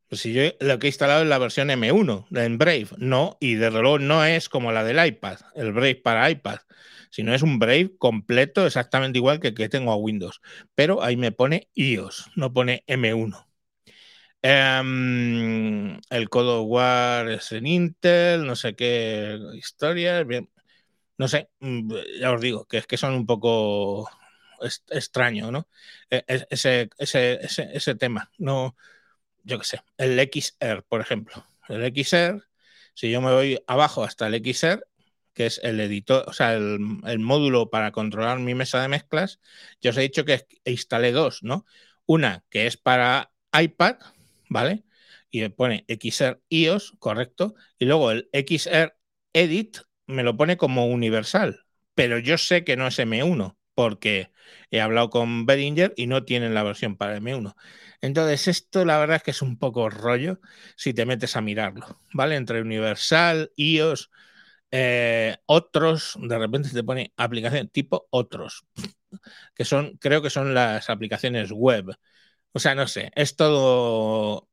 Pues 0.08 0.20
si 0.20 0.32
yo 0.32 0.42
lo 0.60 0.78
que 0.78 0.86
he 0.86 0.90
instalado 0.90 1.22
es 1.22 1.28
la 1.28 1.38
versión 1.38 1.68
M1 1.70 2.26
de 2.30 2.48
Brave, 2.56 2.88
no, 2.98 3.36
y 3.40 3.54
desde 3.54 3.80
luego 3.80 3.98
no 3.98 4.24
es 4.24 4.48
como 4.48 4.70
la 4.72 4.84
del 4.84 5.04
iPad, 5.04 5.38
el 5.56 5.72
Brave 5.72 5.96
para 5.96 6.30
iPad, 6.30 6.58
sino 7.10 7.34
es 7.34 7.42
un 7.42 7.58
Brave 7.58 7.96
completo 7.98 8.66
exactamente 8.66 9.18
igual 9.18 9.40
que 9.40 9.48
el 9.48 9.54
que 9.54 9.68
tengo 9.68 9.92
a 9.92 9.96
Windows. 9.96 10.40
Pero 10.74 11.02
ahí 11.02 11.16
me 11.16 11.32
pone 11.32 11.68
iOS, 11.74 12.30
no 12.36 12.52
pone 12.52 12.84
M1. 12.86 13.46
Em, 14.42 15.98
el 16.10 16.28
Code 16.30 16.60
War 16.60 17.28
es 17.30 17.52
en 17.52 17.66
Intel, 17.66 18.46
no 18.46 18.54
sé 18.56 18.76
qué 18.76 19.38
historias, 19.54 20.26
bien, 20.26 20.48
no 21.18 21.28
sé, 21.28 21.50
mm, 21.60 21.92
ya 22.20 22.32
os 22.32 22.40
digo, 22.40 22.66
que 22.66 22.78
es 22.78 22.86
que 22.86 22.96
son 22.96 23.14
un 23.14 23.26
poco 23.26 24.08
extraños, 24.90 25.52
¿no? 25.52 25.68
E, 26.10 26.24
e, 26.26 26.46
ese, 26.50 26.90
ese, 26.98 27.40
ese, 27.42 27.94
tema, 27.94 28.30
no, 28.38 28.76
yo 29.44 29.58
qué 29.58 29.64
sé, 29.64 29.82
el 29.98 30.18
XR, 30.18 30.82
por 30.88 31.00
ejemplo, 31.00 31.46
el 31.68 31.84
XR, 31.84 32.42
si 32.94 33.10
yo 33.10 33.20
me 33.20 33.32
voy 33.32 33.58
abajo 33.66 34.04
hasta 34.04 34.26
el 34.26 34.34
XR, 34.34 34.86
que 35.34 35.46
es 35.46 35.60
el 35.62 35.80
editor, 35.80 36.24
o 36.28 36.32
sea, 36.32 36.54
el, 36.54 36.78
el, 37.06 37.18
módulo 37.18 37.70
para 37.70 37.92
controlar 37.92 38.38
mi 38.38 38.54
mesa 38.54 38.80
de 38.80 38.88
mezclas, 38.88 39.40
yo 39.82 39.90
os 39.90 39.96
he 39.98 40.02
dicho 40.02 40.24
que 40.24 40.46
instalé 40.64 41.12
dos, 41.12 41.42
¿no? 41.42 41.66
Una 42.06 42.44
que 42.50 42.66
es 42.66 42.76
para 42.76 43.32
iPad, 43.52 43.96
¿vale? 44.48 44.84
Y 45.30 45.40
me 45.40 45.50
pone 45.50 45.84
XR 45.88 46.40
iOS, 46.48 46.92
correcto. 46.98 47.54
Y 47.78 47.84
luego 47.86 48.12
el 48.12 48.28
XR 48.32 48.96
Edit 49.32 49.78
me 50.06 50.22
lo 50.22 50.36
pone 50.36 50.56
como 50.56 50.86
universal. 50.86 51.64
Pero 51.94 52.18
yo 52.18 52.38
sé 52.38 52.64
que 52.64 52.76
no 52.76 52.86
es 52.86 52.98
M1, 52.98 53.56
porque 53.76 54.32
he 54.72 54.80
hablado 54.80 55.10
con 55.10 55.46
Behringer 55.46 55.94
y 55.96 56.08
no 56.08 56.24
tienen 56.24 56.54
la 56.54 56.64
versión 56.64 56.96
para 56.96 57.18
M1. 57.18 57.56
Entonces, 58.00 58.48
esto 58.48 58.84
la 58.84 58.98
verdad 58.98 59.18
es 59.18 59.22
que 59.22 59.30
es 59.32 59.42
un 59.42 59.58
poco 59.58 59.90
rollo 59.90 60.40
si 60.76 60.94
te 60.94 61.06
metes 61.06 61.36
a 61.36 61.42
mirarlo, 61.42 62.00
¿vale? 62.12 62.36
Entre 62.36 62.60
Universal, 62.62 63.52
iOS, 63.56 64.10
eh, 64.72 65.36
otros, 65.46 66.18
de 66.20 66.38
repente 66.38 66.70
te 66.70 66.82
pone 66.84 67.12
aplicación 67.16 67.68
tipo 67.68 68.08
otros, 68.10 68.66
que 69.54 69.64
son, 69.64 69.96
creo 69.98 70.22
que 70.22 70.30
son 70.30 70.54
las 70.54 70.90
aplicaciones 70.90 71.52
web 71.52 71.96
o 72.52 72.58
sea, 72.58 72.74
no 72.74 72.86
sé, 72.88 73.10
es 73.14 73.36
todo 73.36 74.48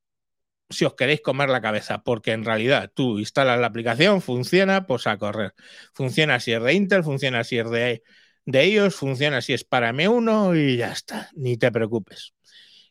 si 0.69 0.85
os 0.85 0.95
queréis 0.95 1.21
comer 1.21 1.49
la 1.49 1.61
cabeza, 1.61 2.03
porque 2.03 2.31
en 2.33 2.45
realidad 2.45 2.91
tú 2.93 3.19
instalas 3.19 3.59
la 3.59 3.67
aplicación, 3.67 4.21
funciona, 4.21 4.87
pues 4.87 5.07
a 5.07 5.17
correr. 5.17 5.53
Funciona 5.93 6.39
si 6.39 6.53
es 6.53 6.63
de 6.63 6.73
Intel, 6.73 7.03
funciona 7.03 7.43
si 7.43 7.59
es 7.59 7.69
de, 7.69 8.03
de 8.45 8.63
ellos, 8.63 8.95
funciona 8.95 9.41
si 9.41 9.53
es 9.53 9.63
para 9.63 9.91
M1 9.91 10.55
y 10.55 10.77
ya 10.77 10.91
está, 10.91 11.29
ni 11.33 11.57
te 11.57 11.71
preocupes. 11.71 12.33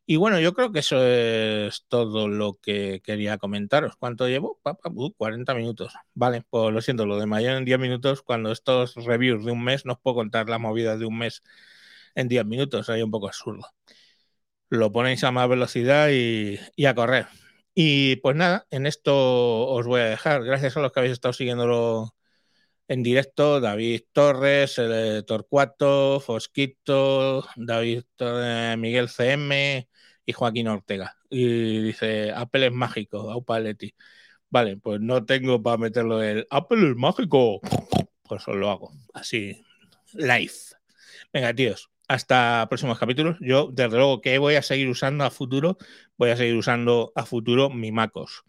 Y 0.07 0.17
bueno, 0.17 0.41
yo 0.41 0.53
creo 0.55 0.73
que 0.73 0.81
eso 0.81 1.07
es 1.07 1.85
todo 1.89 2.29
lo 2.29 2.55
que 2.61 3.01
quería 3.05 3.39
comentaros. 3.39 3.97
¿Cuánto 3.97 4.29
llevo? 4.29 4.61
40 5.17 5.53
uh, 5.53 5.57
minutos. 5.57 5.95
Vale, 6.15 6.43
pues 6.51 6.73
lo 6.73 6.81
siento, 6.83 7.07
lo 7.07 7.19
de 7.19 7.27
mayor 7.27 7.57
en 7.57 7.65
10 7.65 7.79
minutos, 7.79 8.23
cuando 8.23 8.53
estos 8.53 8.95
reviews 8.97 9.45
de 9.45 9.53
un 9.53 9.63
mes, 9.65 9.87
no 9.87 9.95
os 9.95 10.01
puedo 10.01 10.17
contar 10.17 10.49
la 10.49 10.59
movida 10.59 10.97
de 10.97 11.07
un 11.07 11.19
mes 11.19 11.43
en 12.15 12.29
10 12.29 12.45
minutos, 12.47 12.91
hay 12.91 13.03
un 13.03 13.11
poco 13.11 13.29
absurdo 13.29 13.67
lo 14.73 14.91
ponéis 14.93 15.23
a 15.25 15.31
más 15.33 15.49
velocidad 15.49 16.09
y, 16.11 16.87
a 16.87 16.95
correr. 16.95 17.27
Y 17.75 18.17
pues 18.17 18.37
nada, 18.37 18.67
en 18.71 18.87
esto 18.87 19.69
os 19.69 19.87
voy 19.87 20.01
a 20.01 20.05
dejar. 20.07 20.45
Gracias 20.45 20.77
a 20.77 20.81
los 20.81 20.93
que 20.93 21.01
habéis 21.01 21.13
estado 21.13 21.35
siguiéndolo 21.35 22.15
en 22.89 23.03
directo, 23.03 23.61
David 23.61 24.03
Torres, 24.13 24.81
Torcuato, 25.27 26.21
Fosquito, 26.21 27.47
David 27.57 28.05
Miguel 28.79 29.09
CM 29.09 29.89
y 30.25 30.33
Joaquín 30.33 30.69
Ortega. 30.69 31.17
Y 31.31 31.81
dice, 31.81 32.33
Apple 32.33 32.67
es 32.67 32.73
mágico, 32.73 33.31
Aupaletti. 33.31 33.95
Vale, 34.51 34.77
pues 34.77 35.01
no 35.01 35.25
tengo 35.25 35.63
para 35.63 35.79
meterlo 35.79 36.23
el 36.23 36.47
Apple 36.51 36.91
es 36.91 36.97
mágico. 36.97 37.61
Pues 38.23 38.47
lo 38.49 38.71
hago, 38.71 38.93
así, 39.15 39.65
live. 40.13 40.53
Venga, 41.33 41.55
tíos, 41.55 41.91
hasta 42.09 42.67
próximos 42.69 42.99
capítulos. 42.99 43.39
Yo, 43.41 43.71
desde 43.73 43.97
luego, 43.97 44.21
que 44.21 44.37
voy 44.37 44.57
a 44.57 44.63
seguir 44.63 44.89
usando 44.89 45.25
a 45.25 45.31
futuro, 45.31 45.79
voy 46.19 46.31
a 46.31 46.37
seguir 46.37 46.57
usando 46.57 47.13
a 47.15 47.25
futuro 47.25 47.71
mi 47.71 47.93
MacOS. 47.93 48.45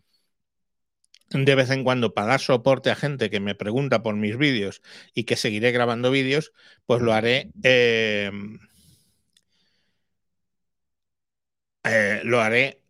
De 1.33 1.55
vez 1.55 1.69
en 1.71 1.83
cuando, 1.83 2.13
para 2.13 2.27
dar 2.27 2.39
soporte 2.39 2.89
a 2.91 2.95
gente 2.95 3.29
que 3.29 3.39
me 3.39 3.55
pregunta 3.55 4.03
por 4.03 4.15
mis 4.15 4.37
vídeos 4.37 4.81
y 5.13 5.23
que 5.25 5.35
seguiré 5.35 5.71
grabando 5.71 6.11
vídeos, 6.11 6.53
pues 6.85 7.01
lo 7.01 7.13
haré. 7.13 7.51
Em, 7.63 8.59
eh, 11.83 12.21
lo 12.23 12.39
haré 12.41 12.81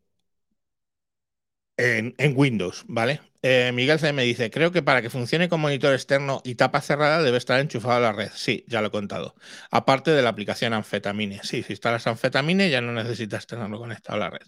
en, 1.77 2.15
en 2.17 2.33
Windows, 2.35 2.83
¿vale? 2.87 3.21
Eh, 3.45 3.73
Miguel 3.73 3.99
C. 3.99 4.13
me 4.13 4.23
dice, 4.23 4.49
creo 4.49 4.71
que 4.71 4.81
para 4.81 5.01
que 5.01 5.09
funcione 5.09 5.49
con 5.49 5.59
monitor 5.59 5.93
externo 5.93 6.41
y 6.45 6.55
tapa 6.55 6.79
cerrada 6.79 7.21
debe 7.21 7.37
estar 7.37 7.59
enchufado 7.59 7.97
a 7.97 7.99
la 7.99 8.13
red. 8.13 8.29
Sí, 8.33 8.63
ya 8.69 8.79
lo 8.79 8.87
he 8.87 8.91
contado. 8.91 9.35
Aparte 9.69 10.11
de 10.11 10.21
la 10.21 10.29
aplicación 10.29 10.71
Anfetamine. 10.71 11.41
Sí, 11.43 11.61
si 11.61 11.73
instalas 11.73 12.07
Anfetamine 12.07 12.69
ya 12.69 12.79
no 12.79 12.93
necesitas 12.93 13.45
tenerlo 13.45 13.79
conectado 13.79 14.15
a 14.15 14.19
la 14.19 14.29
red. 14.29 14.47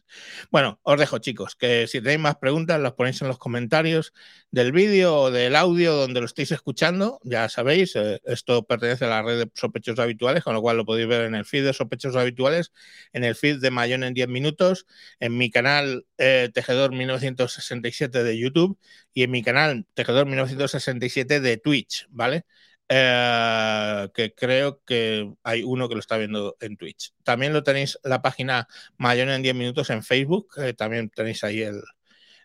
Bueno, 0.49 0.79
os 0.83 0.97
dejo 0.97 1.17
chicos, 1.17 1.57
que 1.57 1.87
si 1.87 1.99
tenéis 1.99 2.21
más 2.21 2.37
preguntas 2.37 2.79
las 2.79 2.93
ponéis 2.93 3.21
en 3.21 3.27
los 3.27 3.37
comentarios 3.37 4.13
del 4.49 4.71
vídeo 4.71 5.13
o 5.13 5.31
del 5.31 5.57
audio 5.57 5.93
donde 5.93 6.21
lo 6.21 6.25
estéis 6.25 6.51
escuchando. 6.51 7.19
Ya 7.25 7.49
sabéis, 7.49 7.97
eh, 7.97 8.21
esto 8.23 8.63
pertenece 8.63 9.03
a 9.03 9.09
la 9.09 9.21
red 9.23 9.39
de 9.39 9.51
sospechosos 9.55 9.99
habituales, 9.99 10.41
con 10.41 10.53
lo 10.53 10.61
cual 10.61 10.77
lo 10.77 10.85
podéis 10.85 11.09
ver 11.09 11.25
en 11.25 11.35
el 11.35 11.43
feed 11.43 11.65
de 11.65 11.73
sospechosos 11.73 12.15
habituales, 12.15 12.71
en 13.11 13.25
el 13.25 13.35
feed 13.35 13.59
de 13.59 13.71
Mayón 13.71 14.05
en 14.05 14.13
10 14.13 14.29
minutos, 14.29 14.85
en 15.19 15.37
mi 15.37 15.51
canal 15.51 16.05
eh, 16.17 16.49
Tejedor 16.53 16.93
1967 16.93 18.23
de 18.23 18.37
YouTube 18.39 18.79
y 19.13 19.23
en 19.23 19.31
mi 19.31 19.43
canal 19.43 19.85
Tejedor 19.93 20.25
1967 20.27 21.39
de 21.39 21.57
Twitch, 21.57 22.07
¿vale? 22.09 22.45
Eh, 22.87 24.09
que 24.13 24.35
creo 24.35 24.81
que 24.85 25.33
hay 25.43 25.63
uno 25.63 25.89
que 25.89 25.95
lo 25.95 25.99
está 25.99 26.17
viendo 26.17 26.55
en 26.59 26.77
Twitch. 26.77 27.13
También 27.23 27.53
lo 27.53 27.63
tenéis 27.63 27.97
la 28.03 28.21
página 28.21 28.67
Mayor 28.97 29.29
en 29.29 29.41
10 29.41 29.55
minutos 29.55 29.89
en 29.89 30.03
Facebook, 30.03 30.53
también 30.77 31.09
tenéis 31.09 31.43
ahí 31.43 31.61
el, 31.61 31.81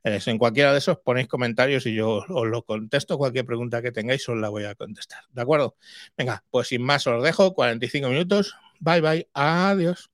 En 0.05 0.39
cualquiera 0.39 0.73
de 0.73 0.79
esos 0.79 0.99
ponéis 1.01 1.29
comentarios 1.29 1.87
y 1.87 1.95
yo 1.95 2.25
os 2.29 2.47
lo 2.49 2.65
contesto. 2.65 3.19
Cualquier 3.19 3.45
pregunta 3.47 3.83
que 3.83 3.93
tengáis 3.93 4.29
os 4.29 4.37
la 4.39 4.49
voy 4.49 4.65
a 4.65 4.75
contestar. 4.75 5.25
¿De 5.31 5.43
acuerdo? 5.43 5.77
Venga, 6.17 6.45
pues 6.51 6.69
sin 6.69 6.83
más 6.83 7.07
os 7.07 7.23
dejo. 7.23 7.55
45 7.55 8.09
minutos. 8.09 8.55
Bye 8.81 9.01
bye. 9.03 9.29
Adiós. 9.35 10.11